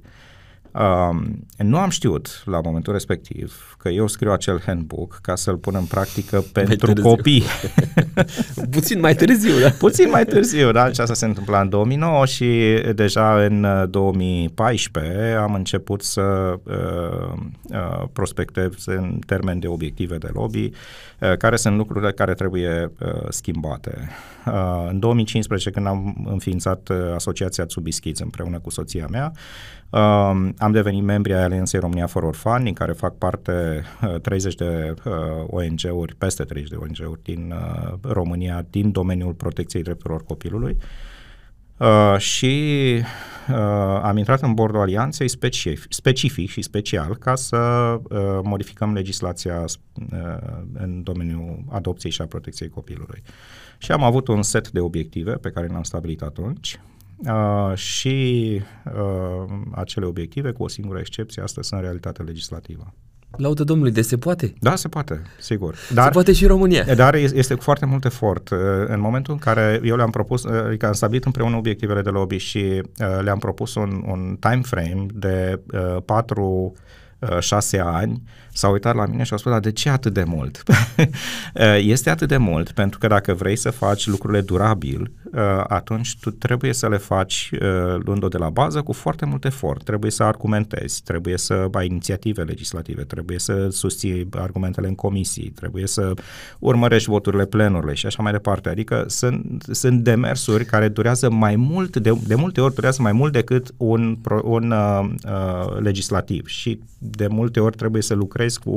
Uh, 0.79 1.21
nu 1.57 1.77
am 1.77 1.89
știut 1.89 2.43
la 2.45 2.61
momentul 2.61 2.93
respectiv 2.93 3.75
că 3.85 3.89
eu 3.89 4.07
scriu 4.07 4.31
acel 4.31 4.61
handbook 4.65 5.19
ca 5.21 5.35
să-l 5.35 5.57
pun 5.57 5.75
în 5.75 5.85
practică 5.85 6.43
pentru 6.53 6.93
copii. 7.01 7.43
Puțin 8.71 8.99
mai 8.99 9.15
târziu, 9.15 9.59
da? 9.59 9.69
Puțin 9.69 10.09
mai 10.09 10.25
târziu, 10.25 10.71
da? 10.71 10.91
Și 10.91 11.01
asta 11.01 11.13
se 11.13 11.25
întâmpla 11.25 11.61
în 11.61 11.69
2009 11.69 12.25
și 12.25 12.81
deja 12.95 13.43
în 13.43 13.87
2014 13.89 15.37
am 15.39 15.53
început 15.53 16.03
să 16.03 16.53
uh, 16.63 17.37
uh, 17.63 18.07
prospectez 18.13 18.85
în 18.85 19.19
termen 19.25 19.59
de 19.59 19.67
obiective 19.67 20.17
de 20.17 20.29
lobby 20.33 20.71
uh, 21.19 21.37
care 21.37 21.55
sunt 21.55 21.77
lucrurile 21.77 22.11
care 22.11 22.33
trebuie 22.33 22.91
uh, 22.99 23.11
schimbate. 23.29 24.09
Uh, 24.45 24.87
în 24.89 24.99
2015, 24.99 25.69
când 25.69 25.87
am 25.87 26.25
înființat 26.25 26.89
uh, 26.89 26.97
Asociația 27.15 27.65
Tsubiskids 27.65 28.19
împreună 28.19 28.59
cu 28.59 28.69
soția 28.69 29.07
mea, 29.11 29.31
uh, 29.89 30.49
am 30.65 30.71
devenit 30.71 31.03
membri 31.03 31.33
ai 31.33 31.43
Alianței 31.43 31.79
România 31.79 32.07
for 32.07 32.23
Orfani, 32.23 32.63
din 32.63 32.73
care 32.73 32.91
fac 32.91 33.17
parte 33.17 33.83
uh, 34.01 34.19
30 34.21 34.55
de 34.55 34.93
uh, 35.05 35.13
ONG-uri, 35.47 36.15
peste 36.15 36.43
30 36.43 36.69
de 36.69 36.75
ONG-uri 36.75 37.23
din 37.23 37.53
uh, 37.55 37.93
România, 38.01 38.65
din 38.69 38.91
domeniul 38.91 39.33
protecției 39.33 39.83
drepturilor 39.83 40.23
copilului. 40.23 40.77
Uh, 41.77 42.17
și 42.17 42.75
uh, 43.49 43.55
am 44.01 44.17
intrat 44.17 44.41
în 44.41 44.53
bordul 44.53 44.79
alianței 44.79 45.27
specific, 45.27 45.93
specific 45.93 46.49
și 46.49 46.61
special 46.61 47.15
ca 47.15 47.35
să 47.35 47.57
uh, 47.57 48.39
modificăm 48.43 48.93
legislația 48.93 49.63
uh, 49.63 50.17
în 50.73 51.03
domeniul 51.03 51.63
adopției 51.69 52.11
și 52.11 52.21
a 52.21 52.25
protecției 52.25 52.69
copilului. 52.69 53.21
Și 53.77 53.91
am 53.91 54.03
avut 54.03 54.27
un 54.27 54.41
set 54.41 54.71
de 54.71 54.79
obiective 54.79 55.31
pe 55.31 55.49
care 55.49 55.67
le-am 55.67 55.83
stabilit 55.83 56.21
atunci 56.21 56.79
Uh, 57.17 57.75
și 57.75 58.61
uh, 58.85 59.51
acele 59.71 60.05
obiective, 60.05 60.51
cu 60.51 60.63
o 60.63 60.67
singură 60.67 60.99
excepție, 60.99 61.41
astăzi 61.41 61.67
sunt 61.67 61.81
realitate 61.81 62.23
legislativă. 62.23 62.93
Laudă 63.37 63.63
Domnului, 63.63 63.91
de 63.91 64.01
se 64.01 64.17
poate? 64.17 64.53
Da, 64.59 64.75
se 64.75 64.87
poate, 64.87 65.21
sigur. 65.39 65.75
Dar, 65.93 66.05
se 66.05 66.11
poate 66.11 66.33
și 66.33 66.43
în 66.43 66.49
România. 66.49 66.83
Dar 66.95 67.15
este 67.15 67.53
cu 67.53 67.61
foarte 67.61 67.85
mult 67.85 68.05
efort. 68.05 68.49
Uh, 68.49 68.57
în 68.87 68.99
momentul 68.99 69.33
în 69.33 69.39
care 69.39 69.81
eu 69.83 69.95
le-am 69.95 70.09
propus, 70.09 70.43
uh, 70.43 70.63
adică 70.65 70.85
am 70.87 70.93
stabilit 70.93 71.25
împreună 71.25 71.55
obiectivele 71.55 72.01
de 72.01 72.09
lobby 72.09 72.37
și 72.37 72.57
uh, 72.57 73.19
le-am 73.23 73.39
propus 73.39 73.75
un, 73.75 74.03
un 74.05 74.37
time 74.39 74.61
frame 74.61 75.05
de 75.13 75.61
uh, 75.73 75.97
patru 76.05 76.73
Uh, 77.19 77.39
șase 77.39 77.79
ani, 77.79 78.21
s-au 78.57 78.71
uitat 78.71 78.95
la 78.95 79.05
mine 79.05 79.23
și 79.23 79.31
au 79.31 79.37
spus, 79.37 79.51
dar 79.51 79.59
de 79.59 79.71
ce 79.71 79.89
atât 79.89 80.13
de 80.13 80.23
mult? 80.23 80.63
Uh, 80.97 81.77
este 81.95 82.09
atât 82.09 82.27
de 82.27 82.37
mult 82.37 82.71
pentru 82.71 82.99
că 82.99 83.07
dacă 83.07 83.33
vrei 83.33 83.55
să 83.55 83.69
faci 83.69 84.07
lucrurile 84.07 84.41
durabil, 84.41 85.11
uh, 85.33 85.41
atunci 85.67 86.17
tu 86.19 86.31
trebuie 86.31 86.73
să 86.73 86.89
le 86.89 86.97
faci 86.97 87.49
luând-o 88.03 88.27
de 88.27 88.37
la 88.37 88.49
bază 88.49 88.81
cu 88.81 88.93
foarte 88.93 89.25
mult 89.25 89.45
efort. 89.45 89.83
Trebuie 89.83 90.11
să 90.11 90.23
argumentezi, 90.23 91.03
trebuie 91.03 91.37
să 91.37 91.67
ai 91.71 91.85
inițiative 91.85 92.41
legislative, 92.41 93.03
trebuie 93.03 93.39
să 93.39 93.67
susții 93.71 94.27
argumentele 94.31 94.87
în 94.87 94.95
comisii, 94.95 95.49
trebuie 95.49 95.87
să 95.87 96.13
urmărești 96.59 97.09
voturile 97.09 97.45
plenurile 97.45 97.93
și 97.93 98.05
așa 98.05 98.23
mai 98.23 98.31
departe. 98.31 98.69
Adică 98.69 99.05
sunt, 99.07 99.65
sunt 99.71 100.03
demersuri 100.03 100.65
care 100.65 100.87
durează 100.87 101.29
mai 101.29 101.55
mult, 101.55 101.97
de, 101.97 102.11
de 102.27 102.35
multe 102.35 102.61
ori 102.61 102.73
durează 102.73 103.01
mai 103.01 103.11
mult 103.11 103.31
decât 103.31 103.73
un, 103.77 104.17
un 104.43 104.71
uh, 104.71 105.79
legislativ 105.79 106.47
și 106.47 106.79
de 106.97 107.27
multe 107.27 107.59
ori 107.59 107.75
trebuie 107.75 108.01
să 108.01 108.13
lucrezi 108.13 108.44
cu 108.53 108.69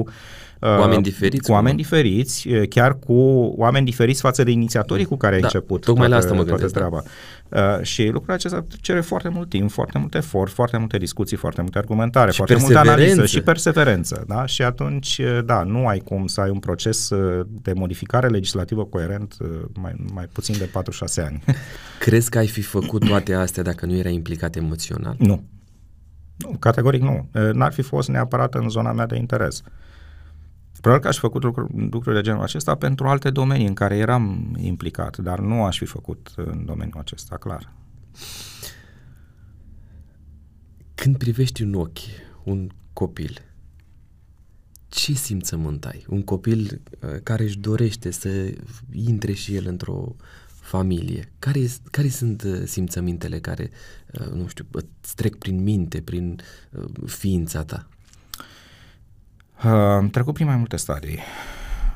uh, 0.61 0.79
oameni 0.79 1.03
diferiți. 1.03 1.47
Cu 1.47 1.53
oameni 1.53 1.77
diferiți, 1.77 2.49
uh, 2.49 2.69
chiar 2.69 2.99
cu 2.99 3.13
oameni 3.57 3.85
diferiți 3.85 4.21
față 4.21 4.43
de 4.43 4.51
inițiatorii 4.51 5.05
cu 5.05 5.17
care 5.17 5.35
ai 5.35 5.41
da, 5.41 5.47
început 5.47 5.85
tocmai 5.85 6.09
toată, 6.09 6.25
la 6.25 6.29
asta 6.29 6.43
mă 6.43 6.43
gândesc, 6.51 6.73
toată 6.73 6.89
treaba. 6.89 7.03
Da. 7.49 7.77
Uh, 7.79 7.85
și 7.85 8.07
lucrul 8.07 8.35
acesta 8.35 8.67
cere 8.81 9.01
foarte 9.01 9.29
mult 9.29 9.49
timp, 9.49 9.71
foarte 9.71 9.99
mult 9.99 10.15
efort, 10.15 10.53
foarte 10.53 10.77
multe 10.77 10.99
discuții, 10.99 11.37
foarte 11.37 11.61
multe 11.61 11.79
argumentare, 11.79 12.31
și 12.31 12.37
foarte 12.37 12.57
multă 12.61 12.79
analiză 12.79 13.27
și 13.27 13.41
perseverență. 13.41 14.25
Da? 14.27 14.47
Și 14.47 14.63
atunci, 14.63 15.19
uh, 15.19 15.39
da, 15.45 15.63
nu 15.63 15.87
ai 15.87 15.99
cum 15.99 16.27
să 16.27 16.41
ai 16.41 16.51
un 16.51 16.59
proces 16.59 17.11
uh, 17.11 17.47
de 17.63 17.73
modificare 17.73 18.29
legislativă 18.29 18.85
coerent 18.85 19.37
mai, 19.81 19.95
mai 20.13 20.29
puțin 20.33 20.55
de 20.59 20.71
4-6 21.21 21.25
ani. 21.25 21.43
Crezi 21.99 22.31
că 22.31 22.39
ai 22.39 22.47
fi 22.47 22.63
făcut 22.63 23.05
toate 23.07 23.35
astea 23.35 23.63
dacă 23.63 23.87
nu 23.87 23.97
erai 23.97 24.15
implicat 24.15 24.57
emoțional? 24.57 25.15
Nu. 25.19 25.43
Nu, 26.39 26.57
categoric 26.59 27.03
nu. 27.03 27.29
N-ar 27.53 27.73
fi 27.73 27.83
fost 27.83 28.09
neapărat 28.09 28.55
în 28.55 28.69
zona 28.69 28.93
mea 28.93 29.07
de 29.07 29.17
interes. 29.17 29.63
Probabil 30.81 31.03
că 31.03 31.09
aș 31.09 31.15
fi 31.15 31.21
făcut 31.21 31.43
lucruri, 31.43 31.89
lucruri 31.91 32.17
de 32.17 32.23
genul 32.23 32.43
acesta 32.43 32.75
pentru 32.75 33.09
alte 33.09 33.31
domenii 33.31 33.67
în 33.67 33.75
care 33.75 33.97
eram 33.97 34.57
implicat, 34.59 35.17
dar 35.17 35.39
nu 35.39 35.65
aș 35.65 35.79
fi 35.79 35.85
făcut 35.85 36.33
în 36.37 36.65
domeniul 36.65 36.99
acesta, 36.99 37.37
clar. 37.37 37.73
Când 40.95 41.17
privești 41.17 41.63
în 41.63 41.75
ochi 41.75 41.99
un 42.45 42.71
copil, 42.93 43.41
ce 44.89 45.13
simțământ 45.13 45.85
ai? 45.85 46.05
Un 46.09 46.23
copil 46.23 46.81
care 47.23 47.43
își 47.43 47.59
dorește 47.59 48.11
să 48.11 48.53
intre 48.93 49.33
și 49.33 49.55
el 49.55 49.67
într-o 49.67 50.15
familie. 50.69 51.33
Care, 51.39 51.61
care 51.91 52.09
sunt 52.09 52.43
uh, 52.43 52.63
simțămintele 52.65 53.41
care, 53.41 53.71
uh, 54.21 54.27
nu 54.27 54.47
știu, 54.47 54.67
îți 54.71 55.15
trec 55.15 55.37
prin 55.37 55.63
minte, 55.63 56.01
prin 56.01 56.41
uh, 56.71 56.85
ființa 57.07 57.65
ta? 57.65 57.87
Am 59.69 60.09
trecut 60.09 60.35
prin 60.35 60.47
mai 60.47 60.57
multe 60.57 60.77
stadii. 60.77 61.19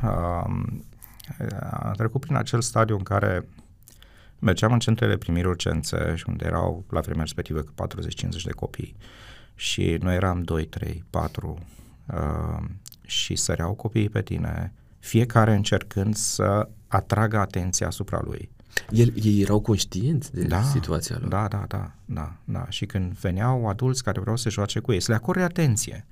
uh, 0.02 0.68
a 1.60 1.92
trecut 1.96 2.20
prin 2.20 2.36
acel 2.36 2.60
stadiu 2.60 2.96
în 2.96 3.02
care 3.02 3.48
mergeam 4.38 4.72
în 4.72 4.78
centrele 4.78 5.16
primiri 5.16 5.46
urgențe 5.46 6.14
și 6.16 6.24
unde 6.28 6.44
erau 6.46 6.84
la 6.90 7.00
vremea 7.00 7.22
respectivă 7.22 7.64
40-50 7.64 7.64
de 8.44 8.50
copii 8.50 8.96
și 9.54 9.96
noi 10.00 10.14
eram 10.14 10.42
2, 10.42 10.64
3, 10.64 11.04
4 11.10 11.58
uh, 12.06 12.64
și 13.06 13.36
săreau 13.36 13.74
copiii 13.74 14.08
pe 14.08 14.22
tine, 14.22 14.72
fiecare 14.98 15.54
încercând 15.54 16.14
să 16.14 16.68
atragă 16.88 17.38
atenția 17.38 17.86
asupra 17.86 18.20
lui. 18.24 18.50
El, 18.90 19.12
ei 19.22 19.40
erau 19.40 19.60
conștienți 19.60 20.32
de 20.32 20.42
da, 20.42 20.62
situația 20.62 21.16
lor. 21.20 21.28
Da, 21.28 21.46
da, 21.48 21.64
da, 21.68 21.94
da, 22.04 22.36
da. 22.44 22.66
Și 22.68 22.86
când 22.86 23.12
veneau 23.12 23.68
adulți 23.68 24.02
care 24.02 24.20
vreau 24.20 24.36
să 24.36 24.50
joace 24.50 24.78
cu 24.78 24.92
ei, 24.92 25.00
să 25.00 25.10
le 25.10 25.16
acorde 25.16 25.42
atenție. 25.42 26.06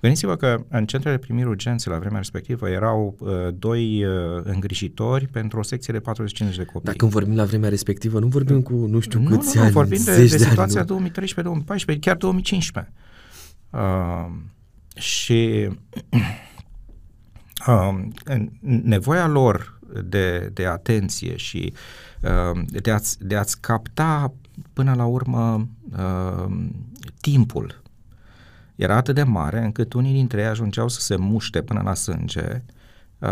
Gândiți-vă 0.00 0.36
că 0.36 0.64
în 0.68 0.86
centrele 0.86 1.18
primiri 1.18 1.48
urgențe 1.48 1.90
la 1.90 1.98
vremea 1.98 2.18
respectivă 2.18 2.68
erau 2.68 3.16
uh, 3.18 3.30
doi 3.58 4.04
uh, 4.04 4.12
îngrijitori 4.42 5.26
pentru 5.26 5.58
o 5.58 5.62
secție 5.62 5.92
de 5.92 6.00
45 6.00 6.56
de 6.56 6.64
copii. 6.64 6.80
Dar 6.82 6.94
când 6.94 7.10
vorbim 7.10 7.36
la 7.36 7.44
vremea 7.44 7.68
respectivă, 7.68 8.18
nu 8.18 8.26
vorbim 8.26 8.62
cu 8.62 8.72
nu 8.72 9.00
știu 9.00 9.20
nu, 9.20 9.28
câți 9.28 9.56
nu, 9.56 9.60
nu, 9.60 9.66
ani, 9.66 9.72
vorbim 9.72 10.02
de, 10.04 10.12
zeci 10.12 10.30
de 10.30 10.36
de 10.36 10.44
situația 10.44 10.84
ani, 10.88 11.12
2013-2014, 11.96 11.98
chiar 12.00 12.16
2015. 12.16 12.92
Uh, 13.70 14.26
și 14.94 15.68
uh, 17.66 17.94
nevoia 18.60 19.26
lor 19.26 19.73
de, 20.04 20.50
de 20.52 20.66
atenție 20.66 21.36
și 21.36 21.72
uh, 22.20 22.62
de, 22.66 22.90
a-ți, 22.90 23.26
de 23.26 23.36
a-ți 23.36 23.60
capta 23.60 24.32
până 24.72 24.94
la 24.94 25.04
urmă 25.04 25.68
uh, 25.96 26.56
timpul 27.20 27.82
era 28.76 28.96
atât 28.96 29.14
de 29.14 29.22
mare 29.22 29.64
încât 29.64 29.92
unii 29.92 30.12
dintre 30.12 30.40
ei 30.40 30.46
ajungeau 30.46 30.88
să 30.88 31.00
se 31.00 31.16
muște 31.16 31.62
până 31.62 31.80
la 31.84 31.94
sânge 31.94 32.62
uh, 33.18 33.28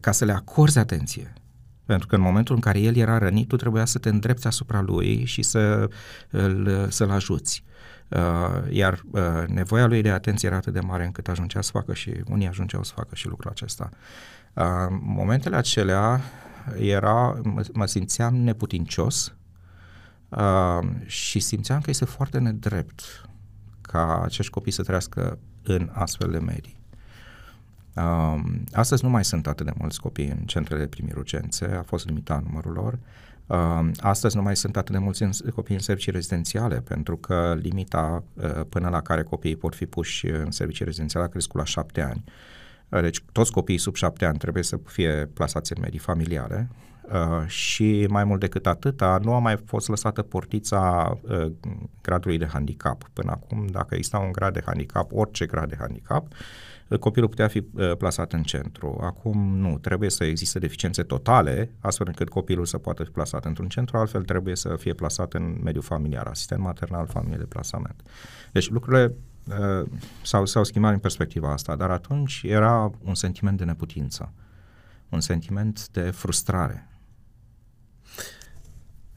ca 0.00 0.12
să 0.12 0.24
le 0.24 0.32
acorzi 0.32 0.78
atenție. 0.78 1.32
Pentru 1.84 2.06
că 2.06 2.14
în 2.14 2.20
momentul 2.20 2.54
în 2.54 2.60
care 2.60 2.80
el 2.80 2.96
era 2.96 3.18
rănit, 3.18 3.48
tu 3.48 3.56
trebuia 3.56 3.84
să 3.84 3.98
te 3.98 4.08
îndrepți 4.08 4.46
asupra 4.46 4.80
lui 4.80 5.24
și 5.24 5.42
să, 5.42 5.88
îl, 6.30 6.86
să-l 6.90 7.10
ajuți. 7.10 7.64
Uh, 8.08 8.62
iar 8.70 9.02
uh, 9.10 9.44
nevoia 9.46 9.86
lui 9.86 10.02
de 10.02 10.10
atenție 10.10 10.48
era 10.48 10.56
atât 10.56 10.72
de 10.72 10.80
mare 10.80 11.04
încât 11.04 11.28
ajungea 11.28 11.60
să 11.60 11.70
facă 11.70 11.94
și 11.94 12.12
unii 12.28 12.48
ajungeau 12.48 12.82
să 12.82 12.92
facă 12.94 13.14
și 13.14 13.28
lucrul 13.28 13.50
acesta. 13.50 13.90
Uh, 14.54 14.64
momentele 15.00 15.56
acelea 15.56 16.20
era, 16.78 17.40
mă, 17.42 17.64
mă 17.72 17.86
simțeam 17.86 18.34
neputincios 18.36 19.34
uh, 20.28 20.78
și 21.06 21.40
simțeam 21.40 21.80
că 21.80 21.90
este 21.90 22.04
foarte 22.04 22.38
nedrept 22.38 23.28
ca 23.80 24.22
acești 24.22 24.52
copii 24.52 24.72
să 24.72 24.82
trăiască 24.82 25.38
în 25.62 25.90
astfel 25.92 26.30
de 26.30 26.38
medii. 26.38 26.80
Um, 27.96 28.64
astăzi 28.72 29.04
nu 29.04 29.10
mai 29.10 29.24
sunt 29.24 29.46
atât 29.46 29.66
de 29.66 29.72
mulți 29.78 30.00
copii 30.00 30.28
în 30.28 30.44
centrele 30.44 30.80
de 30.80 30.88
primiri 30.88 31.18
urgențe, 31.18 31.64
a 31.64 31.82
fost 31.82 32.06
limitat 32.06 32.42
numărul 32.44 32.72
lor. 32.72 32.98
Um, 33.46 33.90
astăzi 34.00 34.36
nu 34.36 34.42
mai 34.42 34.56
sunt 34.56 34.76
atât 34.76 34.92
de 34.92 35.00
mulți 35.00 35.22
în, 35.22 35.30
copii 35.54 35.74
în 35.74 35.80
servicii 35.80 36.12
rezidențiale, 36.12 36.80
pentru 36.80 37.16
că 37.16 37.58
limita 37.60 38.24
uh, 38.34 38.60
până 38.68 38.88
la 38.88 39.00
care 39.00 39.22
copiii 39.22 39.56
pot 39.56 39.74
fi 39.74 39.86
puși 39.86 40.26
în 40.26 40.50
servicii 40.50 40.84
rezidențiale 40.84 41.26
a 41.26 41.28
crescut 41.28 41.56
la 41.56 41.64
șapte 41.64 42.00
ani. 42.00 42.24
Uh, 42.26 42.32
deci 43.00 43.24
toți 43.32 43.52
copiii 43.52 43.78
sub 43.78 43.94
șapte 43.94 44.24
ani 44.24 44.38
trebuie 44.38 44.62
să 44.62 44.78
fie 44.86 45.30
plasați 45.34 45.72
în 45.72 45.82
medii 45.82 45.98
familiale, 45.98 46.68
Uh, 47.12 47.46
și 47.46 48.06
mai 48.08 48.24
mult 48.24 48.40
decât 48.40 48.66
atâta, 48.66 49.18
nu 49.22 49.34
a 49.34 49.38
mai 49.38 49.56
fost 49.66 49.88
lăsată 49.88 50.22
portița 50.22 51.12
uh, 51.22 51.52
gradului 52.02 52.38
de 52.38 52.46
handicap. 52.46 53.10
Până 53.12 53.30
acum, 53.30 53.66
dacă 53.66 53.94
exista 53.94 54.18
un 54.18 54.32
grad 54.32 54.52
de 54.52 54.62
handicap, 54.64 55.10
orice 55.12 55.46
grad 55.46 55.68
de 55.68 55.76
handicap, 55.78 56.26
uh, 56.88 56.98
copilul 56.98 57.28
putea 57.28 57.48
fi 57.48 57.58
uh, 57.74 57.96
plasat 57.96 58.32
în 58.32 58.42
centru. 58.42 58.98
Acum 59.00 59.56
nu, 59.56 59.78
trebuie 59.78 60.10
să 60.10 60.24
existe 60.24 60.58
deficiențe 60.58 61.02
totale, 61.02 61.70
astfel 61.80 62.06
încât 62.06 62.28
copilul 62.28 62.64
să 62.64 62.78
poată 62.78 63.04
fi 63.04 63.10
plasat 63.10 63.44
într-un 63.44 63.68
centru, 63.68 63.96
altfel 63.96 64.22
trebuie 64.22 64.56
să 64.56 64.76
fie 64.78 64.94
plasat 64.94 65.32
în 65.32 65.60
mediul 65.62 65.82
familiar, 65.82 66.26
asistent 66.26 66.60
maternal, 66.60 67.06
familie 67.06 67.38
de 67.38 67.44
plasament. 67.44 68.02
Deci 68.52 68.70
lucrurile 68.70 69.14
uh, 69.48 69.88
s-au, 70.22 70.46
s-au 70.46 70.64
schimbat 70.64 70.92
în 70.92 70.98
perspectiva 70.98 71.52
asta, 71.52 71.76
dar 71.76 71.90
atunci 71.90 72.42
era 72.44 72.90
un 73.04 73.14
sentiment 73.14 73.58
de 73.58 73.64
neputință, 73.64 74.32
un 75.08 75.20
sentiment 75.20 75.88
de 75.88 76.10
frustrare 76.10 76.86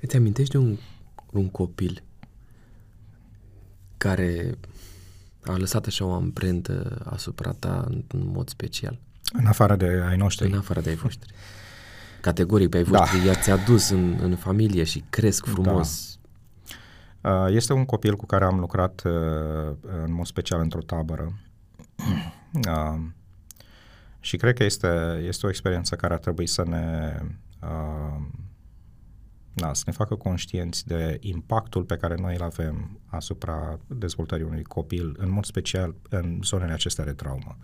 Îți 0.06 0.16
amintești 0.16 0.52
de 0.52 0.58
un, 0.58 0.78
un 1.32 1.50
copil 1.50 2.04
care 3.98 4.58
a 5.46 5.58
lăsat 5.58 5.86
așa 5.86 6.06
o 6.06 6.14
amprentă 6.14 7.02
asupra 7.10 7.52
ta 7.52 7.88
în 7.88 8.04
mod 8.34 8.50
special? 8.50 9.00
În 9.34 9.46
afară 9.46 9.76
de 9.76 9.86
ai 9.86 10.18
noștri. 10.18 10.48
În 10.48 10.58
afară 10.58 10.82
de 10.82 10.90
ai 10.90 10.96
voștri. 10.96 11.34
Categoric 12.22 12.70
pe 12.70 12.78
ai 12.78 12.84
da. 12.84 12.98
voștri 12.98 13.18
da. 13.18 13.26
i-ați 13.26 13.50
adus 13.50 13.90
în, 13.90 14.18
în 14.22 14.36
familie 14.36 14.84
și 14.84 15.04
cresc 15.10 15.46
frumos. 15.46 16.15
Da. 16.15 16.15
Uh, 17.26 17.46
este 17.48 17.74
un 17.74 17.86
copil 17.86 18.16
cu 18.16 18.26
care 18.26 18.46
am 18.46 18.60
lucrat 18.60 19.02
uh, 19.06 19.76
în 19.82 20.14
mod 20.14 20.26
special 20.26 20.60
într-o 20.60 20.82
tabără 20.82 21.34
uh, 22.70 23.00
și 24.20 24.38
cred 24.38 24.56
că 24.56 24.64
este, 24.64 25.22
este 25.28 25.46
o 25.46 25.50
experiență 25.50 25.96
care 25.96 26.14
ar 26.14 26.20
trebui 26.20 26.48
să 26.48 26.64
ne 26.64 27.20
da, 29.54 29.74
să 29.74 29.84
ne 29.86 29.92
facă 29.92 30.16
conștienți 30.16 30.88
de 30.88 31.18
impactul 31.20 31.84
pe 31.84 31.98
care 31.98 32.16
noi 32.16 32.36
îl 32.36 32.42
avem 32.42 33.00
asupra 33.06 33.80
dezvoltării 33.88 34.46
unui 34.46 34.64
copil, 34.64 35.16
în 35.18 35.30
mod 35.30 35.46
special 35.46 35.96
în 36.10 36.40
zonele 36.44 36.74
acestea 36.74 37.04
de 37.04 37.14
traumă. 37.14 37.58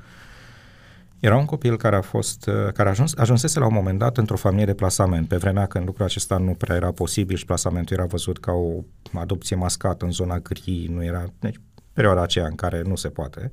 Era 1.21 1.37
un 1.37 1.45
copil 1.45 1.77
care 1.77 1.95
a 1.95 2.01
fost, 2.01 2.43
care 2.73 2.87
a 2.87 2.91
ajuns, 2.91 3.15
ajunsese 3.15 3.59
la 3.59 3.65
un 3.65 3.73
moment 3.73 3.99
dat 3.99 4.17
într-o 4.17 4.35
familie 4.35 4.65
de 4.65 4.73
plasament, 4.73 5.27
pe 5.27 5.35
vremea 5.35 5.65
când 5.65 5.85
lucrul 5.85 6.05
acesta 6.05 6.37
nu 6.37 6.53
prea 6.53 6.75
era 6.75 6.91
posibil 6.91 7.35
și 7.35 7.45
plasamentul 7.45 7.97
era 7.97 8.05
văzut 8.05 8.39
ca 8.39 8.51
o 8.51 8.83
adopție 9.13 9.55
mascată 9.55 10.05
în 10.05 10.11
zona 10.11 10.39
gri, 10.39 10.87
nu 10.89 11.03
era, 11.03 11.25
deci 11.39 11.55
perioada 11.93 12.21
aceea 12.21 12.45
în 12.45 12.55
care 12.55 12.81
nu 12.81 12.95
se 12.95 13.09
poate. 13.09 13.51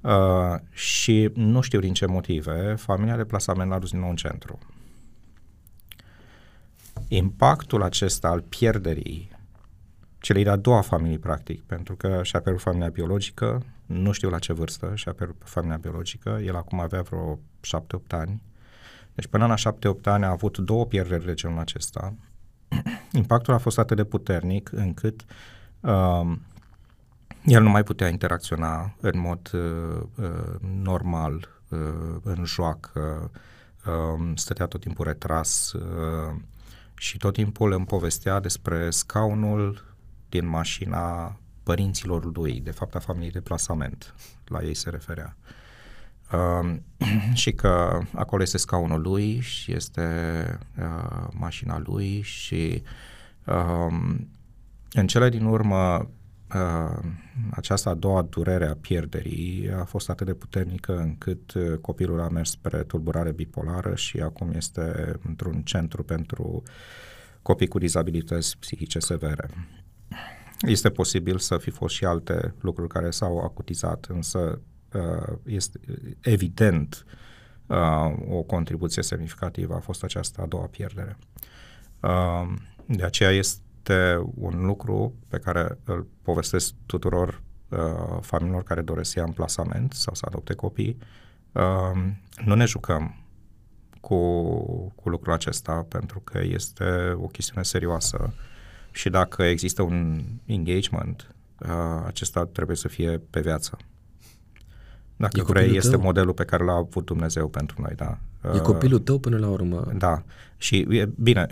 Uh, 0.00 0.54
și 0.70 1.30
nu 1.34 1.60
știu 1.60 1.80
din 1.80 1.92
ce 1.92 2.06
motive, 2.06 2.74
familia 2.78 3.16
de 3.16 3.24
plasament 3.24 3.70
l-a 3.70 3.78
dus 3.78 3.90
din 3.90 4.00
nou 4.00 4.08
în 4.08 4.16
centru 4.16 4.58
impactul 7.08 7.82
acesta 7.82 8.28
al 8.28 8.40
pierderii 8.40 9.30
celei 10.24 10.44
de-a 10.44 10.56
doua 10.56 10.80
familii, 10.80 11.18
practic, 11.18 11.62
pentru 11.62 11.96
că 11.96 12.20
și-a 12.22 12.40
pierdut 12.40 12.62
familia 12.62 12.88
biologică, 12.88 13.62
nu 13.86 14.12
știu 14.12 14.30
la 14.30 14.38
ce 14.38 14.52
vârstă 14.52 14.92
și-a 14.94 15.12
pierdut 15.12 15.42
familia 15.44 15.76
biologică, 15.76 16.40
el 16.44 16.56
acum 16.56 16.80
avea 16.80 17.02
vreo 17.02 17.38
7-8 17.38 17.40
ani, 18.08 18.42
deci 19.14 19.26
până 19.26 19.46
la 19.46 19.54
7-8 19.54 20.02
ani 20.02 20.24
a 20.24 20.30
avut 20.30 20.58
două 20.58 20.86
pierderi 20.86 21.24
de 21.24 21.34
genul 21.34 21.58
acesta. 21.58 22.14
Impactul 23.12 23.54
a 23.54 23.58
fost 23.58 23.78
atât 23.78 23.96
de 23.96 24.04
puternic 24.04 24.70
încât 24.72 25.24
uh, 25.80 26.32
el 27.44 27.62
nu 27.62 27.70
mai 27.70 27.82
putea 27.82 28.08
interacționa 28.08 28.94
în 29.00 29.18
mod 29.18 29.50
uh, 29.52 30.02
uh, 30.16 30.54
normal, 30.82 31.48
uh, 31.68 32.16
în 32.22 32.44
joacă, 32.44 33.30
uh, 33.86 34.32
stătea 34.34 34.66
tot 34.66 34.80
timpul 34.80 35.04
retras, 35.04 35.72
uh, 35.72 36.34
și 36.96 37.16
tot 37.16 37.32
timpul 37.32 37.72
îmi 37.72 37.86
povestea 37.86 38.40
despre 38.40 38.90
scaunul 38.90 39.93
din 40.40 40.48
mașina 40.48 41.36
părinților 41.62 42.34
lui, 42.34 42.60
de 42.60 42.70
fapt 42.70 42.94
a 42.94 42.98
familiei 42.98 43.30
de 43.30 43.40
plasament, 43.40 44.14
la 44.44 44.62
ei 44.62 44.74
se 44.74 44.90
referea. 44.90 45.36
Uh, 46.32 46.76
și 47.42 47.52
că 47.52 48.00
acolo 48.14 48.42
este 48.42 48.58
scaunul 48.58 49.00
lui 49.00 49.40
și 49.40 49.72
este 49.72 50.08
uh, 50.78 51.26
mașina 51.32 51.78
lui 51.78 52.20
și 52.20 52.82
uh, 53.46 54.14
în 54.92 55.06
cele 55.06 55.28
din 55.28 55.44
urmă 55.44 56.10
uh, 56.54 56.98
această 57.50 57.88
a 57.88 57.94
doua 57.94 58.22
durere 58.22 58.66
a 58.66 58.74
pierderii 58.74 59.70
a 59.80 59.84
fost 59.84 60.10
atât 60.10 60.26
de 60.26 60.34
puternică 60.34 60.98
încât 60.98 61.54
uh, 61.54 61.78
copilul 61.80 62.20
a 62.20 62.28
mers 62.28 62.50
spre 62.50 62.82
tulburare 62.82 63.32
bipolară 63.32 63.94
și 63.94 64.20
acum 64.20 64.50
este 64.50 65.18
într-un 65.26 65.62
centru 65.62 66.02
pentru 66.02 66.62
copii 67.42 67.68
cu 67.68 67.78
dizabilități 67.78 68.58
psihice 68.58 68.98
severe. 68.98 69.48
Este 70.60 70.90
posibil 70.90 71.38
să 71.38 71.58
fi 71.58 71.70
fost 71.70 71.94
și 71.94 72.04
alte 72.04 72.54
lucruri 72.60 72.88
care 72.88 73.10
s-au 73.10 73.38
acutizat, 73.38 74.06
însă 74.08 74.60
uh, 74.92 75.36
este 75.44 75.80
evident 76.20 77.04
uh, 77.66 78.12
o 78.28 78.42
contribuție 78.42 79.02
semnificativă 79.02 79.74
a 79.74 79.80
fost 79.80 80.04
această 80.04 80.40
a 80.40 80.46
doua 80.46 80.66
pierdere. 80.66 81.18
De 82.86 83.04
aceea 83.04 83.30
este 83.30 83.64
este 83.84 84.32
un 84.34 84.64
lucru 84.64 85.14
pe 85.28 85.38
care 85.38 85.78
îl 85.84 86.06
povestesc 86.22 86.74
tuturor 86.86 87.42
uh, 87.68 87.78
familiilor 88.20 88.62
care 88.62 88.80
doresc 88.80 89.10
să 89.10 89.18
ia 89.18 89.32
plasament 89.34 89.92
sau 89.92 90.14
să 90.14 90.24
adopte 90.28 90.54
copii. 90.54 90.98
Uh, 91.52 92.12
nu 92.44 92.54
ne 92.54 92.64
jucăm 92.64 93.24
cu, 94.00 94.50
cu 94.94 95.08
lucrul 95.08 95.32
acesta 95.32 95.86
pentru 95.88 96.20
că 96.20 96.40
este 96.42 97.16
o 97.16 97.26
chestiune 97.26 97.62
serioasă 97.62 98.34
și 98.94 99.10
dacă 99.10 99.42
există 99.42 99.82
un 99.82 100.22
engagement, 100.46 101.34
uh, 101.60 102.02
acesta 102.06 102.46
trebuie 102.46 102.76
să 102.76 102.88
fie 102.88 103.18
pe 103.30 103.40
viață. 103.40 103.76
Dacă 105.16 105.42
vrei, 105.42 105.76
este 105.76 105.90
tău? 105.90 106.00
modelul 106.00 106.32
pe 106.32 106.44
care 106.44 106.64
l-a 106.64 106.72
avut 106.72 107.04
Dumnezeu 107.04 107.48
pentru 107.48 107.76
noi, 107.80 107.92
da. 107.96 108.18
E 108.54 108.58
copilul 108.58 108.98
tău 108.98 109.18
până 109.18 109.38
la 109.38 109.48
urmă. 109.48 109.92
Da. 109.98 110.22
Și 110.56 111.06
bine, 111.14 111.46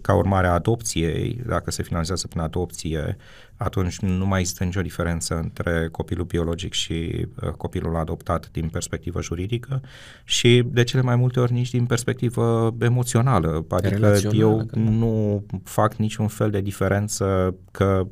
ca 0.00 0.14
urmare 0.14 0.46
a 0.46 0.52
adopției, 0.52 1.42
dacă 1.46 1.70
se 1.70 1.82
finalizează 1.82 2.26
prin 2.26 2.40
adopție, 2.40 3.16
atunci 3.56 3.98
nu 3.98 4.26
mai 4.26 4.40
există 4.40 4.64
nicio 4.64 4.80
diferență 4.80 5.34
între 5.34 5.88
copilul 5.92 6.24
biologic 6.24 6.72
și 6.72 7.26
copilul 7.56 7.96
adoptat 7.96 8.48
din 8.52 8.68
perspectivă 8.68 9.22
juridică 9.22 9.80
și 10.24 10.62
de 10.66 10.82
cele 10.82 11.02
mai 11.02 11.16
multe 11.16 11.40
ori 11.40 11.52
nici 11.52 11.70
din 11.70 11.86
perspectivă 11.86 12.74
emoțională. 12.80 13.66
Adică 13.68 14.18
eu 14.32 14.62
da. 14.62 14.80
nu 14.80 15.44
fac 15.64 15.94
niciun 15.94 16.28
fel 16.28 16.50
de 16.50 16.60
diferență 16.60 17.54
că 17.70 18.06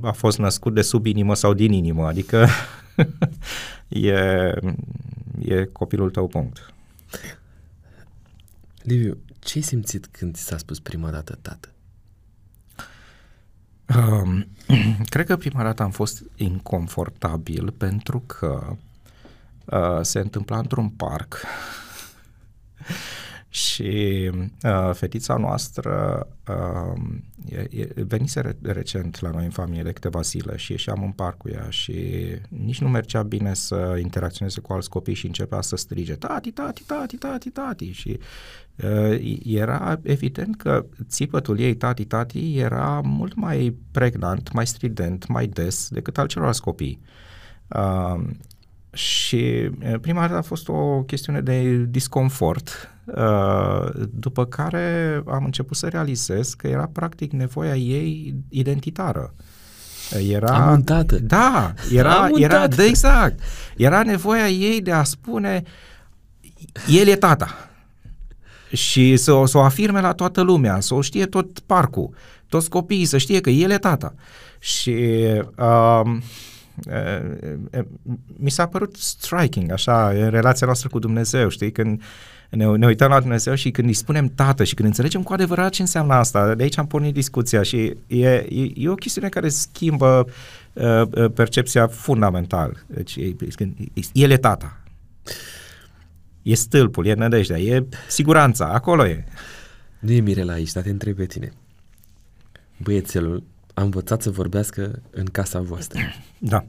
a 0.00 0.12
fost 0.12 0.38
născut 0.38 0.74
de 0.74 0.82
sub 0.82 1.06
inimă 1.06 1.34
sau 1.34 1.54
din 1.54 1.72
inimă, 1.72 2.06
adică 2.06 2.46
e, 3.88 4.12
e 5.38 5.64
copilul 5.72 6.10
tău, 6.10 6.26
punct. 6.26 6.74
Liviu, 8.82 9.18
ce 9.38 9.52
ai 9.54 9.62
simțit 9.62 10.06
când 10.06 10.34
ți 10.34 10.42
s-a 10.42 10.58
spus 10.58 10.80
prima 10.80 11.10
dată 11.10 11.38
tată? 11.42 11.68
Um, 13.96 14.46
cred 15.12 15.26
că 15.26 15.36
prima 15.36 15.62
dată 15.62 15.82
am 15.82 15.90
fost 15.90 16.22
inconfortabil 16.36 17.70
pentru 17.70 18.20
că 18.20 18.76
uh, 19.64 19.98
se 20.02 20.18
întâmpla 20.18 20.58
într-un 20.58 20.88
parc 20.88 21.40
și 23.48 24.30
uh, 24.62 24.90
fetița 24.92 25.36
noastră 25.36 26.26
uh, 26.48 27.02
e, 27.48 27.66
e, 27.70 28.04
venise 28.06 28.40
re- 28.40 28.56
recent 28.62 29.20
la 29.20 29.30
noi 29.30 29.44
în 29.44 29.50
familie 29.50 29.82
de 29.82 29.92
câteva 29.92 30.20
zile 30.20 30.56
și 30.56 30.72
ieșeam 30.72 31.02
în 31.02 31.10
parc 31.10 31.36
cu 31.36 31.48
ea 31.48 31.66
și 31.68 32.14
nici 32.48 32.80
nu 32.80 32.88
mergea 32.88 33.22
bine 33.22 33.54
să 33.54 33.98
interacționeze 34.02 34.60
cu 34.60 34.72
alți 34.72 34.88
copii 34.88 35.14
și 35.14 35.26
începea 35.26 35.60
să 35.60 35.76
strige 35.76 36.14
tati, 36.14 36.50
tati, 36.50 36.82
tati, 36.82 37.16
tati, 37.16 37.50
tati 37.50 37.90
și 37.90 38.18
uh, 38.84 39.38
era 39.44 40.00
evident 40.02 40.56
că 40.56 40.86
țipătul 41.08 41.58
ei 41.58 41.74
tati, 41.74 42.04
tati 42.04 42.58
era 42.58 43.00
mult 43.04 43.34
mai 43.34 43.76
pregnant, 43.90 44.52
mai 44.52 44.66
strident, 44.66 45.26
mai 45.26 45.46
des 45.46 45.88
decât 45.90 46.18
al 46.18 46.26
celorlalți 46.26 46.62
copii. 46.62 47.00
Uh, 47.68 48.20
și 48.96 49.70
prima 50.00 50.20
dată 50.20 50.36
a 50.36 50.42
fost 50.42 50.68
o 50.68 51.02
chestiune 51.02 51.40
de 51.40 51.84
disconfort, 51.88 52.90
după 54.10 54.44
care 54.44 55.22
am 55.26 55.44
început 55.44 55.76
să 55.76 55.88
realizez 55.88 56.54
că 56.54 56.66
era 56.66 56.90
practic 56.92 57.32
nevoia 57.32 57.76
ei 57.76 58.34
identitară. 58.48 59.34
Era, 60.28 60.66
am 60.66 60.72
un 60.72 60.82
tată. 60.82 61.18
Da, 61.18 61.74
era, 61.92 62.28
era 62.34 62.66
de 62.66 62.84
exact. 62.84 63.40
Era 63.76 64.02
nevoia 64.02 64.48
ei 64.48 64.80
de 64.80 64.92
a 64.92 65.02
spune 65.02 65.62
el 66.88 67.06
e 67.06 67.16
tata. 67.16 67.70
Și 68.72 69.16
să, 69.16 69.42
să 69.46 69.58
o 69.58 69.62
afirme 69.62 70.00
la 70.00 70.12
toată 70.12 70.40
lumea, 70.40 70.80
să 70.80 70.94
o 70.94 71.00
știe 71.00 71.26
tot 71.26 71.58
parcul, 71.58 72.14
toți 72.48 72.70
copiii 72.70 73.04
să 73.04 73.18
știe 73.18 73.40
că 73.40 73.50
el 73.50 73.70
e 73.70 73.78
tata. 73.78 74.14
Și 74.58 74.94
uh, 75.56 76.16
mi 78.36 78.50
s-a 78.50 78.66
părut 78.66 78.96
striking, 78.96 79.70
așa, 79.70 80.08
în 80.08 80.30
relația 80.30 80.66
noastră 80.66 80.88
cu 80.88 80.98
Dumnezeu, 80.98 81.48
știi, 81.48 81.72
când 81.72 82.02
ne, 82.50 82.66
ne 82.66 82.86
uităm 82.86 83.08
la 83.08 83.20
Dumnezeu 83.20 83.54
și 83.54 83.70
când 83.70 83.88
îi 83.88 83.94
spunem 83.94 84.28
tată 84.28 84.64
și 84.64 84.74
când 84.74 84.88
înțelegem 84.88 85.22
cu 85.22 85.32
adevărat 85.32 85.70
ce 85.70 85.82
înseamnă 85.82 86.14
asta, 86.14 86.54
de 86.54 86.62
aici 86.62 86.78
am 86.78 86.86
pornit 86.86 87.14
discuția 87.14 87.62
și 87.62 87.96
e, 88.06 88.28
e, 88.28 88.72
e 88.74 88.88
o 88.88 88.94
chestiune 88.94 89.28
care 89.28 89.48
schimbă 89.48 90.26
uh, 90.72 91.02
percepția 91.34 91.86
fundamental. 91.86 92.84
Deci, 92.86 93.16
e, 93.16 93.36
el 94.12 94.30
e 94.30 94.36
tata. 94.36 94.80
E 96.42 96.54
stâlpul, 96.54 97.06
e 97.06 97.14
nădejdea, 97.14 97.58
e 97.58 97.86
siguranța, 98.08 98.66
acolo 98.66 99.06
e. 99.06 99.24
Nu 99.98 100.12
e 100.12 100.20
Mirela 100.20 100.52
aici, 100.52 100.72
dar 100.72 100.82
te 100.82 100.90
întreb 100.90 101.16
pe 101.16 101.26
tine. 101.26 101.52
Băiețelul 102.82 103.42
a 103.78 103.82
învățat 103.82 104.22
să 104.22 104.30
vorbească 104.30 105.02
în 105.10 105.24
casa 105.24 105.60
voastră. 105.60 106.00
Da. 106.38 106.64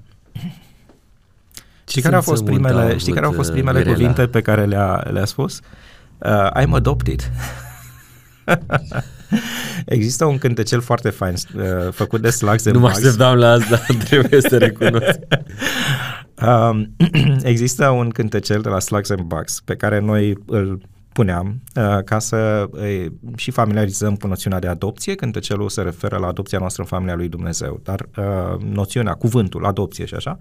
Știi 1.87 2.01
care 2.01 2.15
au 2.15 2.21
fost 2.21 2.43
primele, 2.43 2.97
știi 2.97 3.13
care 3.13 3.25
au 3.25 3.31
fost 3.31 3.51
primele 3.51 3.77
Mirela. 3.77 3.95
cuvinte 3.95 4.27
pe 4.27 4.41
care 4.41 4.65
le-a, 4.65 5.03
le-a 5.11 5.25
spus? 5.25 5.59
Uh, 6.17 6.49
I'm 6.61 6.71
adopted. 6.71 7.31
Există 9.85 10.25
un 10.25 10.37
cântecel 10.37 10.81
foarte 10.81 11.09
fain 11.09 11.33
uh, 11.55 11.63
făcut 11.91 12.21
de 12.21 12.29
Slugs 12.29 12.65
Nu 12.65 12.79
mă 12.79 12.87
așteptam 12.87 13.37
la 13.37 13.51
asta, 13.51 13.81
trebuie 14.09 14.41
să 14.41 14.57
recunosc. 14.57 15.19
Um, 16.41 16.95
există 17.53 17.89
un 17.89 18.09
cântecel 18.09 18.61
de 18.61 18.69
la 18.69 18.79
Slugs 18.79 19.09
and 19.09 19.21
Bugs 19.21 19.61
pe 19.65 19.75
care 19.75 19.99
noi 19.99 20.37
îl 20.45 20.81
puneam 21.17 21.61
uh, 21.75 22.03
ca 22.03 22.19
să 22.19 22.69
uh, 22.71 23.05
și 23.35 23.51
familiarizăm 23.51 24.15
cu 24.15 24.27
noțiunea 24.27 24.59
de 24.59 24.67
adopție, 24.67 25.15
cântecelul 25.15 25.69
se 25.69 25.81
referă 25.81 26.17
la 26.17 26.27
adopția 26.27 26.59
noastră 26.59 26.81
în 26.81 26.87
familia 26.87 27.15
lui 27.15 27.27
Dumnezeu, 27.27 27.79
dar 27.83 28.09
uh, 28.17 28.61
noțiunea, 28.61 29.13
cuvântul, 29.13 29.65
adopție 29.65 30.05
și 30.05 30.13
așa, 30.13 30.37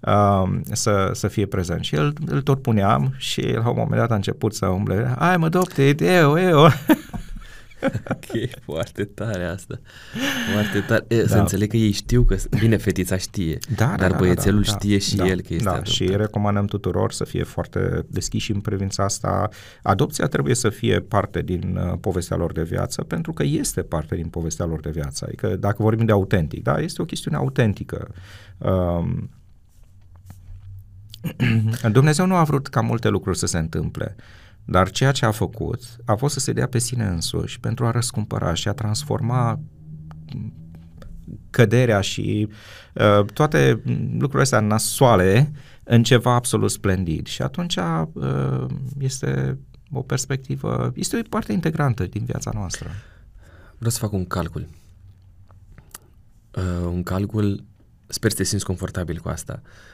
uh, 0.00 0.60
să, 0.72 1.10
să 1.12 1.28
fie 1.28 1.46
prezent. 1.46 1.84
Și 1.84 1.94
el 1.94 2.12
îl 2.26 2.42
tot 2.42 2.62
puneam 2.62 3.14
și 3.16 3.40
la 3.40 3.68
un 3.68 3.74
moment 3.76 4.00
dat 4.00 4.10
a 4.10 4.14
început 4.14 4.54
să 4.54 4.66
umble, 4.66 5.14
I'm 5.16 5.42
adopted, 5.42 6.00
eu, 6.00 6.38
eu. 6.38 6.68
ok, 8.10 8.60
foarte 8.64 9.04
tare 9.04 9.44
asta. 9.44 9.80
Foarte 10.52 10.80
tare. 10.80 11.04
E, 11.08 11.22
da. 11.22 11.28
Să 11.28 11.38
înțeleg 11.38 11.70
că 11.70 11.76
ei 11.76 11.90
știu 11.90 12.22
că, 12.22 12.36
bine, 12.58 12.76
fetița 12.76 13.16
știe, 13.16 13.58
da, 13.76 13.86
da 13.86 13.96
dar 13.96 14.10
da, 14.10 14.16
băiețelul 14.16 14.62
da, 14.62 14.70
da, 14.70 14.76
știe 14.78 14.98
și 14.98 15.16
da, 15.16 15.26
el 15.26 15.40
că 15.40 15.54
este 15.54 15.64
da, 15.64 15.70
adoptat. 15.70 15.92
și 15.92 16.16
recomandăm 16.16 16.66
tuturor 16.66 17.12
să 17.12 17.24
fie 17.24 17.42
foarte 17.42 18.06
deschiși 18.08 18.52
în 18.52 18.60
privința 18.60 19.04
asta. 19.04 19.48
Adopția 19.82 20.26
trebuie 20.26 20.54
să 20.54 20.68
fie 20.68 21.00
parte 21.00 21.42
din 21.42 21.76
uh, 21.76 21.98
povestea 22.00 22.36
lor 22.36 22.52
de 22.52 22.62
viață, 22.62 23.02
pentru 23.02 23.32
că 23.32 23.42
este 23.42 23.82
parte 23.82 24.14
din 24.14 24.26
povestea 24.26 24.64
lor 24.64 24.80
de 24.80 24.90
viață. 24.90 25.24
Adică 25.28 25.56
dacă 25.56 25.82
vorbim 25.82 26.06
de 26.06 26.12
autentic, 26.12 26.62
da, 26.62 26.78
este 26.78 27.02
o 27.02 27.04
chestiune 27.04 27.36
autentică. 27.36 28.08
Um, 28.58 29.30
Dumnezeu 31.92 32.26
nu 32.26 32.34
a 32.34 32.44
vrut 32.44 32.66
ca 32.66 32.80
multe 32.80 33.08
lucruri 33.08 33.38
să 33.38 33.46
se 33.46 33.58
întâmple. 33.58 34.16
Dar 34.64 34.90
ceea 34.90 35.12
ce 35.12 35.24
a 35.24 35.30
făcut 35.30 35.96
a 36.04 36.14
fost 36.14 36.34
să 36.34 36.40
se 36.40 36.52
dea 36.52 36.66
pe 36.66 36.78
sine 36.78 37.04
însuși 37.04 37.60
pentru 37.60 37.86
a 37.86 37.90
răscumpăra 37.90 38.54
și 38.54 38.68
a 38.68 38.72
transforma 38.72 39.60
căderea 41.50 42.00
și 42.00 42.48
uh, 42.94 43.24
toate 43.24 43.82
lucrurile 44.10 44.42
astea 44.42 44.60
nasoale 44.60 45.52
în 45.84 46.02
ceva 46.02 46.34
absolut 46.34 46.70
splendid. 46.70 47.26
Și 47.26 47.42
atunci 47.42 47.76
uh, 47.76 48.66
este 48.98 49.58
o 49.92 50.02
perspectivă, 50.02 50.92
este 50.94 51.16
o 51.16 51.28
parte 51.28 51.52
integrantă 51.52 52.04
din 52.04 52.24
viața 52.24 52.50
noastră. 52.54 52.90
Vreau 53.76 53.90
să 53.90 53.98
fac 53.98 54.12
un 54.12 54.26
calcul. 54.26 54.68
Uh, 56.56 56.86
un 56.86 57.02
calcul, 57.02 57.64
sper 58.06 58.30
să 58.30 58.36
te 58.36 58.44
simți 58.44 58.64
confortabil 58.64 59.18
cu 59.18 59.28
asta. 59.28 59.62
Uh, 59.62 59.91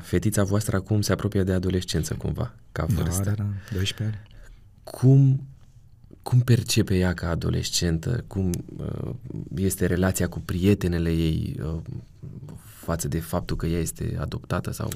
fetița 0.00 0.44
voastră 0.44 0.76
acum 0.76 1.00
se 1.00 1.12
apropie 1.12 1.42
de 1.42 1.52
adolescență 1.52 2.14
cumva, 2.14 2.54
ca 2.72 2.86
da, 2.88 3.02
vârstă. 3.02 3.22
Da, 3.22 3.30
da, 3.30 3.42
da, 3.42 3.74
12 3.74 4.16
ani. 4.16 4.26
Cum, 4.84 5.46
cum 6.22 6.40
percepe 6.40 6.96
ea 6.96 7.14
ca 7.14 7.28
adolescentă? 7.28 8.24
Cum 8.26 8.50
uh, 8.76 9.10
este 9.54 9.86
relația 9.86 10.28
cu 10.28 10.40
prietenele 10.40 11.10
ei 11.10 11.60
uh, 11.62 11.76
față 12.62 13.08
de 13.08 13.20
faptul 13.20 13.56
că 13.56 13.66
ea 13.66 13.78
este 13.78 14.16
adoptată 14.20 14.72
sau 14.72 14.88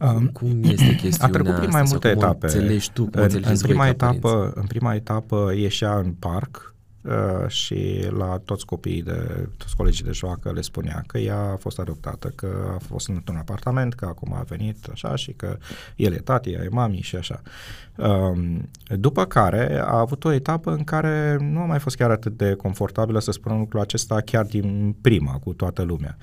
um, 0.00 0.26
cum 0.26 0.62
este 0.62 0.94
chestiunea 0.94 1.26
A 1.26 1.28
trecut 1.28 1.54
prin 1.54 1.70
mai 1.70 1.80
asta, 1.80 1.94
multe 1.94 2.08
etape. 2.08 2.46
înțelegi 2.46 2.92
tu, 2.92 3.04
cum 3.04 3.22
în, 3.22 3.42
în, 3.46 3.58
prima 3.58 3.88
etapă, 3.88 4.52
în 4.54 4.66
prima 4.66 4.94
etapă 4.94 5.52
ieșea 5.56 5.98
în 5.98 6.12
parc 6.12 6.73
Uh, 6.73 6.73
și 7.46 8.08
la 8.10 8.40
toți 8.44 8.66
copiii 8.66 9.02
de, 9.02 9.48
toți 9.56 9.76
colegii 9.76 10.04
de 10.04 10.12
joacă 10.12 10.52
le 10.52 10.60
spunea 10.60 11.04
că 11.06 11.18
ea 11.18 11.38
a 11.38 11.56
fost 11.56 11.78
adoptată, 11.78 12.28
că 12.28 12.70
a 12.74 12.78
fost 12.78 13.08
într-un 13.08 13.36
apartament, 13.36 13.94
că 13.94 14.04
acum 14.04 14.32
a 14.32 14.44
venit 14.48 14.88
așa 14.92 15.16
și 15.16 15.32
că 15.32 15.56
el 15.96 16.12
e 16.12 16.16
tati, 16.16 16.50
ea 16.50 16.62
e 16.62 16.68
mami 16.68 17.00
și 17.00 17.16
așa. 17.16 17.42
Um, 17.96 18.68
după 18.88 19.24
care 19.24 19.78
a 19.78 19.98
avut 19.98 20.24
o 20.24 20.32
etapă 20.32 20.70
în 20.70 20.84
care 20.84 21.36
nu 21.40 21.60
a 21.60 21.64
mai 21.64 21.78
fost 21.78 21.96
chiar 21.96 22.10
atât 22.10 22.36
de 22.36 22.54
confortabilă 22.54 23.20
să 23.20 23.30
spunem 23.30 23.58
lucrul 23.58 23.80
acesta 23.80 24.20
chiar 24.20 24.44
din 24.44 24.96
prima 25.00 25.32
cu 25.32 25.52
toată 25.52 25.82
lumea. 25.82 26.16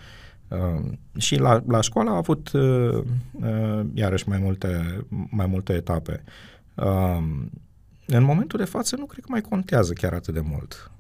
Uh, 0.47 0.91
și 1.17 1.35
la, 1.35 1.63
la 1.67 1.81
școală 1.81 2.09
a 2.09 2.15
avut 2.15 2.51
uh, 2.51 3.03
uh, 3.31 3.85
iarăși 3.93 4.29
mai 4.29 4.39
multe, 4.41 5.03
mai 5.29 5.45
multe 5.45 5.73
etape. 5.73 6.23
Uh, 6.75 7.23
în 8.05 8.23
momentul 8.23 8.59
de 8.59 8.65
față 8.65 8.95
nu 8.95 9.05
cred 9.05 9.23
că 9.23 9.29
mai 9.31 9.41
contează 9.41 9.93
chiar 9.93 10.13
atât 10.13 10.33
de 10.33 10.43
mult. 10.43 10.91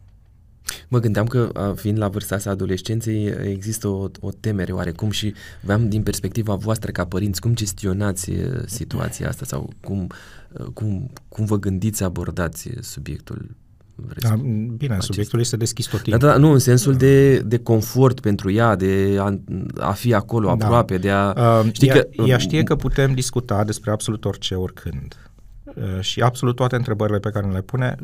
Mă 0.87 0.99
gândeam 0.99 1.25
că, 1.25 1.73
fiind 1.75 1.97
la 1.97 2.07
vârsta 2.07 2.35
asta 2.35 2.49
adolescenței, 2.49 3.25
există 3.43 3.87
o, 3.87 4.09
o 4.19 4.31
temere 4.39 4.71
oarecum 4.71 5.09
și 5.09 5.33
veam 5.61 5.89
din 5.89 6.03
perspectiva 6.03 6.55
voastră 6.55 6.91
ca 6.91 7.05
părinți, 7.05 7.41
cum 7.41 7.55
gestionați 7.55 8.31
situația 8.65 9.27
asta 9.27 9.45
sau 9.45 9.69
cum, 9.81 10.07
cum, 10.73 11.11
cum 11.29 11.45
vă 11.45 11.59
gândiți 11.59 11.97
să 11.97 12.03
abordați 12.03 12.69
subiectul 12.79 13.55
vreți. 13.95 14.27
Da, 14.27 14.35
bine, 14.77 14.93
acest... 14.93 15.05
subiectul 15.05 15.39
este 15.39 15.57
deschis 15.57 15.85
tot 15.85 16.01
timpul. 16.01 16.27
Da, 16.27 16.33
da, 16.33 16.37
nu, 16.37 16.51
în 16.51 16.59
sensul 16.59 16.95
de, 16.95 17.39
de 17.39 17.57
confort 17.57 18.19
pentru 18.19 18.51
ea, 18.51 18.75
de 18.75 19.17
a, 19.19 19.39
a 19.77 19.91
fi 19.91 20.13
acolo 20.13 20.45
da. 20.45 20.65
aproape, 20.65 20.97
de 20.97 21.09
a... 21.09 21.59
Uh, 21.61 21.73
știi 21.73 21.87
ea, 21.87 21.93
că, 21.93 22.23
ea 22.25 22.37
știe 22.37 22.63
că 22.63 22.75
putem 22.75 23.13
discuta 23.13 23.63
despre 23.63 23.91
absolut 23.91 24.25
orice, 24.25 24.55
oricând. 24.55 25.30
Uh, 25.75 25.99
și 25.99 26.21
absolut 26.21 26.55
toate 26.55 26.75
întrebările 26.75 27.19
pe 27.19 27.29
care 27.29 27.47
le 27.47 27.61
pune, 27.61 27.95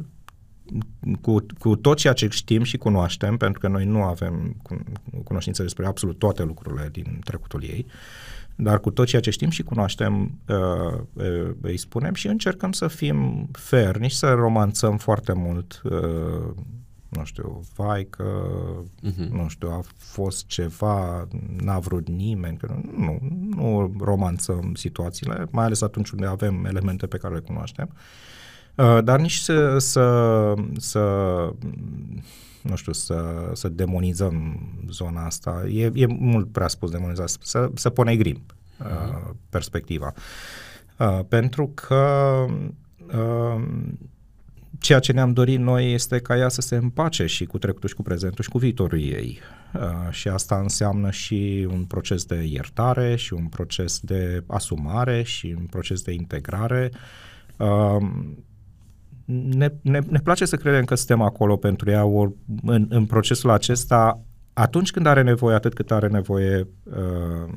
cu, 1.21 1.45
cu 1.59 1.75
tot 1.75 1.97
ceea 1.97 2.13
ce 2.13 2.27
știm 2.27 2.63
și 2.63 2.77
cunoaștem, 2.77 3.37
pentru 3.37 3.59
că 3.59 3.67
noi 3.67 3.85
nu 3.85 4.03
avem 4.03 4.55
cunoștință 5.23 5.61
despre 5.61 5.85
absolut 5.85 6.19
toate 6.19 6.43
lucrurile 6.43 6.89
din 6.91 7.19
trecutul 7.23 7.63
ei, 7.63 7.85
dar 8.55 8.79
cu 8.79 8.91
tot 8.91 9.07
ceea 9.07 9.21
ce 9.21 9.29
știm 9.29 9.49
și 9.49 9.63
cunoaștem, 9.63 10.39
uh, 10.47 10.99
uh, 11.13 11.49
îi 11.61 11.77
spunem 11.77 12.13
și 12.13 12.27
încercăm 12.27 12.71
să 12.71 12.87
fim 12.87 13.49
fair, 13.51 13.97
nici 13.97 14.11
să 14.11 14.31
romanțăm 14.31 14.97
foarte 14.97 15.33
mult, 15.33 15.81
uh, 15.83 16.53
nu 17.09 17.23
știu, 17.23 17.63
vai 17.75 18.07
că, 18.09 18.45
uh-huh. 19.03 19.29
nu 19.29 19.47
știu, 19.47 19.69
a 19.69 19.81
fost 19.97 20.45
ceva, 20.45 21.27
n-a 21.61 21.79
vrut 21.79 22.07
nimeni, 22.07 22.57
că 22.57 22.75
nu, 22.97 23.19
nu 23.55 23.95
romanțăm 23.99 24.73
situațiile, 24.75 25.47
mai 25.51 25.65
ales 25.65 25.81
atunci 25.81 26.09
unde 26.09 26.25
avem 26.25 26.65
elemente 26.65 27.07
pe 27.07 27.17
care 27.17 27.33
le 27.33 27.39
cunoaștem. 27.39 27.89
Uh, 27.93 27.99
Uh, 28.77 29.03
dar 29.03 29.19
nici 29.19 29.35
să, 29.35 29.77
să, 29.77 30.53
să 30.77 30.99
nu 32.61 32.75
știu, 32.75 32.91
să, 32.91 33.49
să 33.53 33.69
demonizăm 33.69 34.59
zona 34.89 35.25
asta. 35.25 35.63
E, 35.67 35.91
e 35.93 36.05
mult 36.05 36.51
prea 36.51 36.67
spus 36.67 36.91
demonizat, 36.91 37.37
să, 37.41 37.71
să 37.73 37.89
ponegrim 37.89 38.41
uh, 38.79 38.85
uh-huh. 38.85 39.31
perspectiva. 39.49 40.13
Uh, 40.99 41.19
pentru 41.27 41.71
că 41.73 42.45
uh, 43.07 43.63
ceea 44.79 44.99
ce 44.99 45.11
ne-am 45.11 45.33
dorit 45.33 45.59
noi 45.59 45.93
este 45.93 46.19
ca 46.19 46.37
ea 46.37 46.49
să 46.49 46.61
se 46.61 46.75
împace 46.75 47.25
și 47.25 47.45
cu 47.45 47.57
trecutul 47.57 47.89
și 47.89 47.95
cu 47.95 48.01
prezentul 48.01 48.43
și 48.43 48.49
cu 48.49 48.57
viitorul 48.57 48.99
ei. 48.99 49.39
Uh, 49.73 50.11
și 50.11 50.27
asta 50.27 50.59
înseamnă 50.59 51.11
și 51.11 51.67
un 51.71 51.83
proces 51.83 52.25
de 52.25 52.43
iertare 52.43 53.15
și 53.15 53.33
un 53.33 53.45
proces 53.45 53.99
de 53.99 54.43
asumare 54.47 55.23
și 55.23 55.55
un 55.57 55.65
proces 55.65 56.01
de 56.01 56.11
integrare. 56.11 56.91
Uh, 57.57 58.07
ne, 59.25 59.73
ne, 59.81 59.99
ne 60.09 60.19
place 60.19 60.45
să 60.45 60.55
credem 60.55 60.83
că 60.83 60.95
suntem 60.95 61.21
acolo 61.21 61.57
pentru 61.57 61.89
ea 61.89 62.05
ori 62.05 62.33
în, 62.61 62.85
în 62.89 63.05
procesul 63.05 63.49
acesta 63.49 64.21
atunci 64.53 64.91
când 64.91 65.05
are 65.05 65.21
nevoie, 65.21 65.55
atât 65.55 65.73
cât 65.73 65.91
are 65.91 66.07
nevoie 66.07 66.67
uh, 66.83 67.53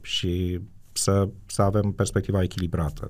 și 0.00 0.60
să, 0.92 1.28
să 1.46 1.62
avem 1.62 1.92
perspectiva 1.92 2.42
echilibrată. 2.42 3.08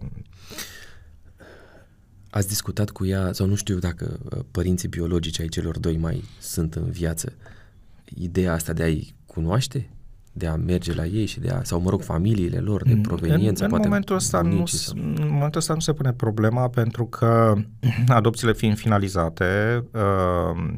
Ați 2.35 2.49
discutat 2.49 2.91
cu 2.91 3.07
ea, 3.07 3.33
sau 3.33 3.47
nu 3.47 3.55
știu 3.55 3.79
dacă 3.79 4.19
uh, 4.23 4.39
părinții 4.51 4.89
biologici 4.89 5.41
ai 5.41 5.49
celor 5.49 5.79
doi 5.79 5.97
mai 5.97 6.25
sunt 6.41 6.75
în 6.75 6.91
viață, 6.91 7.33
ideea 8.05 8.53
asta 8.53 8.73
de 8.73 8.83
a-i 8.83 9.15
cunoaște? 9.27 9.89
de 10.37 10.47
a 10.47 10.55
merge 10.55 10.95
la 10.95 11.07
ei 11.07 11.27
și 11.27 11.41
de 11.41 11.49
a, 11.49 11.63
sau 11.63 11.81
mă 11.81 11.91
rog, 11.91 12.03
familiile 12.03 12.59
lor 12.59 12.83
de 12.83 12.99
proveniență. 13.03 13.65
În, 13.65 13.65
în, 13.65 13.69
poate 13.69 13.89
momentul 13.89 14.17
ăsta 14.17 14.41
nu, 14.41 14.67
sau... 14.67 14.97
în 14.97 15.29
momentul 15.31 15.61
ăsta 15.61 15.75
nu 15.75 15.81
se 15.81 15.93
pune 15.93 16.13
problema 16.13 16.69
pentru 16.69 17.07
că 17.07 17.55
adopțiile 18.09 18.53
fiind 18.53 18.77
finalizate, 18.77 19.85
uh, 19.93 20.75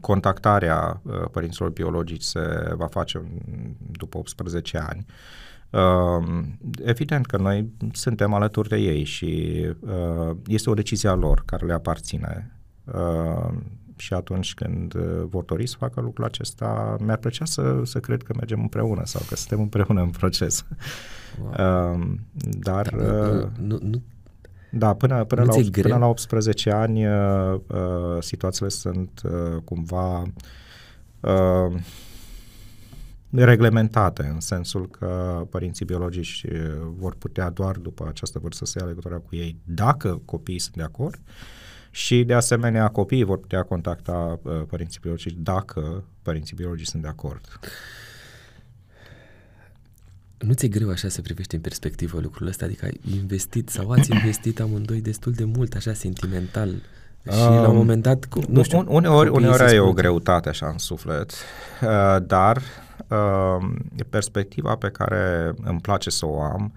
contactarea 0.00 1.00
uh, 1.02 1.14
părinților 1.30 1.70
biologici 1.70 2.22
se 2.22 2.74
va 2.76 2.86
face 2.86 3.22
după 3.90 4.18
18 4.18 4.78
ani. 4.78 5.06
Uh, 5.08 5.14
evident 6.84 7.26
că 7.26 7.36
noi 7.36 7.72
suntem 7.92 8.34
alături 8.34 8.68
de 8.68 8.76
ei 8.76 9.04
și 9.04 9.60
uh, 9.80 10.36
este 10.46 10.70
o 10.70 10.74
decizie 10.74 11.08
a 11.08 11.14
lor 11.14 11.42
care 11.44 11.66
le 11.66 11.72
aparține. 11.72 12.58
Uh, 12.84 13.54
și 13.96 14.14
atunci 14.14 14.54
când 14.54 14.94
uh, 14.94 15.24
vor 15.28 15.44
dori 15.44 15.66
să 15.66 15.76
facă 15.78 16.00
lucrul 16.00 16.24
acesta, 16.24 16.96
mi-ar 17.00 17.16
plăcea 17.16 17.44
să, 17.44 17.80
să 17.84 18.00
cred 18.00 18.22
că 18.22 18.32
mergem 18.36 18.60
împreună 18.60 19.02
sau 19.04 19.22
că 19.28 19.34
suntem 19.34 19.60
împreună 19.60 20.00
în 20.00 20.10
proces. 20.10 20.66
Wow. 21.42 21.92
Uh, 21.92 22.06
dar... 22.40 22.94
Da, 22.96 23.28
uh, 23.28 23.46
nu, 23.58 23.78
nu, 23.82 24.02
da, 24.76 24.94
până, 24.94 25.24
până, 25.24 25.42
la, 25.42 25.54
8, 25.54 25.80
până 25.80 25.96
la 25.96 26.06
18 26.06 26.70
ani 26.70 27.06
uh, 27.06 27.60
uh, 27.66 28.16
situațiile 28.20 28.68
sunt 28.68 29.20
uh, 29.24 29.62
cumva 29.64 30.22
uh, 31.20 31.80
reglementate, 33.42 34.30
în 34.34 34.40
sensul 34.40 34.88
că 34.88 35.42
părinții 35.50 35.84
biologici 35.84 36.44
uh, 36.52 36.58
vor 36.96 37.14
putea 37.14 37.50
doar 37.50 37.76
după 37.76 38.06
această 38.08 38.38
vârstă 38.38 38.64
să 38.64 38.78
ia 38.80 38.86
legătura 38.86 39.16
cu 39.16 39.36
ei 39.36 39.56
dacă 39.64 40.22
copiii 40.24 40.58
sunt 40.58 40.76
de 40.76 40.82
acord 40.82 41.20
și, 41.90 42.24
de 42.24 42.34
asemenea, 42.34 42.88
copiii 42.88 43.24
vor 43.24 43.38
putea 43.38 43.62
contacta 43.62 44.40
uh, 44.42 44.62
părinții 44.68 45.00
biologici 45.02 45.34
dacă 45.36 46.04
părinții 46.22 46.56
biologici 46.56 46.86
sunt 46.86 47.02
de 47.02 47.08
acord. 47.08 47.58
Nu 50.38 50.52
ți-e 50.52 50.68
greu 50.68 50.90
așa 50.90 51.08
să 51.08 51.22
privești 51.22 51.54
în 51.54 51.60
perspectivă 51.60 52.20
lucrurile 52.20 52.50
astea? 52.50 52.66
Adică 52.66 52.84
ai 52.84 53.00
investit 53.14 53.68
sau 53.68 53.90
ați 53.90 54.12
investit 54.12 54.60
amândoi 54.60 55.00
destul 55.00 55.32
de 55.32 55.44
mult, 55.44 55.74
așa, 55.74 55.92
sentimental, 55.92 56.70
și 57.22 57.46
um, 57.48 57.54
la 57.54 57.68
un 57.68 57.76
moment 57.76 58.02
dat, 58.02 58.24
cum, 58.24 58.44
nu 58.48 58.62
știu, 58.62 58.84
uneori, 58.88 59.28
uneori 59.28 59.62
ai 59.62 59.78
o 59.78 59.92
greutate 59.92 60.48
așa 60.48 60.66
în 60.66 60.78
suflet, 60.78 61.30
uh, 61.30 62.16
dar 62.26 62.56
uh, 62.56 62.83
perspectiva 64.10 64.76
pe 64.76 64.88
care 64.90 65.54
îmi 65.62 65.80
place 65.80 66.10
să 66.10 66.26
o 66.26 66.42
am 66.42 66.72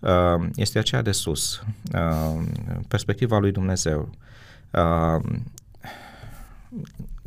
uh, 0.00 0.48
este 0.54 0.78
aceea 0.78 1.02
de 1.02 1.12
sus, 1.12 1.62
uh, 1.94 2.42
perspectiva 2.88 3.38
lui 3.38 3.52
Dumnezeu. 3.52 4.10
Uh, 4.72 5.38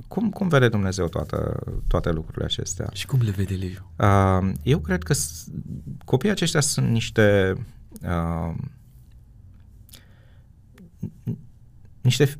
cum, 0.07 0.29
cum 0.29 0.47
vede 0.47 0.69
Dumnezeu 0.69 1.07
toată, 1.07 1.59
toate 1.87 2.11
lucrurile 2.11 2.45
acestea? 2.45 2.89
Și 2.93 3.05
cum 3.05 3.19
le 3.21 3.31
vede 3.31 3.53
Liviu? 3.53 3.91
Uh, 3.97 4.51
eu 4.63 4.79
cred 4.79 5.03
că 5.03 5.13
s- 5.13 5.47
copiii 6.05 6.31
aceștia 6.31 6.59
sunt 6.59 6.89
niște 6.89 7.53
uh, 8.01 8.53
niște 12.01 12.33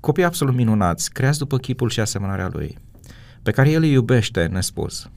copii 0.00 0.24
absolut 0.24 0.54
minunați, 0.54 1.12
creați 1.12 1.38
după 1.38 1.58
chipul 1.58 1.90
și 1.90 2.00
asemănarea 2.00 2.48
lui, 2.52 2.78
pe 3.42 3.50
care 3.50 3.70
el 3.70 3.82
îi 3.82 3.92
iubește 3.92 4.46
nespus. 4.46 5.10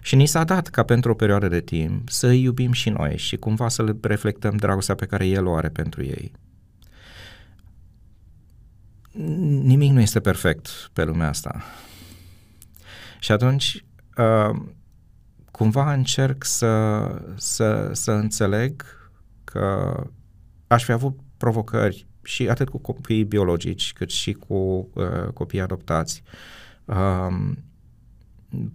Și 0.00 0.16
ni 0.16 0.26
s-a 0.26 0.44
dat 0.44 0.68
ca 0.68 0.82
pentru 0.82 1.10
o 1.10 1.14
perioadă 1.14 1.48
de 1.48 1.60
timp 1.60 2.08
să 2.08 2.26
îi 2.26 2.42
iubim 2.42 2.72
și 2.72 2.90
noi 2.90 3.16
și 3.16 3.36
cumva 3.36 3.68
să 3.68 3.82
le 3.82 3.96
reflectăm 4.00 4.56
dragostea 4.56 4.94
pe 4.94 5.06
care 5.06 5.26
el 5.26 5.46
o 5.46 5.54
are 5.54 5.68
pentru 5.68 6.04
ei 6.04 6.32
nimic 9.62 9.92
nu 9.92 10.00
este 10.00 10.20
perfect 10.20 10.90
pe 10.92 11.04
lumea 11.04 11.28
asta. 11.28 11.62
Și 13.18 13.32
atunci, 13.32 13.84
uh, 14.16 14.60
cumva 15.50 15.92
încerc 15.92 16.44
să, 16.44 17.04
să, 17.36 17.90
să 17.92 18.10
înțeleg 18.10 18.84
că 19.44 19.94
aș 20.66 20.84
fi 20.84 20.92
avut 20.92 21.18
provocări 21.36 22.06
și 22.22 22.48
atât 22.48 22.68
cu 22.68 22.78
copiii 22.78 23.24
biologici, 23.24 23.92
cât 23.92 24.10
și 24.10 24.32
cu 24.32 24.54
uh, 24.94 25.28
copiii 25.34 25.62
adoptați. 25.62 26.22
Uh, 26.24 26.30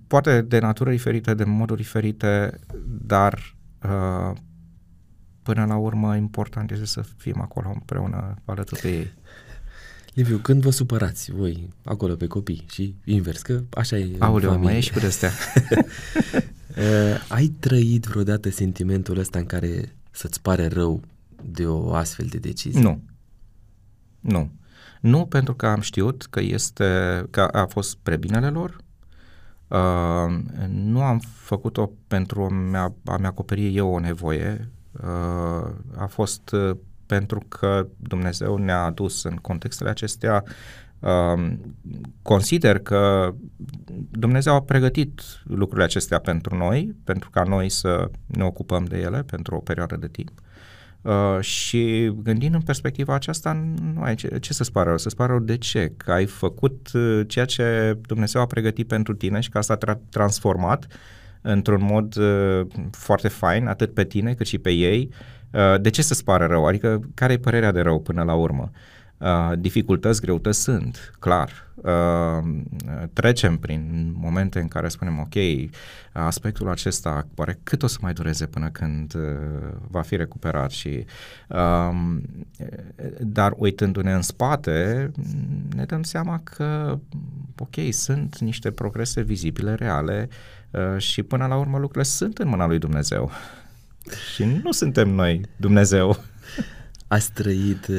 poate 0.08 0.42
de 0.42 0.60
natură 0.60 0.90
diferită, 0.90 1.34
de 1.34 1.44
moduri 1.44 1.82
diferite, 1.82 2.60
dar 2.88 3.56
uh, 3.84 4.38
până 5.42 5.66
la 5.66 5.76
urmă 5.76 6.16
important 6.16 6.72
este 6.72 6.86
să 6.86 7.02
fim 7.18 7.42
acolo 7.42 7.72
împreună 7.74 8.36
alături 8.46 8.82
de 8.82 8.90
ei. 8.90 9.14
Liviu, 10.14 10.38
când 10.38 10.62
vă 10.62 10.70
supărați 10.70 11.32
voi 11.32 11.70
acolo 11.84 12.16
pe 12.16 12.28
copii 12.28 12.66
și 12.72 12.96
invers, 13.06 13.42
că 13.42 13.64
așa 13.70 13.98
e 13.98 14.16
Aoleu, 14.20 14.60
mai 14.60 14.78
ești 14.78 15.00
cu 15.00 15.06
astea. 15.06 15.32
uh, 16.78 17.26
ai 17.28 17.48
trăit 17.48 18.06
vreodată 18.06 18.50
sentimentul 18.50 19.18
ăsta 19.18 19.40
în 19.40 19.46
care 19.46 19.96
să-ți 20.12 20.42
pare 20.42 20.68
rău 20.68 21.02
de 21.44 21.66
o 21.66 21.94
astfel 21.94 22.26
de 22.26 22.38
decizie? 22.38 22.82
Nu. 22.82 23.02
Nu. 24.20 24.52
Nu 25.02 25.26
pentru 25.26 25.54
că 25.54 25.68
am 25.68 25.80
știut 25.80 26.28
că 26.30 26.40
este 26.40 27.24
că 27.30 27.42
a 27.42 27.66
fost 27.66 27.90
spre 27.90 28.18
binele 28.18 28.50
lor. 28.50 28.78
Uh, 29.68 30.36
nu 30.70 31.02
am 31.02 31.20
făcut-o 31.20 31.92
pentru 32.08 32.44
a-mi, 32.44 32.76
a-mi 33.06 33.26
acoperi 33.26 33.76
eu 33.76 33.94
o 33.94 34.00
nevoie. 34.00 34.70
Uh, 34.92 35.70
a 35.98 36.06
fost 36.08 36.52
uh, 36.52 36.78
pentru 37.06 37.40
că 37.48 37.88
Dumnezeu 37.98 38.58
ne-a 38.58 38.84
adus 38.84 39.24
în 39.24 39.36
contextele 39.36 39.90
acestea. 39.90 40.44
Um, 41.00 41.76
consider 42.22 42.80
că 42.80 43.34
Dumnezeu 44.10 44.54
a 44.54 44.62
pregătit 44.62 45.22
lucrurile 45.44 45.86
acestea 45.86 46.20
pentru 46.20 46.56
noi, 46.56 46.96
pentru 47.04 47.30
ca 47.30 47.44
noi 47.44 47.70
să 47.70 48.12
ne 48.26 48.44
ocupăm 48.44 48.84
de 48.84 48.98
ele 48.98 49.24
pentru 49.24 49.56
o 49.56 49.60
perioadă 49.60 49.96
de 49.96 50.08
timp. 50.08 50.32
Uh, 51.06 51.40
și 51.40 52.12
gândind 52.24 52.54
în 52.54 52.62
perspectiva 52.62 53.14
aceasta, 53.14 53.54
nu 53.94 54.02
ai 54.02 54.16
ce, 54.16 54.40
ce 54.40 54.54
să-ți 54.54 54.72
pară 54.72 54.88
rău? 54.88 54.98
Să-ți 54.98 55.16
pară 55.16 55.32
rău 55.32 55.42
de 55.42 55.58
ce? 55.58 55.94
Că 55.98 56.12
ai 56.12 56.26
făcut 56.26 56.90
uh, 56.94 57.22
ceea 57.28 57.46
ce 57.46 57.98
Dumnezeu 58.08 58.42
a 58.42 58.46
pregătit 58.46 58.88
pentru 58.88 59.14
tine 59.14 59.40
și 59.40 59.50
că 59.50 59.58
asta 59.58 59.78
a 59.82 59.94
tra- 59.94 60.10
transformat 60.10 60.88
într-un 61.42 61.84
mod 61.84 62.16
uh, 62.16 62.68
foarte 62.92 63.28
fain, 63.28 63.68
atât 63.68 63.94
pe 63.94 64.04
tine 64.04 64.34
cât 64.34 64.46
și 64.46 64.58
pe 64.58 64.72
ei, 64.72 65.10
Uh, 65.56 65.82
de 65.82 65.90
ce 65.90 66.02
să-ți 66.02 66.24
pară 66.24 66.46
rău? 66.46 66.66
Adică 66.66 67.00
care 67.14 67.34
e 67.34 67.38
părerea 67.38 67.72
de 67.72 67.82
rău 67.82 68.00
până 68.00 68.24
la 68.24 68.34
urmă? 68.34 68.72
Uh, 68.74 68.80
dificultăți, 69.58 70.22
greutăți 70.22 70.62
sunt, 70.62 71.14
clar. 71.20 71.66
Uh, 71.76 72.62
trecem 73.14 73.58
prin 73.58 74.14
momente 74.18 74.60
în 74.60 74.68
care 74.68 74.88
spunem, 74.88 75.20
ok, 75.20 75.34
aspectul 76.14 76.70
acesta, 76.70 77.28
poate 77.34 77.60
cât 77.64 77.84
o 77.84 77.88
să 77.88 77.98
mai 78.02 78.14
dureze 78.14 78.46
până 78.46 78.70
când 78.70 79.14
uh, 79.16 79.22
va 79.90 80.02
fi 80.02 80.16
recuperat 80.16 80.72
și 80.72 81.06
uh, 81.48 81.90
dar 83.20 83.54
uitându-ne 83.58 84.14
în 84.14 84.22
spate, 84.22 85.12
ne 85.76 85.84
dăm 85.84 86.04
seama 86.04 86.42
că, 86.44 87.00
ok, 87.58 87.76
sunt 87.90 88.40
niște 88.40 88.72
progrese 88.72 89.22
vizibile, 89.22 89.74
reale 89.74 90.30
uh, 90.72 90.98
și 90.98 91.24
până 91.24 91.46
la 91.46 91.56
urmă 91.56 91.78
lucrurile 91.78 92.04
sunt 92.04 92.38
în 92.38 92.48
mâna 92.48 92.68
lui 92.68 92.80
Dumnezeu. 92.80 93.32
Și 94.34 94.44
nu 94.64 94.72
suntem 94.72 95.10
noi 95.10 95.42
Dumnezeu. 95.56 96.24
Ați 97.08 97.32
trăit 97.32 97.88
uh, 97.88 97.98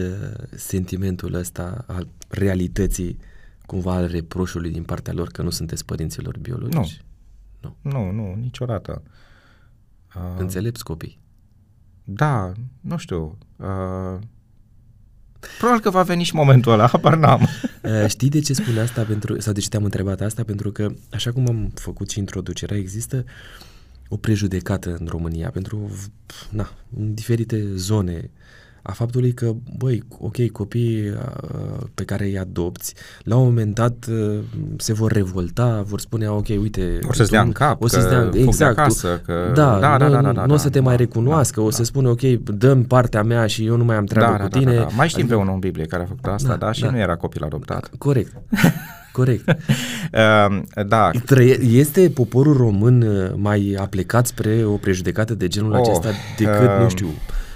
sentimentul 0.55 1.35
ăsta 1.35 1.85
al 1.87 2.09
realității, 2.29 3.19
cumva 3.67 3.95
al 3.95 4.07
reproșului 4.07 4.71
din 4.71 4.83
partea 4.83 5.13
lor 5.13 5.29
că 5.29 5.43
nu 5.43 5.51
sunteți 5.51 5.85
părinților 5.85 6.39
biologici? 6.39 7.01
Nu. 7.61 7.77
Nu, 7.81 7.91
nu, 7.91 8.11
nu 8.11 8.35
niciodată. 8.35 9.03
Uh, 10.17 10.23
Înțelepți 10.39 10.85
copii? 10.85 11.19
Da, 12.05 12.53
nu 12.81 12.97
știu. 12.97 13.39
Uh, 13.57 14.19
probabil 15.59 15.81
că 15.83 15.91
va 15.91 16.03
veni 16.03 16.23
și 16.23 16.35
momentul 16.35 16.73
ăla, 16.73 16.87
habar 16.87 17.17
n-am. 17.17 17.49
Uh, 17.87 18.07
știi 18.09 18.29
de 18.29 18.41
ce 18.41 18.53
spun 18.53 18.79
asta? 18.79 19.03
Pentru, 19.03 19.41
sau 19.41 19.53
de 19.53 19.61
ce 19.61 19.69
te-am 19.69 19.85
întrebat 19.85 20.21
asta? 20.21 20.45
Pentru 20.45 20.73
că, 20.73 20.93
așa 21.11 21.33
cum 21.33 21.49
am 21.49 21.71
făcut 21.75 22.11
și 22.11 22.19
introducerea, 22.19 22.77
există 22.77 23.25
o 24.09 24.17
prejudecată 24.17 24.97
în 25.01 25.07
România 25.07 25.51
pentru, 25.51 25.91
na, 26.51 26.73
în 26.97 27.15
diferite 27.15 27.77
zone 27.77 28.31
a 28.87 28.93
faptului 28.93 29.33
că, 29.33 29.53
băi, 29.77 30.03
ok, 30.19 30.51
copiii 30.51 31.15
pe 31.95 32.05
care 32.05 32.25
îi 32.25 32.39
adopți, 32.39 32.95
la 33.23 33.37
un 33.37 33.45
moment 33.45 33.75
dat 33.75 34.07
se 34.77 34.93
vor 34.93 35.13
revolta, 35.13 35.83
vor 35.87 36.01
spune, 36.01 36.29
ok, 36.29 36.47
uite... 36.49 36.99
O 37.09 37.13
să-ți 37.13 37.31
dea 37.31 37.41
în 37.41 37.53
cap, 37.53 37.83
o 37.83 37.87
să-ți 37.87 38.09
dea, 38.09 38.31
exact, 38.33 38.79
acasă, 38.79 39.21
că... 39.25 39.53
Da, 39.55 39.79
da, 39.79 39.99
da, 39.99 40.09
da, 40.09 40.21
da, 40.21 40.33
da, 40.33 40.47
nu 40.47 40.55
o 40.55 40.57
să 40.57 40.69
te 40.69 40.81
mai 40.81 40.97
recunoască, 40.97 41.61
o 41.61 41.71
să 41.71 41.85
spune, 41.85 42.09
ok, 42.09 42.21
dăm 42.45 42.85
partea 42.85 43.23
mea 43.23 43.47
și 43.47 43.67
eu 43.67 43.77
nu 43.77 43.85
mai 43.85 43.97
am 43.97 44.05
treabă 44.05 44.37
cu 44.43 44.49
tine. 44.49 44.75
Da, 44.75 44.81
da. 44.81 44.89
Mai 44.97 45.09
știm 45.09 45.27
pe 45.27 45.35
unul 45.35 45.53
în 45.53 45.59
Biblie 45.59 45.85
care 45.85 46.03
a 46.03 46.07
făcut 46.07 46.25
asta, 46.25 46.57
da, 46.57 46.73
și 46.73 46.85
nu 46.85 46.99
era 46.99 47.17
copil 47.17 47.45
adoptat. 47.45 47.91
Corect. 47.99 48.33
Corect. 49.17 49.49
uh, 49.49 50.85
da. 50.95 51.11
Este 51.61 52.11
poporul 52.11 52.57
român 52.57 53.05
mai 53.37 53.77
aplicat 53.79 54.27
spre 54.27 54.65
o 54.65 54.77
prejudecată 54.77 55.35
de 55.35 55.49
genul 55.49 55.73
oh, 55.73 55.79
acesta 55.79 56.11
decât, 56.37 56.69
uh, 56.69 56.79
nu 56.81 56.89
știu, 56.89 57.09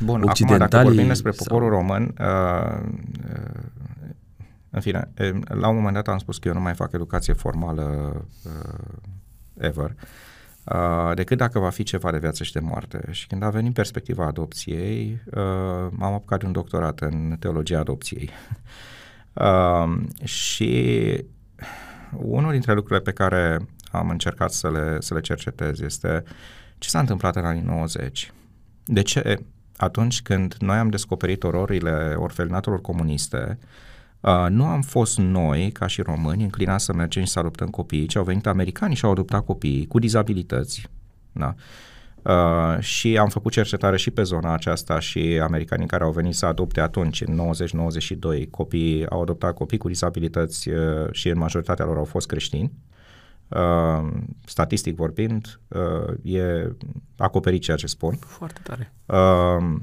Bun, 0.04 0.22
occidentalii... 0.22 0.64
acum 0.64 0.68
dacă 0.68 0.84
vorbim 0.84 1.06
despre 1.06 1.30
poporul 1.30 1.68
sau... 1.68 1.78
român, 1.78 2.14
uh, 2.20 2.80
uh, 3.34 3.60
în 4.70 4.80
fine, 4.80 5.10
la 5.44 5.68
un 5.68 5.74
moment 5.74 5.94
dat 5.94 6.08
am 6.08 6.18
spus 6.18 6.38
că 6.38 6.48
eu 6.48 6.54
nu 6.54 6.60
mai 6.60 6.74
fac 6.74 6.92
educație 6.92 7.32
formală 7.32 8.16
uh, 8.44 9.00
ever, 9.58 9.94
uh, 10.64 11.14
decât 11.14 11.38
dacă 11.38 11.58
va 11.58 11.70
fi 11.70 11.82
ceva 11.82 12.10
de 12.10 12.18
viață 12.18 12.44
și 12.44 12.52
de 12.52 12.60
moarte. 12.60 13.08
Și 13.10 13.26
când 13.26 13.42
a 13.42 13.50
venit 13.50 13.74
perspectiva 13.74 14.26
adopției, 14.26 15.22
uh, 15.24 15.88
m-am 15.90 16.12
apucat 16.12 16.38
de 16.40 16.46
un 16.46 16.52
doctorat 16.52 17.00
în 17.00 17.36
teologia 17.38 17.78
adopției. 17.78 18.30
uh, 19.32 19.98
și 20.24 21.24
unul 22.16 22.52
dintre 22.52 22.74
lucrurile 22.74 23.00
pe 23.00 23.12
care 23.12 23.66
am 23.90 24.08
încercat 24.08 24.52
să 24.52 24.70
le, 24.70 24.96
să 25.00 25.14
le 25.14 25.20
cercetez 25.20 25.80
este 25.80 26.22
ce 26.78 26.88
s-a 26.88 26.98
întâmplat 26.98 27.36
în 27.36 27.44
anii 27.44 27.62
90. 27.62 28.32
De 28.84 29.02
ce 29.02 29.44
atunci 29.76 30.22
când 30.22 30.54
noi 30.58 30.76
am 30.76 30.88
descoperit 30.88 31.42
ororile 31.42 32.14
orfelinatelor 32.16 32.80
comuniste, 32.80 33.58
uh, 34.20 34.46
nu 34.48 34.64
am 34.64 34.82
fost 34.82 35.18
noi, 35.18 35.70
ca 35.72 35.86
și 35.86 36.02
români, 36.02 36.42
înclinați 36.42 36.84
să 36.84 36.92
mergem 36.92 37.24
și 37.24 37.30
să 37.30 37.38
adoptăm 37.38 37.68
copii, 37.68 38.06
ci 38.06 38.16
au 38.16 38.24
venit 38.24 38.46
americanii 38.46 38.96
și 38.96 39.04
au 39.04 39.10
adoptat 39.10 39.44
copiii 39.44 39.86
cu 39.86 39.98
dizabilități. 39.98 40.88
Da? 41.32 41.54
Uh, 42.22 42.78
și 42.78 43.18
am 43.18 43.28
făcut 43.28 43.52
cercetare 43.52 43.96
și 43.96 44.10
pe 44.10 44.22
zona 44.22 44.52
aceasta 44.52 44.98
și 44.98 45.40
americanii 45.42 45.86
care 45.86 46.04
au 46.04 46.10
venit 46.10 46.34
să 46.34 46.46
adopte 46.46 46.80
atunci, 46.80 47.20
în 47.20 47.40
90-92, 48.44 48.50
copii, 48.50 49.06
au 49.08 49.22
adoptat 49.22 49.54
copii 49.54 49.78
cu 49.78 49.88
dizabilități 49.88 50.68
uh, 50.68 50.76
și 51.10 51.28
în 51.28 51.38
majoritatea 51.38 51.84
lor 51.84 51.96
au 51.96 52.04
fost 52.04 52.26
creștini. 52.26 52.72
Uh, 53.48 54.08
statistic 54.44 54.96
vorbind, 54.96 55.60
uh, 55.68 56.34
e 56.34 56.72
acoperit 57.16 57.62
ceea 57.62 57.76
ce 57.76 57.86
spun. 57.86 58.14
Foarte 58.14 58.60
tare. 58.62 58.92
Uh, 59.06 59.80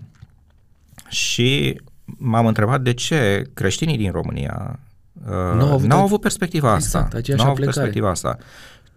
și 1.09 1.81
m-am 2.05 2.45
întrebat 2.45 2.81
de 2.81 2.93
ce 2.93 3.49
creștinii 3.53 3.97
din 3.97 4.11
România 4.11 4.79
uh, 5.25 5.31
n-au 5.31 5.73
avut, 5.73 5.87
n-au 5.87 6.03
avut 6.03 6.21
perspectiva 6.21 6.75
exact, 6.75 7.13
asta. 7.13 7.33
N-au 7.35 7.49
avut 7.49 7.63
perspectiva 7.63 8.09
asta. 8.09 8.37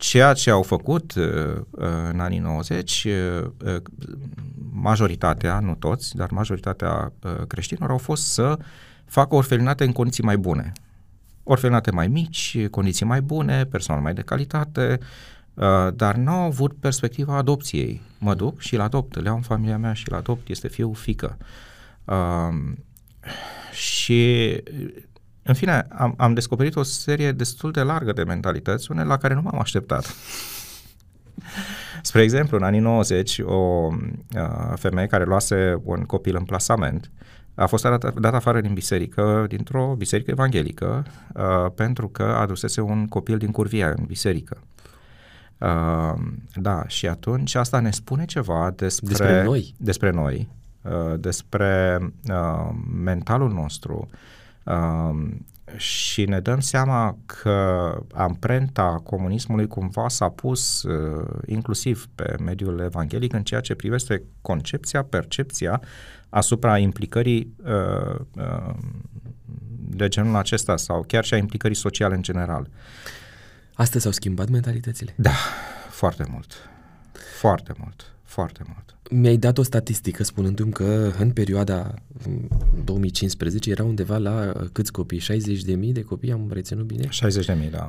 Ceea 0.00 0.32
ce 0.32 0.50
au 0.50 0.62
făcut 0.62 1.14
uh, 1.14 1.62
în 2.10 2.20
anii 2.20 2.38
90, 2.38 3.04
uh, 3.04 3.46
uh, 3.64 3.76
majoritatea, 4.72 5.60
nu 5.60 5.74
toți, 5.74 6.16
dar 6.16 6.30
majoritatea 6.30 7.12
uh, 7.22 7.46
creștinilor 7.46 7.90
au 7.90 7.98
fost 7.98 8.22
să 8.22 8.58
facă 9.04 9.34
orfelinate 9.34 9.84
în 9.84 9.92
condiții 9.92 10.24
mai 10.24 10.36
bune 10.36 10.72
orfelinate 11.50 11.90
mai 11.90 12.08
mici, 12.08 12.66
condiții 12.70 13.06
mai 13.06 13.20
bune, 13.20 13.64
personal 13.64 14.00
mai 14.00 14.14
de 14.14 14.22
calitate, 14.22 14.98
uh, 15.54 15.88
dar 15.94 16.14
nu 16.14 16.30
au 16.30 16.42
avut 16.42 16.72
perspectiva 16.80 17.36
adopției. 17.36 18.00
Mă 18.18 18.34
duc 18.34 18.60
și 18.60 18.74
îl 18.74 18.80
adopt, 18.80 19.14
le 19.14 19.22
iau 19.24 19.36
în 19.36 19.42
familia 19.42 19.78
mea 19.78 19.92
și 19.92 20.04
îl 20.08 20.16
adopt, 20.16 20.48
este 20.48 20.68
fiu, 20.68 20.92
fică. 20.92 21.36
Uh, 22.04 22.72
și, 23.72 24.62
în 25.42 25.54
fine, 25.54 25.86
am, 25.90 26.14
am 26.16 26.34
descoperit 26.34 26.76
o 26.76 26.82
serie 26.82 27.32
destul 27.32 27.70
de 27.70 27.82
largă 27.82 28.12
de 28.12 28.22
mentalități, 28.22 28.90
unele 28.90 29.06
la 29.06 29.16
care 29.16 29.34
nu 29.34 29.42
m-am 29.42 29.58
așteptat. 29.58 30.14
Spre 32.02 32.22
exemplu, 32.22 32.56
în 32.56 32.62
anii 32.62 32.80
90, 32.80 33.38
o 33.44 33.54
uh, 33.54 34.72
femeie 34.74 35.06
care 35.06 35.24
luase 35.24 35.80
un 35.84 36.02
copil 36.02 36.36
în 36.36 36.44
plasament 36.44 37.10
a 37.54 37.66
fost 37.66 37.82
dat, 37.82 38.14
dat 38.20 38.34
afară 38.34 38.60
din 38.60 38.72
biserică, 38.72 39.44
dintr-o 39.48 39.94
biserică 39.98 40.30
evanghelică, 40.30 41.04
uh, 41.34 41.72
pentru 41.74 42.08
că 42.08 42.22
adusese 42.22 42.80
un 42.80 43.06
copil 43.06 43.38
din 43.38 43.50
curvia 43.50 43.88
în 43.88 44.04
biserică. 44.06 44.62
Uh, 45.58 46.14
da, 46.54 46.84
și 46.86 47.08
atunci 47.08 47.54
asta 47.54 47.80
ne 47.80 47.90
spune 47.90 48.24
ceva 48.24 48.72
despre, 48.76 49.08
despre 49.08 49.42
noi, 49.42 49.74
despre, 49.76 50.10
noi, 50.10 50.48
uh, 50.82 51.20
despre 51.20 51.98
uh, 52.28 52.70
mentalul 53.02 53.52
nostru 53.52 54.08
uh, 54.64 55.28
și 55.76 56.24
ne 56.24 56.40
dăm 56.40 56.60
seama 56.60 57.16
că 57.26 57.96
amprenta 58.12 59.00
comunismului 59.04 59.66
cumva 59.66 60.08
s-a 60.08 60.28
pus 60.28 60.82
uh, 60.82 61.28
inclusiv 61.46 62.08
pe 62.14 62.34
mediul 62.44 62.80
evanghelic 62.80 63.32
în 63.32 63.42
ceea 63.42 63.60
ce 63.60 63.74
privește 63.74 64.22
concepția, 64.42 65.02
percepția 65.02 65.80
asupra 66.28 66.78
implicării 66.78 67.54
uh, 67.64 68.18
uh, 68.36 68.74
de 69.88 70.08
genul 70.08 70.36
acesta 70.36 70.76
sau 70.76 71.04
chiar 71.06 71.24
și 71.24 71.34
a 71.34 71.36
implicării 71.36 71.76
sociale 71.76 72.14
în 72.14 72.22
general. 72.22 72.68
Astăzi 73.74 74.02
s-au 74.02 74.12
schimbat 74.12 74.48
mentalitățile? 74.48 75.14
Da, 75.16 75.34
foarte 75.90 76.26
mult. 76.30 76.54
Foarte 77.38 77.72
mult. 77.78 78.12
Foarte 78.22 78.62
mult. 78.66 78.96
Mi-ai 79.12 79.36
dat 79.36 79.58
o 79.58 79.62
statistică 79.62 80.24
spunându-mi 80.24 80.72
că 80.72 81.12
în 81.18 81.30
perioada 81.30 81.94
2015 82.84 83.68
mm, 83.68 83.74
era 83.78 83.88
undeva 83.88 84.16
la 84.16 84.52
uh, 84.56 84.66
câți 84.72 84.92
copii? 84.92 85.18
60 85.18 85.62
de 85.62 85.74
mii 85.74 85.92
de 85.92 86.02
copii, 86.02 86.32
am 86.32 86.50
reținut 86.52 86.86
bine? 86.86 87.06
60 87.08 87.46
de 87.46 87.56
mii, 87.60 87.70
da. 87.70 87.88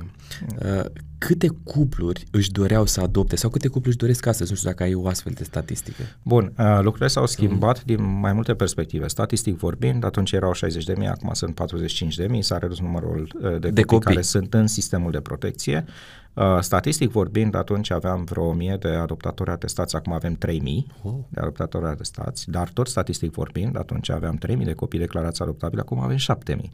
Uh, 0.65 0.85
câte 1.17 1.47
cupluri 1.63 2.25
își 2.31 2.51
doreau 2.51 2.85
să 2.85 3.01
adopte 3.01 3.35
sau 3.35 3.49
câte 3.49 3.67
cupluri 3.67 3.87
își 3.87 3.97
doresc 3.97 4.25
astăzi? 4.25 4.49
Nu 4.49 4.55
știu 4.55 4.69
dacă 4.69 4.83
ai 4.83 4.93
o 4.93 5.07
astfel 5.07 5.33
de 5.35 5.43
statistică. 5.43 6.03
Bun, 6.23 6.53
uh, 6.57 6.79
lucrurile 6.81 7.07
s-au 7.07 7.25
schimbat 7.25 7.77
mm. 7.77 7.95
din 7.95 8.19
mai 8.19 8.33
multe 8.33 8.53
perspective. 8.53 9.07
Statistic 9.07 9.57
vorbind, 9.57 10.03
atunci 10.03 10.31
erau 10.31 10.53
60 10.53 10.83
de 10.83 10.93
mii, 10.97 11.07
acum 11.07 11.33
sunt 11.33 11.55
45 11.55 12.15
de 12.15 12.27
mii, 12.29 12.41
s-a 12.41 12.57
redus 12.57 12.79
numărul 12.79 13.31
de, 13.41 13.57
de 13.57 13.57
copii, 13.57 13.83
copii 13.83 14.05
care 14.05 14.21
sunt 14.21 14.53
în 14.53 14.67
sistemul 14.67 15.11
de 15.11 15.19
protecție. 15.19 15.85
Uh, 16.33 16.57
statistic 16.59 17.11
vorbind, 17.11 17.55
atunci 17.55 17.91
aveam 17.91 18.23
vreo 18.23 18.43
1000 18.43 18.77
de 18.79 18.87
adoptatori 18.87 19.49
atestați, 19.49 19.95
acum 19.95 20.13
avem 20.13 20.33
3000 20.33 20.87
oh. 21.03 21.13
de 21.29 21.39
adoptatori 21.39 21.85
atestați, 21.85 22.49
dar 22.49 22.69
tot 22.69 22.87
statistic 22.87 23.31
vorbind, 23.31 23.77
atunci 23.77 24.09
aveam 24.09 24.35
3000 24.35 24.65
de 24.65 24.73
copii 24.73 24.99
declarați 24.99 25.41
adoptabili, 25.41 25.81
acum 25.81 25.99
avem 25.99 26.17
7000. 26.17 26.71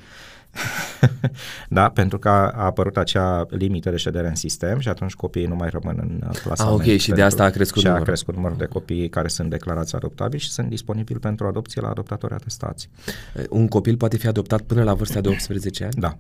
da, 1.69 1.89
pentru 1.89 2.19
că 2.19 2.29
a, 2.29 2.51
apărut 2.51 2.97
acea 2.97 3.45
limită 3.49 3.89
de 3.89 3.97
ședere 3.97 4.27
în 4.27 4.35
sistem 4.35 4.79
și 4.79 4.89
atunci 4.89 5.13
copiii 5.13 5.45
nu 5.45 5.55
mai 5.55 5.69
rămân 5.69 5.97
în 5.99 6.29
plasament. 6.43 6.81
Ah, 6.81 6.87
ok, 6.87 6.97
și 6.97 7.11
de 7.11 7.21
asta 7.21 7.43
a 7.43 7.49
crescut 7.49 7.79
și 7.79 7.85
numărul. 7.85 8.05
a 8.05 8.09
crescut 8.09 8.35
numărul 8.35 8.57
de 8.57 8.65
copii 8.65 9.09
care 9.09 9.27
sunt 9.27 9.49
declarați 9.49 9.95
adoptabili 9.95 10.41
și 10.41 10.51
sunt 10.51 10.69
disponibili 10.69 11.19
pentru 11.19 11.47
adopție 11.47 11.81
la 11.81 11.89
adoptatori 11.89 12.33
atestați. 12.33 12.89
Un 13.49 13.67
copil 13.67 13.97
poate 13.97 14.17
fi 14.17 14.27
adoptat 14.27 14.61
până 14.61 14.83
la 14.83 14.93
vârsta 14.93 15.21
de 15.21 15.29
18 15.37 15.83
ani? 15.83 15.93
Da. 15.97 16.17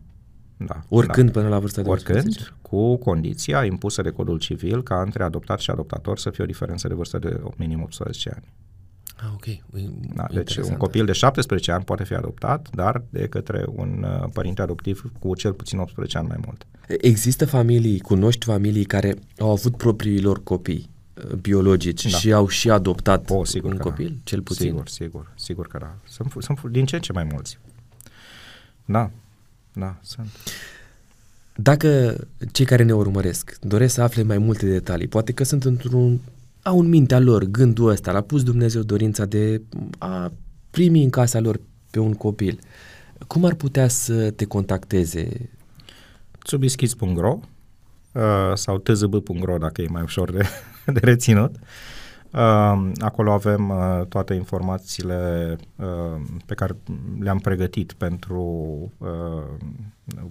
Da, 0.57 0.81
Oricând 0.89 1.31
da. 1.31 1.39
până 1.39 1.49
la 1.49 1.59
vârsta 1.59 1.81
de 1.81 1.89
Oricând, 1.89 2.17
18? 2.17 2.53
cu 2.61 2.95
condiția 2.95 3.65
impusă 3.65 4.01
de 4.01 4.09
codul 4.09 4.39
civil 4.39 4.83
ca 4.83 5.01
între 5.01 5.23
adoptat 5.23 5.59
și 5.59 5.69
adoptator 5.69 6.17
să 6.17 6.29
fie 6.29 6.43
o 6.43 6.47
diferență 6.47 6.87
de 6.87 6.93
vârstă 6.93 7.19
de 7.19 7.41
minim 7.55 7.81
18 7.81 8.31
ani. 8.35 8.53
Ah, 9.15 9.29
ok. 9.33 9.45
Da, 10.15 10.25
deci 10.31 10.55
un 10.57 10.75
copil 10.75 11.05
de 11.05 11.11
17 11.11 11.71
ani 11.71 11.83
poate 11.83 12.03
fi 12.03 12.13
adoptat, 12.13 12.69
dar 12.73 13.03
de 13.09 13.27
către 13.27 13.65
un 13.75 14.05
uh, 14.21 14.29
părinte 14.33 14.61
adoptiv 14.61 15.11
cu 15.19 15.35
cel 15.35 15.53
puțin 15.53 15.79
18 15.79 16.17
ani 16.17 16.27
mai 16.27 16.37
mult. 16.45 16.67
Există 17.01 17.45
familii, 17.45 17.99
cunoști 17.99 18.45
familii 18.45 18.85
care 18.85 19.15
au 19.37 19.51
avut 19.51 19.77
propriii 19.77 20.21
lor 20.21 20.43
copii 20.43 20.89
uh, 21.13 21.33
biologici 21.33 22.11
da. 22.11 22.17
și 22.17 22.33
au 22.33 22.47
și 22.47 22.69
adoptat 22.69 23.29
o, 23.29 23.43
sigur 23.43 23.71
un 23.71 23.77
copil, 23.77 24.07
da. 24.07 24.19
cel 24.23 24.41
puțin? 24.41 24.65
Sigur, 24.65 24.87
sigur, 24.87 25.33
sigur 25.35 25.67
că 25.67 25.77
da. 25.77 25.95
Sunt, 26.07 26.33
sunt 26.39 26.63
din 26.63 26.85
ce 26.85 26.95
în 26.95 27.01
ce 27.01 27.11
mai 27.13 27.27
mulți. 27.31 27.59
Da, 28.85 29.11
da, 29.77 29.97
sunt. 30.01 30.27
Dacă 31.55 32.17
cei 32.51 32.65
care 32.65 32.83
ne 32.83 32.93
urmăresc 32.93 33.57
doresc 33.61 33.93
să 33.93 34.01
afle 34.01 34.23
mai 34.23 34.37
multe 34.37 34.65
detalii, 34.65 35.07
poate 35.07 35.31
că 35.31 35.43
sunt 35.43 35.63
într-un 35.63 36.19
au 36.61 36.79
în 36.79 36.87
mintea 36.87 37.19
lor 37.19 37.43
gândul 37.43 37.89
ăsta, 37.89 38.11
l-a 38.11 38.21
pus 38.21 38.43
Dumnezeu 38.43 38.81
dorința 38.81 39.25
de 39.25 39.61
a 39.97 40.31
primi 40.69 41.03
în 41.03 41.09
casa 41.09 41.39
lor 41.39 41.59
pe 41.91 41.99
un 41.99 42.13
copil. 42.13 42.59
Cum 43.27 43.45
ar 43.45 43.53
putea 43.53 43.87
să 43.87 44.31
te 44.31 44.45
contacteze? 44.45 45.49
Subischis.ro 46.43 47.39
uh, 48.11 48.21
sau 48.53 48.77
tzb.ro 48.77 49.57
dacă 49.57 49.81
e 49.81 49.87
mai 49.87 50.01
ușor 50.01 50.31
de, 50.31 50.45
de 50.93 50.99
reținut. 50.99 51.55
Uh, 51.55 51.61
Uh, 51.61 51.96
acolo 52.99 53.31
avem 53.31 53.69
uh, 53.69 54.05
toate 54.09 54.33
informațiile 54.33 55.55
uh, 55.75 55.85
pe 56.45 56.53
care 56.53 56.75
le-am 57.19 57.39
pregătit 57.39 57.93
pentru 57.93 58.41
uh, 58.97 59.07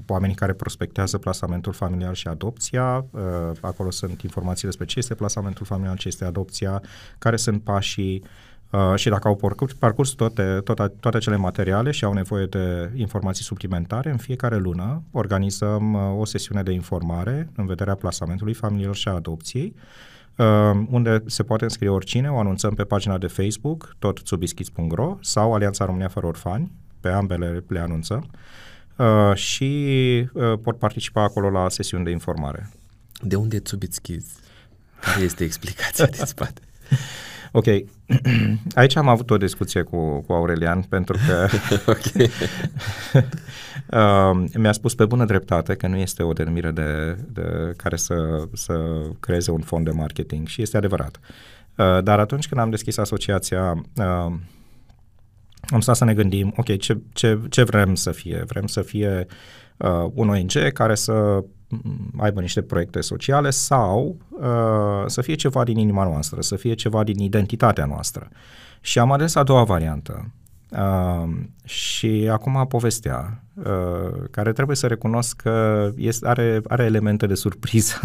oamenii 0.07 0.34
care 0.34 0.53
prospectează 0.53 1.18
plasamentul 1.18 1.72
familial 1.72 2.14
și 2.14 2.28
adopția. 2.28 3.05
Uh, 3.11 3.20
acolo 3.61 3.90
sunt 3.90 4.22
informații 4.22 4.66
despre 4.66 4.84
ce 4.84 4.99
este 4.99 5.14
plasamentul 5.14 5.66
familial, 5.66 5.97
ce 5.97 6.09
este 6.09 6.24
adopția, 6.24 6.82
care 7.18 7.36
sunt 7.36 7.62
pașii 7.62 8.22
uh, 8.70 8.92
și 8.94 9.09
dacă 9.09 9.28
au 9.28 9.36
parcurs, 9.36 9.72
parcurs 9.72 10.11
toate, 10.11 10.61
toate, 10.64 10.92
toate 11.01 11.18
cele 11.18 11.36
materiale 11.36 11.90
și 11.90 12.05
au 12.05 12.12
nevoie 12.12 12.47
de 12.47 12.90
informații 12.94 13.44
suplimentare, 13.44 14.11
în 14.11 14.16
fiecare 14.16 14.57
lună 14.57 15.03
organizăm 15.11 15.94
uh, 15.94 16.01
o 16.18 16.24
sesiune 16.24 16.62
de 16.62 16.72
informare 16.72 17.51
în 17.57 17.66
vederea 17.66 17.94
plasamentului 17.94 18.55
familial 18.55 18.92
și 18.92 19.09
a 19.09 19.12
adopției. 19.12 19.74
Uh, 20.37 20.47
uh, 20.47 20.87
unde 20.91 21.22
se 21.26 21.43
poate 21.43 21.64
înscrie 21.64 21.89
oricine, 21.89 22.30
o 22.30 22.39
anunțăm 22.39 22.74
pe 22.74 22.84
pagina 22.84 23.18
de 23.18 23.26
Facebook, 23.26 23.97
tot 23.99 24.20
subischis.ro 24.24 25.16
sau 25.20 25.55
Alianța 25.55 25.84
România 25.84 26.09
Fără 26.09 26.26
Orfani, 26.26 26.72
pe 27.01 27.09
ambele 27.09 27.64
le 27.68 27.78
anunțăm 27.78 28.30
uh, 28.97 29.34
și 29.34 29.74
uh, 30.32 30.59
pot 30.62 30.78
participa 30.78 31.22
acolo 31.22 31.51
la 31.51 31.68
sesiuni 31.68 32.05
de 32.05 32.11
informare. 32.11 32.70
De 33.20 33.37
unde 33.37 33.59
Tsubitskis? 33.59 34.24
Care 35.01 35.24
este 35.24 35.45
explicația 35.45 36.07
din 36.07 36.24
spate? 36.24 36.61
Ok, 37.53 37.64
aici 38.74 38.97
am 38.97 39.09
avut 39.09 39.30
o 39.30 39.36
discuție 39.36 39.82
cu, 39.82 40.20
cu 40.20 40.32
Aurelian 40.32 40.82
pentru 40.82 41.16
că 41.26 41.49
uh, 43.90 44.44
mi-a 44.55 44.72
spus 44.72 44.94
pe 44.94 45.05
bună 45.05 45.24
dreptate 45.24 45.74
că 45.74 45.86
nu 45.86 45.97
este 45.97 46.22
o 46.22 46.32
denumire 46.32 46.70
de, 46.70 47.18
de 47.32 47.72
care 47.76 47.97
să, 47.97 48.49
să 48.53 49.01
creeze 49.20 49.51
un 49.51 49.61
fond 49.61 49.84
de 49.84 49.90
marketing 49.90 50.47
și 50.47 50.62
este 50.62 50.76
adevărat. 50.76 51.20
Uh, 51.76 52.03
dar 52.03 52.18
atunci 52.18 52.49
când 52.49 52.61
am 52.61 52.70
deschis 52.70 52.97
asociația, 52.97 53.82
uh, 53.97 54.32
am 55.68 55.80
stat 55.80 55.97
să 55.97 56.05
ne 56.05 56.14
gândim, 56.14 56.53
ok, 56.57 56.78
ce, 56.78 56.99
ce, 57.12 57.40
ce 57.49 57.62
vrem 57.62 57.94
să 57.94 58.11
fie? 58.11 58.44
Vrem 58.47 58.66
să 58.66 58.82
fie 58.82 59.26
uh, 59.76 60.11
un 60.14 60.28
ONG 60.28 60.72
care 60.72 60.94
să 60.94 61.44
aibă 62.16 62.40
niște 62.40 62.62
proiecte 62.62 63.00
sociale 63.00 63.50
sau 63.50 64.16
uh, 64.30 65.04
să 65.06 65.20
fie 65.20 65.34
ceva 65.34 65.64
din 65.64 65.78
inima 65.78 66.04
noastră, 66.04 66.40
să 66.40 66.56
fie 66.56 66.74
ceva 66.74 67.04
din 67.04 67.18
identitatea 67.18 67.84
noastră. 67.84 68.28
Și 68.80 68.98
am 68.98 69.12
ales 69.12 69.34
a 69.34 69.42
doua 69.42 69.64
variantă. 69.64 70.30
Uh, 70.68 71.30
și 71.64 72.28
acum 72.30 72.66
povestea, 72.68 73.42
uh, 73.54 74.24
care 74.30 74.52
trebuie 74.52 74.76
să 74.76 74.86
recunosc 74.86 75.36
că 75.36 75.88
este, 75.96 76.26
are, 76.26 76.60
are 76.68 76.84
elemente 76.84 77.26
de 77.26 77.34
surpriză. 77.34 78.00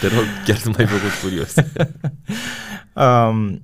Te 0.00 0.06
rog, 0.06 0.24
chiar 0.46 0.56
să 0.56 0.70
mai 0.76 0.86
făcut 0.86 1.10
curios. 1.22 1.54
Um, 2.94 3.62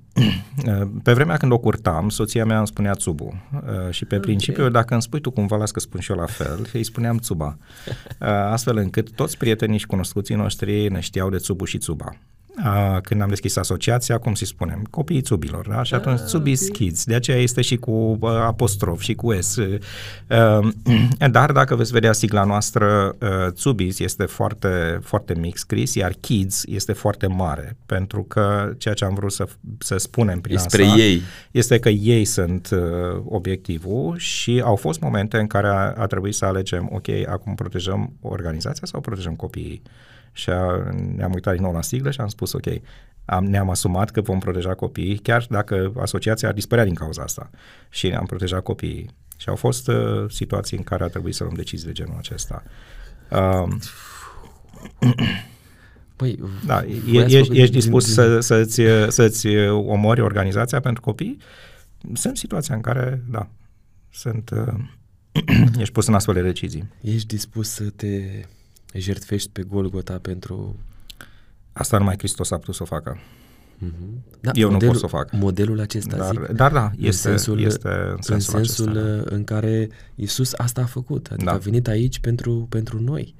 pe 1.02 1.12
vremea 1.12 1.36
când 1.36 1.52
o 1.52 1.58
curtam, 1.58 2.08
soția 2.08 2.44
mea 2.44 2.58
îmi 2.58 2.66
spunea 2.66 2.92
Tsubu 2.92 3.42
uh, 3.52 3.90
și 3.90 4.04
pe 4.04 4.14
okay. 4.14 4.26
principiu, 4.26 4.68
dacă 4.68 4.92
îmi 4.92 5.02
spui 5.02 5.20
tu 5.20 5.30
cumva, 5.30 5.56
las 5.56 5.70
că 5.70 5.80
spun 5.80 6.00
și 6.00 6.10
eu 6.10 6.16
la 6.16 6.26
fel, 6.26 6.66
îi 6.72 6.84
spuneam 6.84 7.16
Tsuba. 7.16 7.56
Uh, 8.20 8.28
astfel 8.28 8.76
încât 8.76 9.10
toți 9.10 9.36
prietenii 9.36 9.78
și 9.78 9.86
cunoscuții 9.86 10.34
noștri 10.34 10.88
ne 10.88 11.00
știau 11.00 11.30
de 11.30 11.36
Tsubu 11.36 11.64
și 11.64 11.78
Tsuba 11.78 12.16
a, 12.62 13.00
când 13.00 13.20
am 13.20 13.28
deschis 13.28 13.56
asociația, 13.56 14.18
cum 14.18 14.34
să 14.34 14.44
spunem, 14.44 14.86
copiii 14.90 15.20
țubilor, 15.20 15.68
da? 15.68 15.82
Și 15.82 15.94
ah, 15.94 16.00
atunci 16.00 16.20
țubis 16.20 16.60
okay. 16.60 16.70
kids, 16.72 17.04
de 17.04 17.14
aceea 17.14 17.36
este 17.36 17.60
și 17.60 17.76
cu 17.76 17.90
uh, 18.20 18.30
apostrof 18.30 19.00
și 19.00 19.14
cu 19.14 19.40
S. 19.40 19.56
Uh, 19.56 20.68
dar 21.30 21.52
dacă 21.52 21.74
veți 21.74 21.92
vedea 21.92 22.12
sigla 22.12 22.44
noastră, 22.44 23.16
uh, 23.20 23.28
țubis 23.50 23.98
este 23.98 24.24
foarte, 24.24 25.00
foarte 25.02 25.34
mic 25.34 25.56
scris, 25.56 25.94
iar 25.94 26.12
kids 26.20 26.62
este 26.66 26.92
foarte 26.92 27.26
mare, 27.26 27.76
pentru 27.86 28.22
că 28.22 28.72
ceea 28.78 28.94
ce 28.94 29.04
am 29.04 29.14
vrut 29.14 29.32
să, 29.32 29.46
să 29.78 29.96
spunem 29.96 30.40
prin 30.40 30.56
Despre 30.56 30.84
asta 30.84 30.96
ei. 30.96 31.20
este 31.50 31.78
că 31.78 31.88
ei 31.88 32.24
sunt 32.24 32.68
uh, 32.72 32.78
obiectivul 33.24 34.16
și 34.18 34.62
au 34.64 34.76
fost 34.76 35.00
momente 35.00 35.38
în 35.38 35.46
care 35.46 35.66
a, 35.68 35.92
a 35.96 36.06
trebuit 36.06 36.34
să 36.34 36.44
alegem, 36.44 36.88
ok, 36.92 37.08
acum 37.28 37.54
protejăm 37.54 38.12
organizația 38.20 38.86
sau 38.86 39.00
protejăm 39.00 39.34
copiii? 39.34 39.82
Și 40.36 40.50
a, 40.50 40.90
ne-am 41.16 41.32
uitat 41.32 41.54
din 41.54 41.62
nou 41.62 41.72
la 41.72 41.82
siglă 41.82 42.10
și 42.10 42.20
am 42.20 42.28
spus, 42.28 42.52
ok, 42.52 42.66
am, 43.24 43.44
ne-am 43.44 43.70
asumat 43.70 44.10
că 44.10 44.20
vom 44.20 44.38
proteja 44.38 44.74
copiii, 44.74 45.18
chiar 45.18 45.46
dacă 45.50 45.92
asociația 46.00 46.48
ar 46.48 46.54
dispărea 46.54 46.84
din 46.84 46.94
cauza 46.94 47.22
asta. 47.22 47.50
Și 47.90 48.08
ne-am 48.08 48.26
protejat 48.26 48.62
copiii. 48.62 49.10
Și 49.36 49.48
au 49.48 49.56
fost 49.56 49.88
uh, 49.88 50.30
situații 50.30 50.76
în 50.76 50.82
care 50.82 51.04
a 51.04 51.08
trebuit 51.08 51.34
să 51.34 51.42
luăm 51.42 51.54
decizii 51.54 51.86
de 51.86 51.92
genul 51.92 52.14
acesta. 52.18 52.62
Uh, 53.30 53.74
Păi, 56.16 56.38
da, 56.66 56.84
e, 56.84 57.20
ești, 57.20 57.60
ești 57.60 57.74
dispus 57.74 58.04
din, 58.04 58.14
să, 58.14 58.40
să-ți, 58.40 58.82
să-ți 59.08 59.46
omori 59.68 60.20
organizația 60.20 60.80
pentru 60.80 61.02
copii? 61.02 61.36
Sunt 62.12 62.36
situația 62.36 62.74
în 62.74 62.80
care, 62.80 63.22
da, 63.30 63.48
sunt, 64.12 64.50
uh, 64.50 64.74
ești 65.80 65.92
pus 65.92 66.06
în 66.06 66.14
astfel 66.14 66.34
de 66.34 66.42
decizii. 66.42 66.88
Ești 67.00 67.26
dispus 67.26 67.68
să 67.68 67.84
te 67.84 68.20
jertfești 69.00 69.50
pe 69.52 69.62
Golgota 69.62 70.18
pentru... 70.18 70.76
Asta 71.72 71.98
numai 71.98 72.14
Hristos 72.18 72.50
a 72.50 72.56
putut 72.56 72.74
să 72.74 72.82
o 72.82 72.86
facă. 72.86 73.18
Mm-hmm. 73.84 74.40
Da, 74.40 74.50
Eu 74.54 74.70
modelul, 74.70 74.94
nu 74.94 75.00
pot 75.00 75.10
să 75.10 75.16
o 75.16 75.18
fac. 75.18 75.32
Modelul 75.32 75.80
acesta, 75.80 76.16
dar, 76.16 76.30
zic, 76.30 76.56
dar 76.56 76.72
da, 76.72 76.90
este 76.96 77.06
în 77.06 77.12
sensul, 77.12 77.60
este 77.60 77.88
în 77.88 78.22
sensul, 78.22 78.34
în, 78.34 78.40
sensul 78.64 78.88
acesta, 78.88 79.24
da. 79.28 79.34
în 79.34 79.44
care 79.44 79.88
Isus 80.14 80.52
asta 80.56 80.80
a 80.80 80.84
făcut, 80.84 81.26
adică 81.26 81.44
da. 81.44 81.52
a 81.52 81.58
venit 81.58 81.88
aici 81.88 82.18
pentru, 82.18 82.66
pentru 82.68 83.00
noi. 83.00 83.34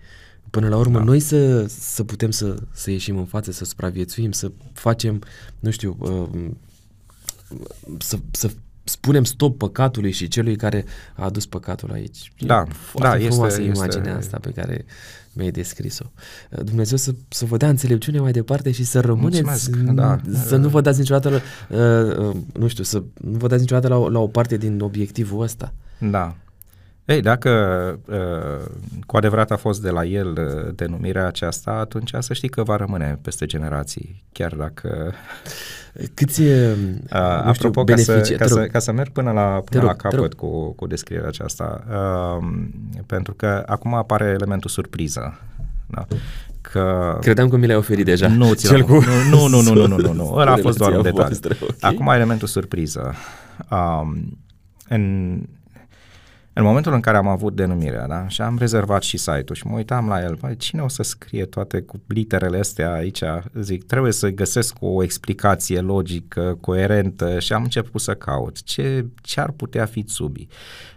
Până 0.51 0.69
la 0.69 0.77
urmă, 0.77 0.99
da. 0.99 1.05
noi 1.05 1.21
să, 1.21 1.67
să 1.67 2.05
putem 2.05 2.31
să, 2.31 2.57
să 2.73 2.91
ieșim 2.91 3.19
în 3.19 3.25
față, 3.25 3.53
să 3.53 3.65
supraviețuim, 3.65 4.33
să 4.33 4.53
facem, 4.73 5.23
nu 5.59 5.71
știu, 5.71 5.97
uh, 5.99 6.51
să, 7.99 8.19
să 8.31 8.51
spunem 8.89 9.25
stop 9.25 9.59
păcatului 9.59 10.11
și 10.11 10.29
celui 10.29 10.57
care 10.57 10.85
a 11.15 11.25
adus 11.25 11.47
păcatul 11.47 11.91
aici. 11.93 12.33
Da, 12.39 12.65
e 12.69 12.73
foarte 12.73 13.19
da, 13.19 13.29
frumoasă 13.29 13.61
este, 13.61 13.77
imaginea 13.77 14.17
este... 14.17 14.25
asta 14.25 14.39
pe 14.39 14.51
care 14.51 14.85
mi-ai 15.33 15.51
descris-o. 15.51 16.05
Dumnezeu 16.63 16.97
să, 16.97 17.15
să 17.29 17.45
vă 17.45 17.57
dea 17.57 17.69
înțelepciune 17.69 18.19
mai 18.19 18.33
departe 18.33 18.71
și 18.71 18.85
să 18.85 19.01
rămâneți, 19.01 19.43
Mulțumesc, 19.43 19.77
da. 19.93 20.21
să 20.45 20.57
nu 20.57 20.69
vă 20.69 20.81
dați 20.81 20.99
niciodată, 20.99 21.41
uh, 21.69 22.29
uh, 22.29 22.37
nu 22.53 22.67
știu, 22.69 22.85
să 22.85 23.03
nu 23.15 23.39
vă 23.39 23.47
dați 23.47 23.61
niciodată 23.61 23.89
la, 23.89 24.09
la 24.09 24.19
o 24.19 24.27
parte 24.27 24.57
din 24.57 24.81
obiectivul 24.81 25.43
ăsta. 25.43 25.73
Da. 25.99 26.37
Ei, 27.07 27.21
dacă 27.21 27.51
uh, 28.07 28.71
cu 29.07 29.17
adevărat 29.17 29.51
a 29.51 29.57
fost 29.57 29.83
de 29.83 29.91
la 29.91 30.05
el 30.05 30.29
uh, 30.29 30.75
denumirea 30.75 31.27
aceasta, 31.27 31.71
atunci 31.71 32.11
să 32.19 32.33
știi 32.35 32.49
că 32.49 32.63
va 32.63 32.77
rămâne 32.77 33.19
peste 33.23 33.47
generații, 33.47 34.25
chiar 34.33 34.55
dacă... 34.55 35.13
Câți, 36.15 36.41
uh, 36.41 36.77
apropo, 37.45 37.85
ca 37.85 37.97
să, 37.97 38.35
ca, 38.39 38.47
să, 38.47 38.67
ca 38.67 38.79
să 38.79 38.93
merg 38.93 39.11
până 39.11 39.31
la, 39.31 39.63
până 39.65 39.81
rog, 39.81 39.91
la 39.91 39.95
capăt 39.95 40.35
cu, 40.35 40.73
cu 40.73 40.87
descrierea 40.87 41.29
aceasta, 41.29 41.85
uh, 41.91 42.47
pentru 43.07 43.35
că 43.35 43.63
acum 43.67 43.95
apare 43.95 44.25
elementul 44.25 44.71
surpriză. 44.71 45.39
Da? 45.87 46.07
Că... 46.61 47.17
Credeam 47.21 47.49
că 47.49 47.57
mi 47.57 47.67
l-ai 47.67 47.77
oferit 47.77 48.05
deja. 48.05 48.29
Nu, 48.29 48.55
Cel 48.55 48.83
cu... 48.83 48.93
nu, 49.31 49.47
nu, 49.47 49.61
nu, 49.61 49.73
nu, 49.73 49.87
nu, 49.87 49.97
nu, 49.97 50.13
nu. 50.13 50.35
Ăla 50.35 50.53
a 50.53 50.57
fost 50.57 50.79
doar 50.79 50.93
un 50.93 51.03
detaliu. 51.03 51.37
Okay. 51.45 51.77
Acum 51.81 52.09
elementul 52.09 52.49
surpriză. 52.49 53.15
Um, 53.71 54.39
în, 54.89 55.41
în 56.59 56.65
momentul 56.65 56.93
în 56.93 57.01
care 57.01 57.17
am 57.17 57.29
avut 57.29 57.55
denumirea, 57.55 58.07
da, 58.07 58.29
și 58.29 58.43
am 58.43 58.59
rezervat 58.59 59.03
și 59.03 59.17
site-ul 59.17 59.55
și 59.55 59.67
mă 59.67 59.77
uitam 59.77 60.09
la 60.09 60.23
el, 60.23 60.35
băi, 60.35 60.57
cine 60.57 60.83
o 60.83 60.89
să 60.89 61.03
scrie 61.03 61.45
toate 61.45 61.81
cu 61.81 62.01
literele 62.07 62.59
astea 62.59 62.93
aici? 62.93 63.23
Zic, 63.61 63.85
trebuie 63.85 64.13
să 64.13 64.29
găsesc 64.29 64.77
o 64.81 65.03
explicație 65.03 65.81
logică, 65.81 66.59
coerentă 66.61 67.39
și 67.39 67.53
am 67.53 67.63
început 67.63 68.01
să 68.01 68.15
caut. 68.15 68.63
Ce, 68.63 69.07
ce 69.23 69.41
ar 69.41 69.51
putea 69.51 69.85
fi 69.85 70.03
Tsubi? 70.03 70.47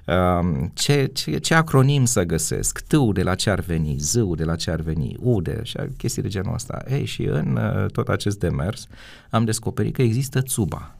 Um, 0.05 0.71
ce, 0.73 1.05
ce, 1.05 1.37
ce 1.37 1.53
acronim 1.53 2.05
să 2.05 2.23
găsesc? 2.23 2.79
T 2.79 2.93
de 3.13 3.23
la 3.23 3.35
ce 3.35 3.49
ar 3.49 3.59
veni, 3.59 3.95
Z 3.97 4.13
de 4.35 4.43
la 4.43 4.55
ce 4.55 4.71
ar 4.71 4.81
veni, 4.81 5.15
U 5.19 5.41
de 5.41 5.59
și 5.63 5.77
chestii 5.97 6.21
de 6.21 6.27
genul 6.27 6.53
ăsta. 6.53 6.83
Ei, 6.89 7.05
și 7.05 7.23
în 7.23 7.59
uh, 7.61 7.91
tot 7.91 8.07
acest 8.07 8.39
demers 8.39 8.87
am 9.29 9.45
descoperit 9.45 9.93
că 9.93 10.01
există 10.01 10.41
Tsuba 10.41 10.95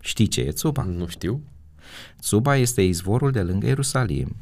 Știi 0.00 0.26
ce 0.26 0.40
e 0.40 0.50
Tsuba? 0.50 0.82
Nu 0.82 1.06
știu. 1.06 1.40
Tsuba 2.20 2.56
este 2.56 2.82
izvorul 2.82 3.30
de 3.30 3.40
lângă 3.40 3.66
Ierusalim, 3.66 4.36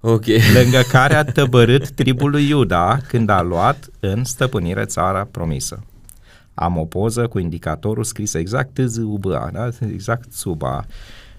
Ok. 0.00 0.24
lângă 0.54 0.80
care 0.88 1.14
a 1.14 1.24
tăbărât 1.24 1.90
tribul 1.90 2.30
lui 2.30 2.48
Iuda 2.48 2.98
când 3.08 3.28
a 3.28 3.42
luat 3.42 3.88
în 4.00 4.24
stăpânire 4.24 4.84
țara 4.84 5.28
promisă. 5.30 5.82
Am 6.54 6.76
o 6.78 6.84
poză 6.84 7.26
cu 7.26 7.38
indicatorul 7.38 8.04
scris 8.04 8.34
exact 8.34 8.74
TZUBA, 8.74 9.50
da? 9.52 9.68
exact 9.92 10.28
Tsuba. 10.28 10.84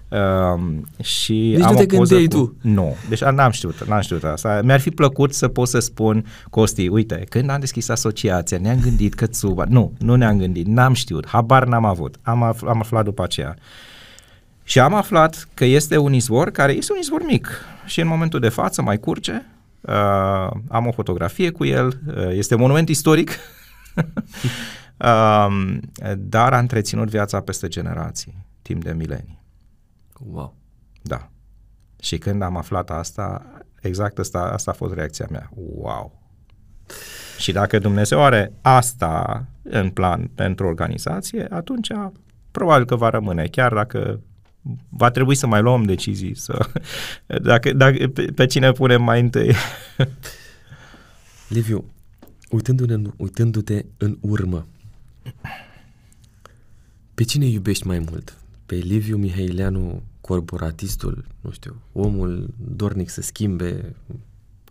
Um, 0.08 0.86
și 1.02 1.52
Deci 1.56 1.64
am 1.64 1.72
nu 1.72 1.78
o 1.78 1.84
te 1.84 1.96
poză 1.96 2.14
gândeai 2.14 2.40
cu... 2.42 2.46
tu? 2.46 2.68
Nu, 2.68 2.96
deci 3.08 3.22
a, 3.22 3.30
n-am 3.30 3.50
știut, 3.50 3.84
n-am 3.84 4.00
știut 4.00 4.24
asta. 4.24 4.60
Mi-ar 4.64 4.80
fi 4.80 4.90
plăcut 4.90 5.34
să 5.34 5.48
pot 5.48 5.68
să 5.68 5.78
spun, 5.78 6.24
Costi, 6.50 6.88
uite, 6.88 7.26
când 7.28 7.50
am 7.50 7.60
deschis 7.60 7.88
asociația, 7.88 8.58
ne-am 8.58 8.80
gândit 8.80 9.14
că 9.14 9.26
Tsuba... 9.26 9.64
Nu, 9.68 9.92
nu 9.98 10.14
ne-am 10.14 10.38
gândit, 10.38 10.66
n-am 10.66 10.92
știut, 10.92 11.26
habar 11.26 11.66
n-am 11.66 11.84
avut, 11.84 12.16
am, 12.22 12.54
af- 12.54 12.68
am 12.68 12.78
aflat 12.80 13.04
după 13.04 13.22
aceea. 13.22 13.56
Și 14.68 14.80
am 14.80 14.94
aflat 14.94 15.48
că 15.54 15.64
este 15.64 15.96
un 15.96 16.12
izvor 16.12 16.50
care 16.50 16.72
este 16.72 16.92
un 16.92 16.98
izvor 16.98 17.24
mic 17.24 17.48
și 17.84 18.00
în 18.00 18.06
momentul 18.06 18.40
de 18.40 18.48
față 18.48 18.82
mai 18.82 18.98
curge. 18.98 19.32
Uh, 19.80 20.50
am 20.68 20.86
o 20.86 20.92
fotografie 20.92 21.50
cu 21.50 21.64
el, 21.64 22.00
uh, 22.06 22.28
este 22.30 22.54
un 22.54 22.60
monument 22.60 22.88
istoric, 22.88 23.30
uh, 24.96 25.46
dar 26.16 26.52
a 26.52 26.58
întreținut 26.58 27.08
viața 27.08 27.40
peste 27.40 27.68
generații, 27.68 28.46
timp 28.62 28.84
de 28.84 28.92
milenii. 28.92 29.42
Wow. 30.30 30.54
Da. 31.02 31.28
Și 32.00 32.18
când 32.18 32.42
am 32.42 32.56
aflat 32.56 32.90
asta, 32.90 33.46
exact 33.80 34.18
asta, 34.18 34.38
asta 34.38 34.70
a 34.70 34.74
fost 34.74 34.94
reacția 34.94 35.26
mea. 35.30 35.50
Wow! 35.54 36.22
Și 37.38 37.52
dacă 37.52 37.78
Dumnezeu 37.78 38.24
are 38.24 38.52
asta 38.62 39.44
în 39.62 39.90
plan 39.90 40.30
pentru 40.34 40.66
organizație, 40.66 41.46
atunci 41.50 41.90
probabil 42.50 42.86
că 42.86 42.96
va 42.96 43.08
rămâne, 43.08 43.46
chiar 43.46 43.72
dacă 43.72 44.20
va 44.88 45.10
trebui 45.10 45.34
să 45.34 45.46
mai 45.46 45.60
luăm 45.62 45.82
decizii, 45.82 46.36
să, 46.36 46.68
dacă, 47.42 47.72
dacă, 47.72 48.08
pe, 48.08 48.22
pe 48.22 48.46
cine 48.46 48.72
punem 48.72 49.02
mai 49.02 49.20
întâi. 49.20 49.54
Liviu, 51.48 51.84
uitându-te 52.50 52.92
în, 52.92 53.12
uitându-te 53.16 53.84
în 53.96 54.18
urmă, 54.20 54.66
pe 57.14 57.22
cine 57.24 57.46
iubești 57.46 57.86
mai 57.86 57.98
mult? 57.98 58.36
Pe 58.66 58.74
Liviu 58.74 59.16
Mihaileanu, 59.16 60.02
corporatistul, 60.20 61.24
nu 61.40 61.50
știu, 61.50 61.80
omul 61.92 62.54
dornic 62.56 63.08
să 63.08 63.20
schimbe, 63.20 63.96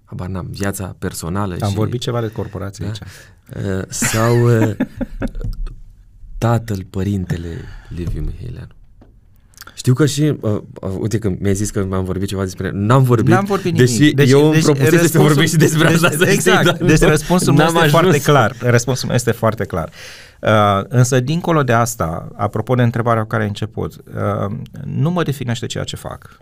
habar 0.03 0.27
n-am, 0.27 0.47
viața 0.49 0.95
personală 0.99 1.57
Am 1.61 1.69
și, 1.69 1.75
vorbit 1.75 2.01
ceva 2.01 2.21
de 2.21 2.31
corporație 2.31 2.85
Da? 2.85 2.91
aici. 2.91 2.99
uh, 3.65 3.85
sau 3.89 4.59
uh, 4.59 4.75
tatăl, 6.37 6.83
părintele 6.89 7.61
Liviu 7.89 8.21
Mihaileanu? 8.21 8.71
Știu 9.73 9.93
că 9.93 10.05
și, 10.05 10.21
uh, 10.39 10.51
uh, 10.81 10.89
uite 10.99 11.19
că 11.19 11.31
mi-ai 11.39 11.53
zis 11.55 11.69
că 11.69 11.87
am 11.91 12.03
vorbit 12.03 12.27
ceva 12.27 12.43
despre, 12.43 12.69
n-am 12.73 13.03
vorbit, 13.03 13.33
N-am 13.33 13.45
vorbit 13.45 13.73
nimic. 13.73 13.79
deși 13.97 14.11
deci, 14.13 14.29
eu 14.31 14.43
îmi 14.43 14.51
deci 14.53 14.63
propusese 14.63 14.95
să 14.95 15.01
răspunsul- 15.01 15.27
vorbesc 15.27 15.51
și 15.51 15.57
despre 15.57 15.83
deci, 15.87 15.93
asta, 15.93 16.09
să 16.09 16.29
Exact, 16.29 16.57
știi, 16.57 16.71
dar 16.79 16.87
deci 16.87 16.99
nu- 16.99 17.07
răspunsul 17.07 17.53
meu 17.53 17.65
n-am 17.65 17.75
este 17.75 17.85
ajuns. 17.85 18.01
foarte 18.01 18.21
clar. 18.21 18.55
Răspunsul 18.59 19.07
meu 19.07 19.15
este 19.15 19.31
foarte 19.31 19.65
clar. 19.65 19.89
Uh, 20.41 20.83
însă, 20.87 21.19
dincolo 21.19 21.63
de 21.63 21.73
asta, 21.73 22.27
apropo 22.35 22.75
de 22.75 22.83
întrebarea 22.83 23.21
cu 23.21 23.27
care 23.27 23.41
ai 23.41 23.47
început, 23.47 23.93
uh, 23.95 24.55
nu 24.85 25.11
mă 25.11 25.23
definește 25.23 25.65
ceea 25.65 25.83
ce 25.83 25.95
fac. 25.95 26.37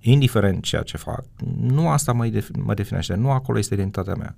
Indiferent 0.00 0.62
ceea 0.62 0.82
ce 0.82 0.96
fac, 0.96 1.24
nu 1.60 1.88
asta 1.88 2.12
mă, 2.12 2.26
def- 2.26 2.56
mă 2.64 2.74
definește, 2.74 3.14
nu 3.14 3.30
acolo 3.30 3.58
este 3.58 3.74
identitatea 3.74 4.14
mea. 4.14 4.36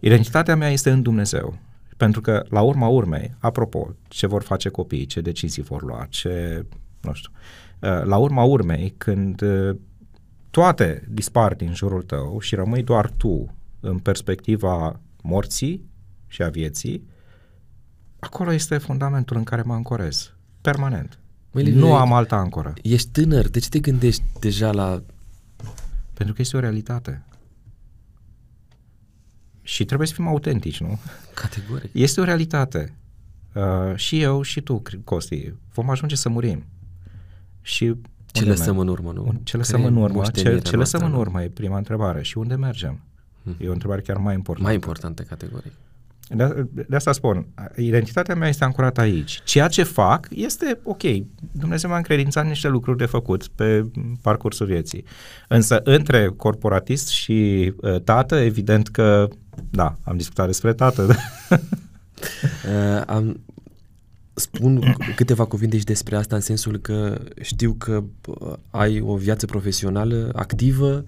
Identitatea 0.00 0.56
mea 0.56 0.70
este 0.70 0.90
în 0.90 1.02
Dumnezeu. 1.02 1.58
Pentru 1.96 2.20
că, 2.20 2.42
la 2.48 2.60
urma 2.60 2.86
urmei, 2.86 3.34
apropo, 3.38 3.94
ce 4.08 4.26
vor 4.26 4.42
face 4.42 4.68
copiii, 4.68 5.06
ce 5.06 5.20
decizii 5.20 5.62
vor 5.62 5.82
lua, 5.82 6.06
ce, 6.08 6.64
nu 7.00 7.12
știu, 7.12 7.30
uh, 7.80 8.02
la 8.04 8.16
urma 8.16 8.42
urmei, 8.42 8.94
când 8.98 9.40
uh, 9.40 9.76
toate 10.50 11.08
dispar 11.08 11.54
din 11.54 11.74
jurul 11.74 12.02
tău 12.02 12.40
și 12.40 12.54
rămâi 12.54 12.82
doar 12.82 13.10
tu 13.10 13.54
în 13.80 13.98
perspectiva 13.98 15.00
morții 15.22 15.88
și 16.26 16.42
a 16.42 16.48
vieții, 16.48 17.08
acolo 18.18 18.52
este 18.52 18.78
fundamentul 18.78 19.36
în 19.36 19.44
care 19.44 19.62
mă 19.62 19.74
ancorez, 19.74 20.34
permanent. 20.60 21.18
Măi, 21.52 21.62
Liviu, 21.62 21.80
nu 21.80 21.88
e- 21.88 21.98
am 21.98 22.12
altă 22.12 22.34
ancoră, 22.34 22.74
Ești 22.82 23.10
tânăr, 23.10 23.48
de 23.48 23.58
ce 23.58 23.68
te 23.68 23.78
gândești 23.78 24.22
deja 24.40 24.72
la... 24.72 25.02
pentru 26.14 26.34
că 26.34 26.42
este 26.42 26.56
o 26.56 26.60
realitate. 26.60 27.24
Și 29.62 29.84
trebuie 29.84 30.08
să 30.08 30.14
fim 30.14 30.26
autentici, 30.26 30.80
nu? 30.80 30.98
Categoric. 31.34 31.90
Este 31.92 32.20
o 32.20 32.24
realitate. 32.24 32.94
Uh, 33.54 33.94
și 33.94 34.20
eu 34.20 34.42
și 34.42 34.60
tu, 34.60 34.82
Costi, 35.04 35.54
vom 35.72 35.90
ajunge 35.90 36.16
să 36.16 36.28
murim. 36.28 36.64
Și 37.62 37.94
Ce 38.26 38.40
unde 38.40 38.50
lăsăm 38.50 38.74
merg? 38.74 38.86
în 38.86 38.92
urmă, 38.92 39.12
nu? 39.14 39.24
Un- 39.26 39.34
Ce 39.42 39.56
Care 39.56 39.56
lăsăm 39.56 39.80
e 39.80 39.86
în 39.86 39.96
urmă? 39.96 40.08
Ce, 40.08 40.14
moștenirea 40.14 40.58
ce 40.60 40.76
lăsăm 40.76 41.00
noastră, 41.00 41.04
în 41.04 41.10
nu? 41.10 41.18
urmă 41.18 41.42
e 41.42 41.48
prima 41.48 41.76
întrebare. 41.76 42.22
Și 42.22 42.38
unde 42.38 42.54
mergem? 42.54 43.00
E 43.58 43.68
o 43.68 43.72
întrebare 43.72 44.00
chiar 44.00 44.16
mai 44.16 44.34
importantă. 44.34 44.62
Mai 44.68 44.74
importantă 44.74 45.22
categoric. 45.22 45.72
De, 46.34 46.66
de 46.88 46.96
asta 46.96 47.12
spun, 47.12 47.46
identitatea 47.76 48.34
mea 48.34 48.48
este 48.48 48.64
ancorată 48.64 49.00
aici. 49.00 49.40
Ceea 49.44 49.68
ce 49.68 49.82
fac 49.82 50.28
este 50.30 50.78
ok. 50.82 51.02
Dumnezeu 51.52 51.90
m-a 51.90 51.96
încredințat 51.96 52.46
niște 52.46 52.68
lucruri 52.68 52.98
de 52.98 53.06
făcut 53.06 53.46
pe 53.48 53.86
parcursul 54.22 54.66
vieții. 54.66 55.04
Însă 55.48 55.80
între 55.84 56.26
corporatist 56.36 57.08
și 57.08 57.72
uh, 57.76 58.00
tată, 58.00 58.36
evident 58.36 58.88
că, 58.88 59.28
da, 59.70 59.96
am 60.04 60.16
discutat 60.16 60.46
despre 60.46 60.72
tată. 60.72 61.06
Uh, 62.66 63.02
am, 63.06 63.40
spun 64.40 64.96
câteva 65.16 65.44
cuvinte 65.44 65.78
și 65.78 65.84
despre 65.84 66.16
asta 66.16 66.34
în 66.34 66.40
sensul 66.40 66.76
că 66.78 67.18
știu 67.40 67.74
că 67.78 68.02
uh, 68.26 68.52
ai 68.70 69.00
o 69.00 69.14
viață 69.16 69.46
profesională 69.46 70.30
activă, 70.34 71.04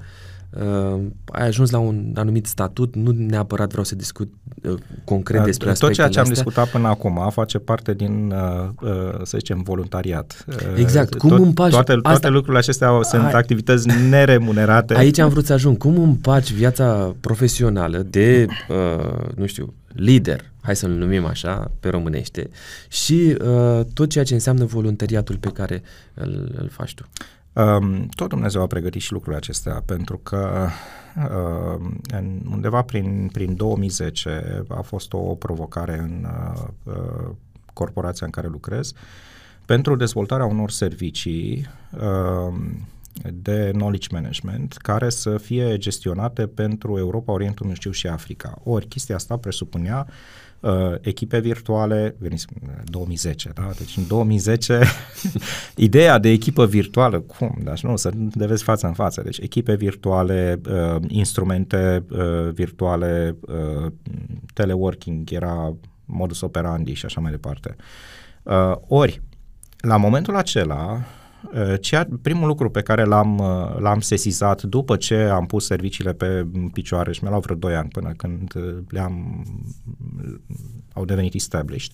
uh, 0.51 1.01
ai 1.27 1.47
ajuns 1.47 1.71
la 1.71 1.79
un 1.79 2.13
anumit 2.15 2.47
statut, 2.47 2.95
nu 2.95 3.11
neapărat 3.17 3.69
vreau 3.71 3.85
să 3.85 3.95
discut 3.95 4.33
uh, 4.63 4.75
concret 5.05 5.45
despre 5.45 5.67
Tot 5.67 5.73
aspectele 5.75 5.95
ceea 5.95 6.09
ce 6.09 6.19
am 6.19 6.25
astea. 6.31 6.43
discutat 6.45 6.69
până 6.73 6.89
acum 6.89 7.29
face 7.31 7.59
parte 7.59 7.95
din, 7.95 8.33
uh, 8.35 8.69
uh, 8.83 9.21
să 9.23 9.37
zicem, 9.39 9.63
voluntariat. 9.63 10.45
Uh, 10.49 10.55
Exact. 10.77 11.15
Cum 11.15 11.29
Tot, 11.31 11.39
împaci- 11.47 11.71
toate, 11.71 11.93
toate 11.93 12.09
asta- 12.09 12.29
lucrurile 12.29 12.59
acestea 12.59 12.89
sunt 13.03 13.23
Hai. 13.23 13.33
activități 13.33 13.89
neremunerate. 14.09 14.95
Aici 14.97 15.19
am 15.19 15.29
vrut 15.29 15.45
să 15.45 15.53
ajung. 15.53 15.77
Cum 15.79 15.99
împaci 16.03 16.53
viața 16.53 17.15
profesională 17.21 17.99
de, 17.99 18.47
uh, 18.69 19.35
nu 19.37 19.47
știu, 19.47 19.75
lider, 19.95 20.52
hai 20.63 20.77
să-l 20.77 20.91
numim 20.91 21.25
așa, 21.25 21.71
pe 21.81 21.89
românește, 21.89 22.51
și 22.89 23.37
uh, 23.45 23.81
tot 23.95 24.11
ceea 24.11 24.25
ce 24.25 24.35
înseamnă 24.35 24.65
voluntariatul 24.65 25.37
pe 25.37 25.49
care 25.49 25.83
îl, 26.15 26.55
îl 26.59 26.69
faci 26.69 26.95
tu? 26.95 27.07
Um, 27.53 28.09
tot 28.17 28.29
Dumnezeu 28.29 28.63
a 28.63 28.67
pregătit 28.67 29.01
și 29.01 29.13
lucrurile 29.13 29.37
acestea, 29.37 29.83
pentru 29.87 30.19
că 30.19 30.69
uh, 31.17 31.91
în, 32.13 32.41
undeva 32.51 32.83
prin, 32.83 33.29
prin 33.33 33.57
2010 33.57 34.65
a 34.69 34.81
fost 34.81 35.13
o 35.13 35.19
provocare 35.19 35.99
în 35.99 36.27
uh, 36.27 36.63
uh, 36.83 37.31
corporația 37.73 38.27
în 38.27 38.33
care 38.33 38.47
lucrez 38.47 38.93
pentru 39.65 39.97
dezvoltarea 39.97 40.47
unor 40.47 40.71
servicii 40.71 41.67
uh, 42.01 42.55
de 43.33 43.71
knowledge 43.73 44.09
management 44.11 44.73
care 44.77 45.09
să 45.09 45.39
fie 45.39 45.79
gestionate 45.79 46.47
pentru 46.47 46.99
Europa, 46.99 47.33
Orientul 47.33 47.67
Mijlociu 47.67 47.91
și 47.91 48.07
Africa. 48.07 48.59
Ori 48.65 48.87
chestia 48.87 49.15
asta 49.15 49.37
presupunea 49.37 50.07
uh, 50.63 50.95
echipe 51.01 51.39
virtuale, 51.39 52.17
veniți, 52.19 52.47
2010, 52.85 53.51
da? 53.55 53.71
Deci 53.79 53.97
în 53.97 54.07
2010 54.07 54.83
ideea 55.77 56.19
de 56.19 56.29
echipă 56.29 56.67
virtuală, 56.67 57.21
cum? 57.21 57.59
Deci 57.65 57.83
nu, 57.83 57.97
să 57.97 58.11
le 58.33 58.47
vezi 58.47 58.63
față 58.63 58.87
în 58.87 58.93
față. 58.93 59.23
Deci 59.23 59.39
echipe 59.39 59.75
virtuale, 59.75 60.61
uh, 60.69 61.03
instrumente 61.09 62.05
uh, 62.11 62.51
virtuale, 62.53 63.37
uh, 63.41 63.93
teleworking 64.55 65.31
era 65.31 65.75
modus 66.05 66.41
operandi 66.41 66.93
și 66.93 67.05
așa 67.05 67.21
mai 67.21 67.31
departe. 67.31 67.77
Uh, 68.43 68.75
ori, 68.89 69.23
la 69.77 69.97
momentul 69.97 70.37
acela, 70.37 70.93
uh, 70.93 71.22
ceea, 71.81 72.09
primul 72.23 72.47
lucru 72.47 72.71
pe 72.71 72.83
care 72.83 73.05
l-am, 73.05 73.39
uh, 73.39 73.79
l-am 73.79 74.01
sesizat 74.01 74.63
după 74.63 74.97
ce 74.97 75.17
am 75.17 75.47
pus 75.47 75.67
serviciile 75.67 76.13
pe 76.13 76.47
picioare 76.73 77.13
și 77.13 77.19
mi-a 77.23 77.31
luat 77.31 77.43
vreo 77.43 77.57
2 77.57 77.75
ani 77.75 77.89
până 77.89 78.13
când 78.17 78.55
uh, 78.55 78.79
le-am 78.89 79.45
au 80.93 81.05
devenit 81.05 81.35
established. 81.35 81.93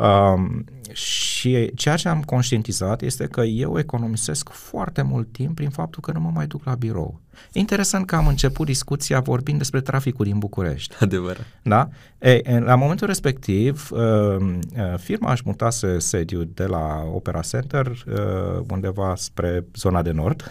Um, 0.00 0.64
și 0.92 1.70
ceea 1.74 1.96
ce 1.96 2.08
am 2.08 2.22
conștientizat 2.22 3.02
este 3.02 3.26
că 3.26 3.40
eu 3.40 3.78
economisesc 3.78 4.48
foarte 4.48 5.02
mult 5.02 5.32
timp 5.32 5.54
prin 5.54 5.70
faptul 5.70 6.02
că 6.02 6.12
nu 6.12 6.20
mă 6.20 6.30
mai 6.34 6.46
duc 6.46 6.64
la 6.64 6.74
birou. 6.74 7.20
E 7.52 7.58
interesant 7.58 8.06
că 8.06 8.16
am 8.16 8.26
început 8.26 8.66
discuția 8.66 9.20
vorbind 9.20 9.58
despre 9.58 9.80
traficul 9.80 10.24
din 10.24 10.38
București. 10.38 10.94
Adevărat. 11.00 11.46
Da? 11.62 11.88
E, 12.18 12.40
la 12.58 12.74
momentul 12.74 13.06
respectiv, 13.06 13.88
uh, 13.90 14.00
uh, 14.00 14.98
firma 14.98 15.30
își 15.30 15.42
mutase 15.44 15.98
sediul 15.98 16.50
de 16.54 16.64
la 16.64 17.02
Opera 17.14 17.40
Center 17.40 17.86
uh, 17.86 18.64
undeva 18.68 19.14
spre 19.16 19.64
zona 19.74 20.02
de 20.02 20.10
nord. 20.10 20.50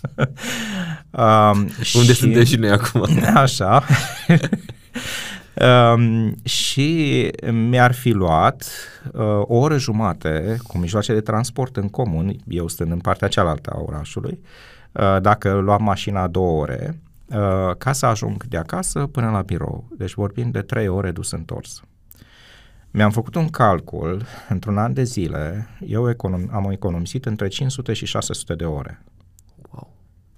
um, 1.10 1.68
Unde 1.94 2.12
suntem 2.12 2.44
și 2.44 2.56
noi 2.56 2.70
acum. 2.70 3.06
Așa. 3.34 3.84
Um, 5.62 6.34
și 6.44 7.30
mi-ar 7.50 7.92
fi 7.92 8.10
luat 8.10 8.64
uh, 9.12 9.20
o 9.22 9.54
oră 9.54 9.76
jumate 9.76 10.56
cu 10.66 10.78
mijloace 10.78 11.12
de 11.12 11.20
transport 11.20 11.76
în 11.76 11.88
comun, 11.88 12.36
eu 12.48 12.68
stând 12.68 12.90
în 12.92 12.98
partea 12.98 13.28
cealaltă 13.28 13.70
a 13.74 13.80
orașului, 13.80 14.40
uh, 14.92 15.16
dacă 15.20 15.54
luam 15.54 15.82
mașina 15.82 16.26
două 16.26 16.60
ore, 16.60 17.00
uh, 17.26 17.76
ca 17.78 17.92
să 17.92 18.06
ajung 18.06 18.44
de 18.44 18.56
acasă 18.56 19.06
până 19.06 19.30
la 19.30 19.40
birou. 19.40 19.88
Deci 19.98 20.14
vorbim 20.14 20.50
de 20.50 20.60
trei 20.60 20.88
ore 20.88 21.10
dus 21.10 21.30
întors. 21.30 21.82
Mi-am 22.90 23.10
făcut 23.10 23.34
un 23.34 23.48
calcul, 23.48 24.22
într-un 24.48 24.78
an 24.78 24.92
de 24.92 25.02
zile, 25.02 25.68
eu 25.86 26.12
econom- 26.12 26.50
am 26.50 26.70
economisit 26.70 27.24
între 27.24 27.48
500 27.48 27.92
și 27.92 28.06
600 28.06 28.54
de 28.54 28.64
ore. 28.64 29.04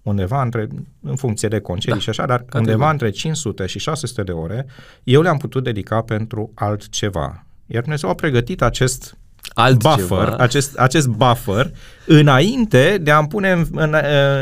Wow. 0.03 0.15
Undeva 0.15 0.43
între, 0.43 0.69
în 1.03 1.17
funcție 1.17 1.49
de 1.49 1.61
concedii 1.61 1.95
Da, 1.95 2.03
și 2.03 2.09
așa, 2.09 2.27
dar 2.27 2.39
categoric. 2.39 2.69
undeva 2.69 2.91
între 2.91 3.11
500 3.11 3.67
și 3.67 3.79
600 3.79 4.23
de 4.23 4.33
ore, 4.33 4.67
eu 5.05 5.23
le-am 5.23 5.37
putut 5.37 5.65
dedica 5.65 6.01
pentru 6.03 6.51
altceva. 6.55 7.47
Iar 7.67 7.83
Dumnezeu 7.83 8.09
a 8.11 8.15
pregătit 8.15 8.63
acest 8.63 9.17
Altceva. 9.55 9.95
buffer, 9.95 10.29
acest, 10.39 10.79
acest 10.79 11.09
buffer, 11.09 11.73
înainte 12.07 12.99
de 13.01 13.11
a-mi 13.11 13.29
pune 13.29 13.51
în, 13.51 13.67
în, 13.73 13.95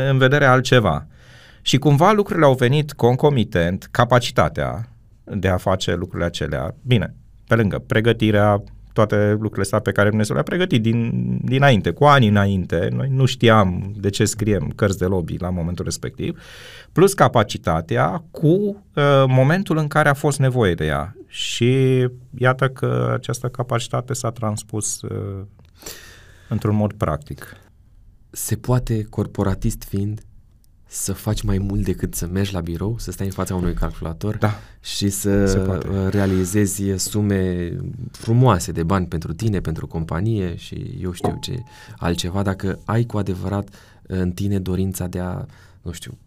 în 0.09 0.17
vedere 0.17 0.45
altceva. 0.45 1.07
Și 1.61 1.77
cumva 1.77 2.11
lucrurile 2.11 2.45
au 2.45 2.53
venit 2.53 2.93
concomitent, 2.93 3.87
capacitatea 3.91 4.89
de 5.23 5.47
a 5.47 5.57
face 5.57 5.95
lucrurile 5.95 6.25
acelea. 6.25 6.75
Bine, 6.81 7.15
pe 7.47 7.55
lângă 7.55 7.79
pregătirea, 7.87 8.63
toate 8.97 9.29
lucrurile 9.31 9.61
astea 9.61 9.79
pe 9.79 9.91
care 9.91 10.09
Dumnezeu 10.09 10.35
le-a 10.35 10.43
pregătit 10.43 10.81
din, 10.81 11.11
dinainte, 11.43 11.91
cu 11.91 12.03
ani 12.03 12.27
înainte, 12.27 12.89
noi 12.91 13.07
nu 13.11 13.25
știam 13.25 13.93
de 13.95 14.09
ce 14.09 14.25
scriem 14.25 14.71
cărți 14.75 14.97
de 14.97 15.05
lobby 15.05 15.37
la 15.37 15.49
momentul 15.49 15.85
respectiv, 15.85 16.41
plus 16.91 17.13
capacitatea 17.13 18.23
cu 18.31 18.47
uh, 18.47 19.23
momentul 19.27 19.77
în 19.77 19.87
care 19.87 20.09
a 20.09 20.13
fost 20.13 20.39
nevoie 20.39 20.73
de 20.73 20.85
ea. 20.85 21.15
Și 21.27 22.07
iată 22.37 22.67
că 22.69 23.11
această 23.13 23.47
capacitate 23.47 24.13
s-a 24.13 24.31
transpus 24.31 25.01
uh, 25.01 25.43
într-un 26.49 26.75
mod 26.75 26.93
practic. 26.93 27.55
Se 28.29 28.55
poate, 28.55 29.03
corporatist 29.09 29.83
fiind, 29.83 30.21
să 30.89 31.13
faci 31.13 31.41
mai 31.41 31.57
mult 31.57 31.83
decât 31.83 32.15
să 32.15 32.27
mergi 32.27 32.53
la 32.53 32.59
birou, 32.59 32.95
să 32.99 33.11
stai 33.11 33.25
în 33.25 33.31
fața 33.31 33.55
unui 33.55 33.73
calculator 33.73 34.37
Da. 34.37 34.53
și 34.81 35.09
să 35.09 35.45
Se 35.45 35.57
poate. 35.57 35.87
uh, 35.87 36.07
realizezi 36.09 36.83
sume 36.97 37.71
frumoase 38.11 38.71
de 38.71 38.83
bani 38.83 39.05
pentru 39.07 39.33
tine, 39.33 39.59
pentru 39.59 39.87
companie 39.87 40.55
și 40.55 40.97
eu 41.01 41.11
știu 41.11 41.37
ce 41.41 41.63
altceva, 41.97 42.41
dacă 42.43 42.79
ai 42.85 43.03
cu 43.05 43.17
adevărat 43.17 43.69
în 44.01 44.31
tine 44.31 44.59
dorința 44.59 45.07
de 45.07 45.19
a, 45.19 45.45
nu 45.81 45.91
știu, 45.91 46.17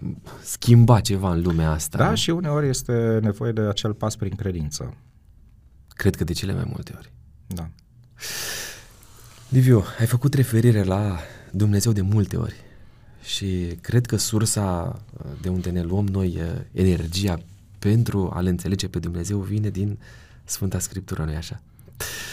schimba 0.42 1.00
ceva 1.00 1.32
în 1.32 1.42
lumea 1.42 1.70
asta. 1.70 1.98
Da, 1.98 2.08
nu? 2.08 2.14
și 2.14 2.30
uneori 2.30 2.68
este 2.68 3.18
nevoie 3.22 3.52
de 3.52 3.60
acel 3.60 3.92
pas 3.94 4.16
prin 4.16 4.34
credință. 4.34 4.94
Cred 5.88 6.14
că 6.16 6.24
de 6.24 6.32
cele 6.32 6.52
mai 6.52 6.64
multe 6.66 6.94
ori. 6.98 7.12
Da. 7.46 7.68
Liviu, 9.48 9.84
ai 9.98 10.06
făcut 10.06 10.34
referire 10.34 10.82
la 10.82 11.16
Dumnezeu 11.52 11.92
de 11.92 12.00
multe 12.00 12.36
ori 12.36 12.54
și 13.22 13.76
cred 13.80 14.06
că 14.06 14.16
sursa 14.16 15.00
uh, 15.12 15.30
de 15.42 15.48
unde 15.48 15.70
ne 15.70 15.82
luăm 15.82 16.06
noi 16.06 16.38
uh, 16.40 16.60
energia 16.72 17.40
pentru 17.78 18.30
a-L 18.34 18.46
înțelege 18.46 18.88
pe 18.88 18.98
Dumnezeu 18.98 19.38
vine 19.38 19.68
din 19.68 19.98
Sfânta 20.44 20.78
Scriptură, 20.78 21.24
nu-i 21.24 21.36
așa? 21.36 21.60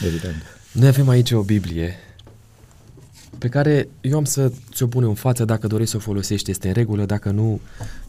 Evident. 0.06 0.36
Noi 0.72 0.88
avem 0.88 1.10
aici 1.10 1.32
o 1.32 1.42
Biblie 1.42 1.96
pe 3.38 3.50
care 3.50 3.90
eu 4.02 4.18
am 4.18 4.24
să 4.24 4.52
ți-o 4.74 4.88
pun 4.88 5.04
în 5.04 5.14
față, 5.14 5.46
dacă 5.46 5.68
dorești 5.68 5.92
să 5.92 5.98
o 5.98 6.00
folosești 6.00 6.52
este 6.52 6.68
în 6.68 6.74
regulă, 6.74 7.06
dacă 7.06 7.30
nu 7.32 7.60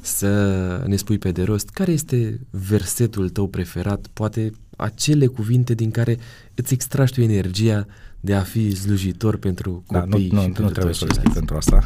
să 0.00 0.84
ne 0.86 0.96
spui 0.96 1.18
pe 1.18 1.32
de 1.32 1.42
rost. 1.42 1.68
Care 1.68 1.92
este 1.92 2.40
versetul 2.50 3.28
tău 3.28 3.46
preferat, 3.46 4.06
poate 4.12 4.52
acele 4.76 5.26
cuvinte 5.26 5.74
din 5.74 5.90
care 5.90 6.18
îți 6.54 6.72
extragi 6.74 7.12
tu 7.12 7.20
energia 7.20 7.86
de 8.20 8.34
a 8.34 8.42
fi 8.42 8.70
slujitor 8.74 9.36
pentru 9.36 9.84
Da, 9.88 10.00
copii 10.00 10.28
nu, 10.28 10.34
nu, 10.34 10.40
și 10.40 10.46
nu 10.46 10.52
pentru 10.52 10.72
trebuie 10.72 10.84
toți 10.92 10.98
să 10.98 11.04
le 11.04 11.10
ceilalți? 11.10 11.18
explic 11.18 11.34
pentru 11.34 11.56
asta. 11.56 11.82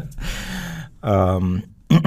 um, 1.12 1.64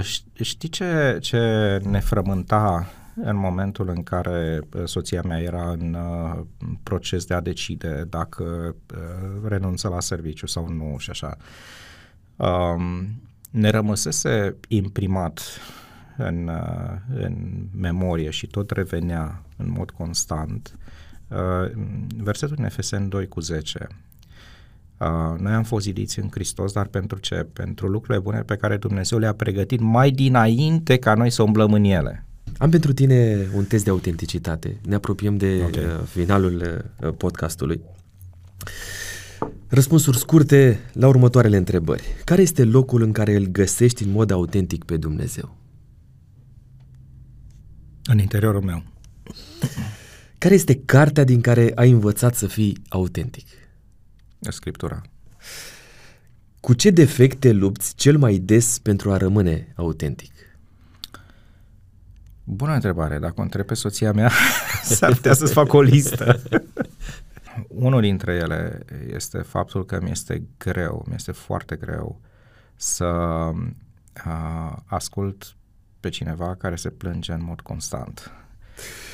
ș- 0.00 0.40
știi 0.40 0.68
ce, 0.68 1.18
ce 1.20 1.38
ne 1.84 2.00
frământa 2.00 2.86
în 3.14 3.36
momentul 3.36 3.88
în 3.88 4.02
care 4.02 4.60
uh, 4.74 4.82
soția 4.84 5.22
mea 5.22 5.40
era 5.40 5.70
în 5.70 5.94
uh, 5.94 6.40
proces 6.82 7.24
de 7.24 7.34
a 7.34 7.40
decide 7.40 8.06
dacă 8.08 8.74
uh, 8.94 9.48
renunță 9.48 9.88
la 9.88 10.00
serviciu 10.00 10.46
sau 10.46 10.68
nu 10.68 10.96
și 10.98 11.10
așa. 11.10 11.36
Um, 12.36 13.20
ne 13.50 13.70
rămăsese 13.70 14.56
imprimat 14.68 15.40
în, 16.16 16.48
uh, 16.48 16.96
în 17.14 17.66
memorie 17.76 18.30
și 18.30 18.46
tot 18.46 18.70
revenea 18.70 19.42
în 19.56 19.70
mod 19.70 19.90
constant 19.90 20.78
uh, 21.28 21.70
versetul 22.16 22.56
în 22.58 22.64
Efeseni 22.64 23.08
2 23.08 23.28
cu 23.28 23.40
10. 23.40 23.86
Uh, 25.00 25.38
noi 25.40 25.52
am 25.52 25.62
fost 25.62 25.84
zidiți 25.84 26.18
în 26.18 26.28
Hristos, 26.30 26.72
dar 26.72 26.86
pentru 26.86 27.18
ce? 27.18 27.46
Pentru 27.52 27.86
lucrurile 27.86 28.18
bune 28.22 28.40
pe 28.40 28.56
care 28.56 28.76
Dumnezeu 28.76 29.18
le-a 29.18 29.32
pregătit 29.32 29.80
mai 29.80 30.10
dinainte 30.10 30.96
ca 30.96 31.14
noi 31.14 31.30
să 31.30 31.42
umblăm 31.42 31.72
în 31.72 31.84
ele. 31.84 32.26
Am 32.58 32.70
pentru 32.70 32.92
tine 32.92 33.46
un 33.54 33.64
test 33.64 33.84
de 33.84 33.90
autenticitate. 33.90 34.80
Ne 34.86 34.94
apropiem 34.94 35.36
de 35.36 35.60
Ok. 35.64 35.74
uh, 35.74 35.82
finalul 36.06 36.84
uh, 37.02 37.12
podcastului. 37.16 37.80
Răspunsuri 39.68 40.18
scurte 40.18 40.80
la 40.92 41.06
următoarele 41.06 41.56
întrebări. 41.56 42.02
Care 42.24 42.42
este 42.42 42.64
locul 42.64 43.02
în 43.02 43.12
care 43.12 43.34
îl 43.36 43.46
găsești 43.46 44.02
în 44.02 44.10
mod 44.10 44.30
autentic 44.30 44.84
pe 44.84 44.96
Dumnezeu? 44.96 45.56
În 48.04 48.18
interiorul 48.18 48.62
meu. 48.62 48.82
Care 50.38 50.54
este 50.54 50.80
cartea 50.84 51.24
din 51.24 51.40
care 51.40 51.72
ai 51.74 51.90
învățat 51.90 52.34
să 52.34 52.46
fii 52.46 52.82
autentic? 52.88 53.46
Scriptura. 54.40 55.02
Cu 56.60 56.72
ce 56.72 56.90
defect 56.90 57.40
te 57.40 57.52
lupți 57.52 57.94
cel 57.94 58.18
mai 58.18 58.38
des 58.38 58.78
pentru 58.78 59.12
a 59.12 59.16
rămâne 59.16 59.72
autentic? 59.76 60.32
Bună 62.44 62.74
întrebare. 62.74 63.18
Dacă 63.18 63.34
o 63.36 63.42
întreb 63.42 63.66
pe 63.66 63.74
soția 63.74 64.12
mea, 64.12 64.30
s-ar 64.82 65.14
putea 65.14 65.34
să-ți 65.34 65.52
fac 65.52 65.72
o 65.72 65.80
listă. 65.80 66.42
Unul 67.68 68.00
dintre 68.00 68.34
ele 68.34 68.84
este 69.12 69.38
faptul 69.38 69.84
că 69.84 70.00
mi 70.02 70.10
este 70.10 70.42
greu, 70.58 71.04
mi 71.08 71.14
este 71.14 71.32
foarte 71.32 71.76
greu 71.76 72.20
să 72.76 73.04
uh, 74.26 74.76
ascult 74.84 75.56
pe 76.00 76.08
cineva 76.08 76.54
care 76.54 76.76
se 76.76 76.90
plânge 76.90 77.32
în 77.32 77.44
mod 77.44 77.60
constant. 77.60 78.30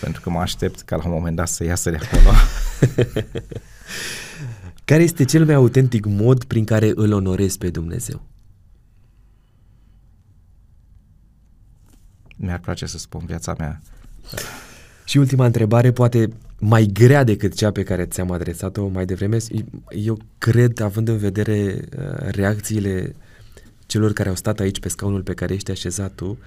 Pentru 0.01 0.21
că 0.21 0.31
mă 0.31 0.41
aștept 0.41 0.81
ca 0.81 0.97
la 0.97 1.05
un 1.05 1.11
moment 1.11 1.37
dat 1.37 1.49
să 1.49 1.65
iasă 1.65 1.91
de 1.91 1.99
acolo. 2.03 2.37
Care 4.85 5.03
este 5.03 5.25
cel 5.25 5.45
mai 5.45 5.55
autentic 5.55 6.07
mod 6.07 6.45
prin 6.45 6.65
care 6.65 6.93
îl 6.95 7.13
onorezi 7.13 7.59
pe 7.59 7.71
Dumnezeu? 7.71 8.23
Mi-ar 12.37 12.59
place 12.59 12.87
să 12.87 12.99
spun 12.99 13.25
viața 13.27 13.55
mea. 13.59 13.81
Și 15.05 15.19
ultima 15.19 15.45
întrebare, 15.45 15.93
poate 15.93 16.33
mai 16.59 16.87
grea 16.93 17.25
decât 17.25 17.55
cea 17.55 17.71
pe 17.71 17.83
care 17.83 18.07
ți-am 18.07 18.31
adresat-o 18.31 18.87
mai 18.87 19.05
devreme. 19.05 19.37
Eu 19.89 20.19
cred, 20.39 20.81
având 20.81 21.09
în 21.09 21.17
vedere 21.17 21.89
uh, 21.99 22.17
reacțiile 22.19 23.17
celor 23.87 24.13
care 24.13 24.29
au 24.29 24.35
stat 24.35 24.61
aici 24.61 24.81
pe 24.81 24.89
scaunul 24.89 25.23
pe 25.23 25.35
care 25.35 25.55
ești 25.55 25.71
așezat 25.71 26.13
tu, 26.13 26.39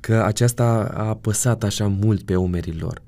că 0.00 0.22
aceasta 0.22 0.90
a 0.94 1.08
apăsat 1.08 1.62
așa 1.62 1.86
mult 1.86 2.22
pe 2.22 2.36
umerii 2.36 2.78
lor. 2.78 3.02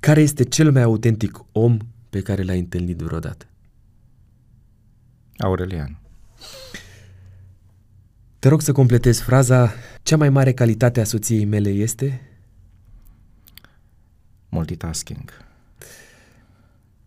Care 0.00 0.20
este 0.20 0.44
cel 0.44 0.72
mai 0.72 0.82
autentic 0.82 1.44
om 1.52 1.78
pe 2.10 2.20
care 2.20 2.42
l-ai 2.42 2.58
întâlnit 2.58 2.98
vreodată? 2.98 3.46
Aurelian. 5.38 5.98
Te 8.38 8.48
rog 8.48 8.60
să 8.60 8.72
completezi 8.72 9.22
fraza 9.22 9.72
Cea 10.02 10.16
mai 10.16 10.28
mare 10.28 10.52
calitate 10.52 11.00
a 11.00 11.04
soției 11.04 11.44
mele 11.44 11.68
este? 11.68 12.20
Multitasking. 14.48 15.30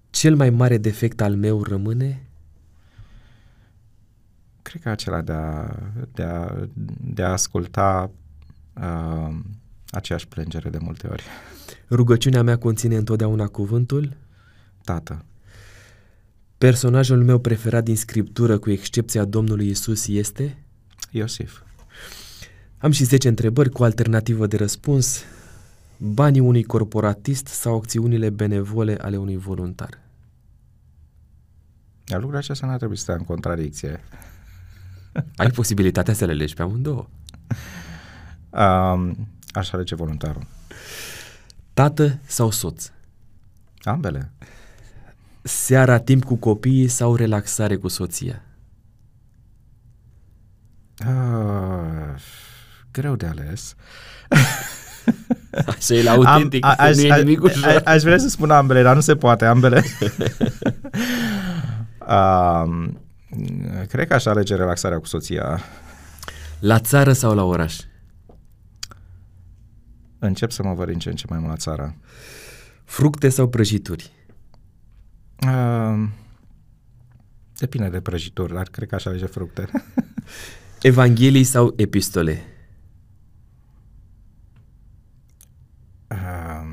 Cel 0.09 0.35
mai 0.35 0.49
mare 0.49 0.77
defect 0.77 1.21
al 1.21 1.35
meu 1.35 1.63
rămâne? 1.63 2.27
Cred 4.61 4.81
că 4.81 4.89
acela 4.89 5.21
de 5.21 5.31
a, 5.31 5.75
de 6.13 6.23
a, 6.23 6.67
de 7.01 7.23
a 7.23 7.31
asculta 7.31 8.11
uh, 8.73 9.35
aceeași 9.89 10.27
plângere 10.27 10.69
de 10.69 10.77
multe 10.77 11.07
ori. 11.07 11.23
Rugăciunea 11.89 12.43
mea 12.43 12.57
conține 12.57 12.95
întotdeauna 12.95 13.47
cuvântul? 13.47 14.17
Tată. 14.83 15.25
Personajul 16.57 17.23
meu 17.23 17.39
preferat 17.39 17.83
din 17.83 17.95
scriptură, 17.95 18.57
cu 18.57 18.69
excepția 18.69 19.25
Domnului 19.25 19.69
Isus, 19.69 20.07
este? 20.07 20.63
Iosif. 21.11 21.61
Am 22.77 22.91
și 22.91 23.03
10 23.03 23.27
întrebări 23.27 23.69
cu 23.69 23.83
alternativă 23.83 24.47
de 24.47 24.57
răspuns. 24.57 25.23
Banii 25.97 26.39
unui 26.39 26.63
corporatist 26.63 27.47
sau 27.47 27.75
acțiunile 27.75 28.29
benevole 28.29 28.97
ale 29.01 29.17
unui 29.17 29.37
voluntar? 29.37 29.99
Iar 32.05 32.19
lucrurile 32.19 32.37
acestea 32.37 32.67
n-ar 32.67 32.77
trebui 32.77 32.95
să 32.95 33.01
stea 33.01 33.15
în 33.15 33.23
contradicție. 33.23 33.99
Ai 35.35 35.49
posibilitatea 35.49 36.13
să 36.13 36.25
le 36.25 36.33
legi 36.33 36.53
pe 36.53 36.61
amândouă. 36.61 37.07
Um, 38.49 39.27
Aș 39.51 39.71
alege 39.71 39.95
voluntarul. 39.95 40.47
Tată 41.73 42.19
sau 42.25 42.51
soț? 42.51 42.91
Ambele. 43.81 44.31
Seara 45.47 45.99
timp 45.99 46.23
cu 46.23 46.35
copiii 46.35 46.87
sau 46.87 47.15
relaxare 47.15 47.75
cu 47.75 47.87
soția? 47.87 48.41
Uh, 51.07 52.21
greu 52.91 53.15
de 53.15 53.25
ales. 53.25 53.75
Așa 55.67 55.93
e 55.93 56.03
la 56.03 56.11
autentic, 56.11 56.65
Am, 56.65 56.73
a, 56.77 56.83
aș, 56.83 56.95
nu 56.95 57.01
e 57.01 57.17
nimic 57.17 57.39
a, 57.39 57.43
ușor. 57.43 57.65
aș, 57.65 57.81
aș 57.83 58.01
vrea 58.01 58.17
să 58.17 58.29
spun 58.29 58.51
ambele, 58.51 58.81
dar 58.81 58.95
nu 58.95 59.01
se 59.01 59.15
poate, 59.15 59.45
ambele. 59.45 59.83
um, 62.15 62.99
cred 63.87 64.07
că 64.07 64.13
aș 64.13 64.25
alege 64.25 64.55
relaxarea 64.55 64.99
cu 64.99 65.05
soția. 65.05 65.61
La 66.59 66.79
țară 66.79 67.13
sau 67.13 67.35
la 67.35 67.43
oraș? 67.43 67.75
Încep 70.19 70.51
să 70.51 70.63
mă 70.63 70.73
văd 70.73 70.87
din 70.87 70.99
ce 70.99 71.09
în 71.09 71.15
ce 71.15 71.25
mai 71.29 71.37
mult 71.39 71.49
la 71.51 71.57
țară. 71.57 71.95
Fructe 72.83 73.29
sau 73.29 73.47
prăjituri? 73.47 74.11
Uh, 75.45 76.07
depinde 77.57 77.89
de 77.89 78.01
prăjituri, 78.01 78.53
dar 78.53 78.67
cred 78.67 78.87
că 78.87 78.95
aș 78.95 79.05
alege 79.05 79.25
fructe. 79.25 79.69
Evanghelii 80.81 81.43
sau 81.43 81.73
epistole? 81.75 82.45
uh, 86.11 86.67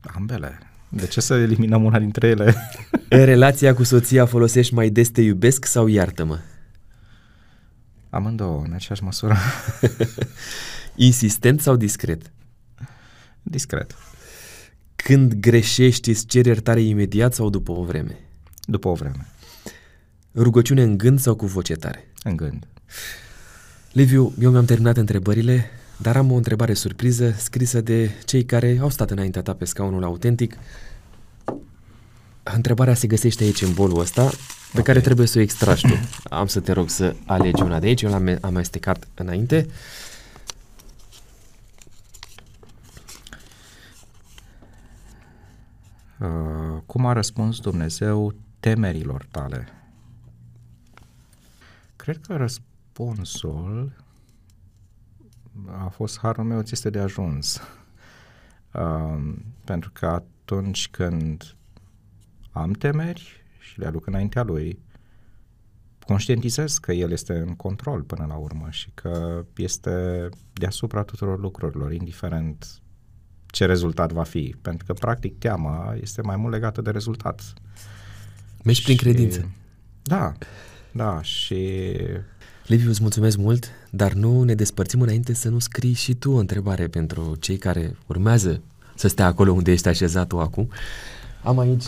ambele. 0.00 0.58
De 0.88 1.06
ce 1.06 1.20
să 1.20 1.34
eliminăm 1.34 1.84
una 1.84 1.98
dintre 1.98 2.28
ele? 2.28 2.54
În 3.08 3.24
relația 3.24 3.74
cu 3.74 3.82
soția 3.82 4.26
folosești 4.26 4.74
mai 4.74 4.90
des 4.90 5.08
te 5.08 5.20
iubesc 5.20 5.64
sau 5.64 5.86
iartă-mă? 5.86 6.38
Amândouă, 8.10 8.62
în 8.64 8.72
aceeași 8.72 9.02
măsură. 9.02 9.36
Insistent 10.94 11.60
sau 11.60 11.76
discret? 11.76 12.32
Discret. 13.42 13.94
Când 15.02 15.34
greșești, 15.34 16.10
îți 16.10 16.26
ceri 16.26 16.48
iertare 16.48 16.80
imediat 16.80 17.34
sau 17.34 17.50
după 17.50 17.72
o 17.72 17.84
vreme? 17.84 18.18
După 18.64 18.88
o 18.88 18.94
vreme. 18.94 19.26
Rugăciune 20.34 20.82
în 20.82 20.98
gând 20.98 21.20
sau 21.20 21.34
cu 21.34 21.46
voce 21.46 21.74
tare? 21.74 22.12
În 22.22 22.36
gând. 22.36 22.66
Liviu, 23.92 24.32
eu 24.40 24.50
mi-am 24.50 24.64
terminat 24.64 24.96
întrebările, 24.96 25.70
dar 25.96 26.16
am 26.16 26.30
o 26.30 26.34
întrebare 26.34 26.74
surpriză 26.74 27.34
scrisă 27.38 27.80
de 27.80 28.10
cei 28.24 28.44
care 28.44 28.78
au 28.80 28.90
stat 28.90 29.10
înaintea 29.10 29.42
ta 29.42 29.54
pe 29.54 29.64
scaunul 29.64 30.04
autentic. 30.04 30.56
Întrebarea 32.42 32.94
se 32.94 33.06
găsește 33.06 33.44
aici 33.44 33.62
în 33.62 33.72
bolul 33.72 34.00
ăsta, 34.00 34.24
pe 34.24 34.34
okay. 34.70 34.82
care 34.82 35.00
trebuie 35.00 35.26
să 35.26 35.38
o 35.38 35.40
extragi 35.40 35.86
tu. 35.86 35.94
Am 36.24 36.46
să 36.46 36.60
te 36.60 36.72
rog 36.72 36.90
să 36.90 37.14
alegi 37.26 37.62
una 37.62 37.78
de 37.80 37.86
aici, 37.86 38.02
eu 38.02 38.10
l-am 38.10 38.38
amestecat 38.40 39.08
înainte. 39.14 39.66
Uh, 39.68 39.72
cum 46.86 47.06
a 47.06 47.12
răspuns 47.12 47.60
Dumnezeu 47.60 48.34
temerilor 48.60 49.26
tale? 49.30 49.68
Cred 51.96 52.20
că 52.20 52.36
răspunsul 52.36 53.92
a 55.66 55.88
fost 55.88 56.18
harul 56.18 56.44
meu 56.44 56.62
ți 56.62 56.72
este 56.72 56.90
de 56.90 56.98
ajuns. 56.98 57.60
Uh, 58.74 59.34
pentru 59.64 59.90
că 59.92 60.06
atunci 60.06 60.88
când 60.88 61.56
am 62.50 62.72
temeri 62.72 63.44
și 63.58 63.78
le 63.78 63.86
aduc 63.86 64.06
înaintea 64.06 64.42
lui, 64.42 64.78
conștientizez 66.06 66.78
că 66.78 66.92
el 66.92 67.10
este 67.10 67.38
în 67.38 67.56
control 67.56 68.02
până 68.02 68.26
la 68.26 68.34
urmă 68.34 68.70
și 68.70 68.90
că 68.94 69.44
este 69.56 70.28
deasupra 70.52 71.02
tuturor 71.02 71.38
lucrurilor, 71.38 71.92
indiferent 71.92 72.81
ce 73.52 73.64
rezultat 73.64 74.12
va 74.12 74.22
fi. 74.22 74.54
Pentru 74.62 74.86
că, 74.86 74.92
practic, 74.92 75.38
teama 75.38 75.96
este 76.00 76.22
mai 76.22 76.36
mult 76.36 76.52
legată 76.52 76.80
de 76.80 76.90
rezultat. 76.90 77.52
Mergi 78.62 78.82
prin 78.82 78.96
credință. 78.96 79.50
Da, 80.02 80.32
da, 80.92 81.22
și... 81.22 81.90
Liviu, 82.66 82.88
îți 82.88 83.00
mulțumesc 83.00 83.36
mult, 83.36 83.70
dar 83.90 84.12
nu 84.12 84.42
ne 84.42 84.54
despărțim 84.54 85.00
înainte 85.00 85.34
să 85.34 85.48
nu 85.48 85.58
scrii 85.58 85.92
și 85.92 86.14
tu 86.14 86.30
o 86.30 86.36
întrebare 86.38 86.88
pentru 86.88 87.36
cei 87.40 87.56
care 87.56 87.96
urmează 88.06 88.62
să 88.94 89.08
stea 89.08 89.26
acolo 89.26 89.52
unde 89.52 89.72
ești 89.72 89.88
așezat 89.88 90.26
tu 90.26 90.40
acum. 90.40 90.68
Am 91.42 91.58
aici 91.58 91.84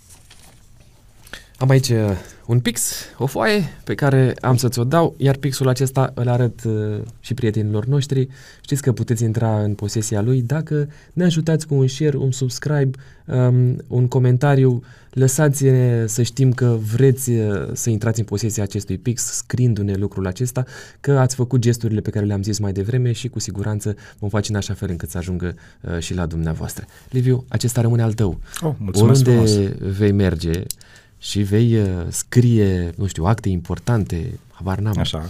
am 1.62 1.68
aici 1.68 1.88
uh, 1.88 2.10
un 2.46 2.60
pix, 2.60 2.92
o 3.18 3.26
foaie 3.26 3.62
pe 3.84 3.94
care 3.94 4.34
am 4.40 4.56
să 4.56 4.68
ți-o 4.68 4.84
dau, 4.84 5.14
iar 5.16 5.36
pixul 5.36 5.68
acesta 5.68 6.12
îl 6.14 6.28
arăt 6.28 6.64
uh, 6.64 7.00
și 7.20 7.34
prietenilor 7.34 7.84
noștri. 7.84 8.28
Știți 8.60 8.82
că 8.82 8.92
puteți 8.92 9.24
intra 9.24 9.62
în 9.62 9.74
posesia 9.74 10.20
lui 10.20 10.42
dacă 10.42 10.88
ne 11.12 11.24
ajutați 11.24 11.66
cu 11.66 11.74
un 11.74 11.86
share, 11.86 12.16
un 12.16 12.30
subscribe, 12.30 12.98
um, 13.26 13.76
un 13.86 14.08
comentariu. 14.08 14.82
Lăsați-ne 15.10 16.06
să 16.06 16.22
știm 16.22 16.52
că 16.52 16.78
vreți 16.94 17.30
uh, 17.30 17.68
să 17.72 17.90
intrați 17.90 18.18
în 18.20 18.24
posesia 18.24 18.62
acestui 18.62 18.98
pix 18.98 19.22
scriindu-ne 19.22 19.94
lucrul 19.94 20.26
acesta, 20.26 20.64
că 21.00 21.12
ați 21.12 21.34
făcut 21.34 21.60
gesturile 21.60 22.00
pe 22.00 22.10
care 22.10 22.24
le-am 22.24 22.42
zis 22.42 22.58
mai 22.58 22.72
devreme 22.72 23.12
și 23.12 23.28
cu 23.28 23.38
siguranță 23.38 23.94
vom 24.18 24.28
face 24.28 24.50
în 24.50 24.56
așa 24.56 24.74
fel 24.74 24.90
încât 24.90 25.10
să 25.10 25.18
ajungă 25.18 25.54
uh, 25.80 25.98
și 25.98 26.14
la 26.14 26.26
dumneavoastră. 26.26 26.84
Liviu, 27.10 27.44
acesta 27.48 27.80
rămâne 27.80 28.02
al 28.02 28.12
tău. 28.12 28.38
Oh, 28.60 28.72
mulțumesc 28.78 29.26
Oriunde 29.26 29.46
frumos. 29.46 29.96
vei 29.96 30.12
merge, 30.12 30.62
și 31.22 31.42
vei 31.42 31.80
uh, 31.80 31.88
scrie, 32.08 32.92
nu 32.96 33.06
știu, 33.06 33.24
acte 33.24 33.48
importante, 33.48 34.38
habar 34.50 34.78
n-am, 34.78 34.98
Așa. 34.98 35.28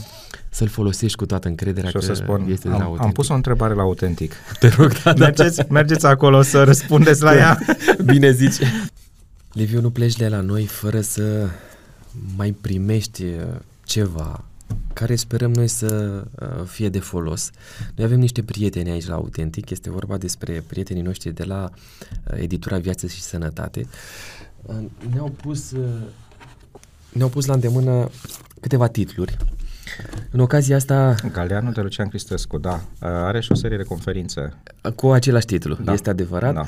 să-l 0.49 0.69
folosești 0.69 1.17
cu 1.17 1.27
toată 1.27 1.49
încrederea 1.49 1.91
Și 1.91 1.97
o 1.97 1.99
că 1.99 2.05
să 2.05 2.15
spun, 2.15 2.47
este 2.49 2.69
de 2.69 2.75
la 2.75 2.75
am, 2.75 2.83
autentic. 2.83 3.07
am 3.07 3.13
pus 3.13 3.29
o 3.29 3.35
întrebare 3.35 3.75
la 3.75 3.83
autentic. 3.83 4.35
Te 4.61 4.69
rog, 4.69 4.93
da, 4.93 5.01
da, 5.03 5.13
da. 5.13 5.25
Mergeți, 5.25 5.63
mergeți 5.69 6.07
acolo 6.07 6.43
să 6.43 6.65
răspundeți 6.65 7.23
la 7.23 7.35
ea. 7.35 7.59
Bine 8.13 8.31
zici. 8.31 8.57
Liviu, 9.53 9.81
nu 9.81 9.91
pleci 9.91 10.17
de 10.17 10.29
la 10.29 10.41
noi 10.41 10.65
fără 10.65 11.01
să 11.01 11.49
mai 12.37 12.51
primești 12.61 13.23
uh, 13.23 13.31
ceva 13.85 14.45
care 14.93 15.15
sperăm 15.15 15.53
noi 15.53 15.69
să 15.69 16.23
uh, 16.41 16.49
fie 16.67 16.89
de 16.89 16.99
folos. 16.99 17.51
Noi 17.95 18.07
avem 18.07 18.19
niște 18.19 18.43
prieteni 18.43 18.91
aici 18.91 19.07
la 19.07 19.15
Autentic, 19.15 19.71
este 19.71 19.91
vorba 19.91 20.17
despre 20.17 20.65
prietenii 20.67 21.03
noștri 21.03 21.33
de 21.33 21.45
la 21.45 21.71
uh, 21.71 22.39
editura 22.39 22.79
Viață 22.79 23.07
și 23.07 23.21
Sănătate. 23.21 23.87
Uh, 24.63 24.75
Ne-au 25.13 25.29
pus, 25.29 25.71
uh, 25.71 25.89
ne-au 27.13 27.29
pus 27.29 27.47
la 27.47 27.55
îndemână 27.55 28.11
câteva 28.61 28.87
titluri. 28.87 29.37
În 30.31 30.41
ocazia 30.41 30.77
asta, 30.77 31.15
Galeanul 31.33 31.73
de 31.73 31.81
Lucian 31.81 32.09
Cristescu, 32.09 32.59
da. 32.59 32.81
Are 33.01 33.41
și 33.41 33.53
o 33.53 33.55
serie 33.55 33.77
de 33.77 33.83
conferințe. 33.83 34.53
cu 34.97 35.07
același 35.11 35.47
titlu, 35.47 35.75
Da. 35.85 35.93
este 35.93 36.11
adevărat. 36.11 36.55
Da. 36.55 36.61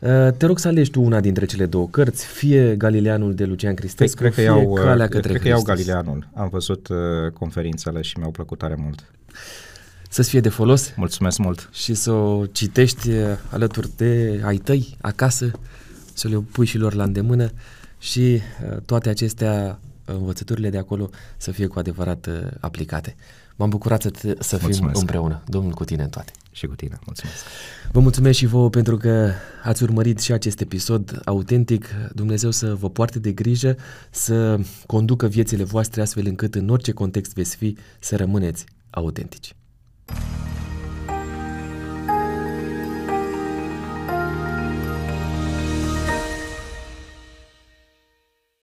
Uh, 0.00 0.32
Te 0.36 0.46
rog 0.46 0.58
să 0.58 0.68
alegi 0.68 0.90
tu 0.90 1.02
una 1.02 1.20
dintre 1.20 1.44
cele 1.44 1.66
două 1.66 1.88
cărți, 1.88 2.26
fie 2.26 2.76
Galileanul 2.76 3.34
de 3.34 3.44
Lucian 3.44 3.74
Cristescu, 3.74 4.16
Cred 4.16 4.28
că 4.30 4.34
fie 4.34 4.44
iau, 4.44 4.72
Calea 4.72 4.94
cred, 4.94 5.08
către 5.08 5.28
cred 5.28 5.40
că 5.42 5.48
iau 5.48 5.62
Hristos. 5.64 5.74
Galileanul. 5.86 6.28
Am 6.34 6.48
văzut 6.48 6.88
uh, 6.88 6.96
conferințele 7.32 8.00
și 8.02 8.18
mi-au 8.18 8.30
plăcut 8.30 8.58
tare 8.58 8.74
mult. 8.78 9.04
Să-ți 10.08 10.28
fie 10.28 10.40
de 10.40 10.48
folos 10.48 10.92
Mulțumesc 10.96 11.38
mult. 11.38 11.68
și 11.72 11.94
să 11.94 12.10
o 12.10 12.46
citești 12.46 13.10
uh, 13.10 13.16
alături 13.50 13.88
de 13.96 14.40
ai 14.44 14.56
tăi, 14.56 14.96
acasă, 15.00 15.50
să 16.14 16.28
le 16.28 16.36
pui 16.36 16.66
și 16.66 16.78
lor 16.78 16.94
la 16.94 17.04
îndemână 17.04 17.50
și 17.98 18.40
uh, 18.70 18.76
toate 18.84 19.08
acestea, 19.08 19.80
învățăturile 20.04 20.70
de 20.70 20.78
acolo, 20.78 21.10
să 21.36 21.50
fie 21.50 21.66
cu 21.66 21.78
adevărat 21.78 22.26
uh, 22.26 22.34
aplicate. 22.60 23.16
M-am 23.56 23.68
bucurat 23.68 24.02
să, 24.02 24.10
te, 24.10 24.34
să 24.38 24.56
fim 24.56 24.66
Mulțumesc. 24.66 25.00
împreună, 25.00 25.42
Domnul 25.46 25.72
cu 25.72 25.84
tine 25.84 26.02
în 26.02 26.08
toate. 26.08 26.32
Și 26.52 26.66
cu 26.66 26.74
tine. 26.74 26.98
Mulțumesc. 27.04 27.38
Vă 27.92 28.00
mulțumesc 28.00 28.38
și 28.38 28.46
vouă 28.46 28.70
pentru 28.70 28.96
că 28.96 29.30
ați 29.64 29.82
urmărit 29.82 30.20
și 30.20 30.32
acest 30.32 30.60
episod 30.60 31.20
autentic. 31.24 31.86
Dumnezeu 32.14 32.50
să 32.50 32.74
vă 32.74 32.90
poarte 32.90 33.18
de 33.18 33.32
grijă, 33.32 33.76
să 34.10 34.60
conducă 34.86 35.26
viețile 35.26 35.64
voastre 35.64 36.00
astfel 36.00 36.26
încât 36.26 36.54
în 36.54 36.68
orice 36.68 36.92
context 36.92 37.34
veți 37.34 37.56
fi 37.56 37.76
să 38.00 38.16
rămâneți 38.16 38.64
autentici. 38.90 39.54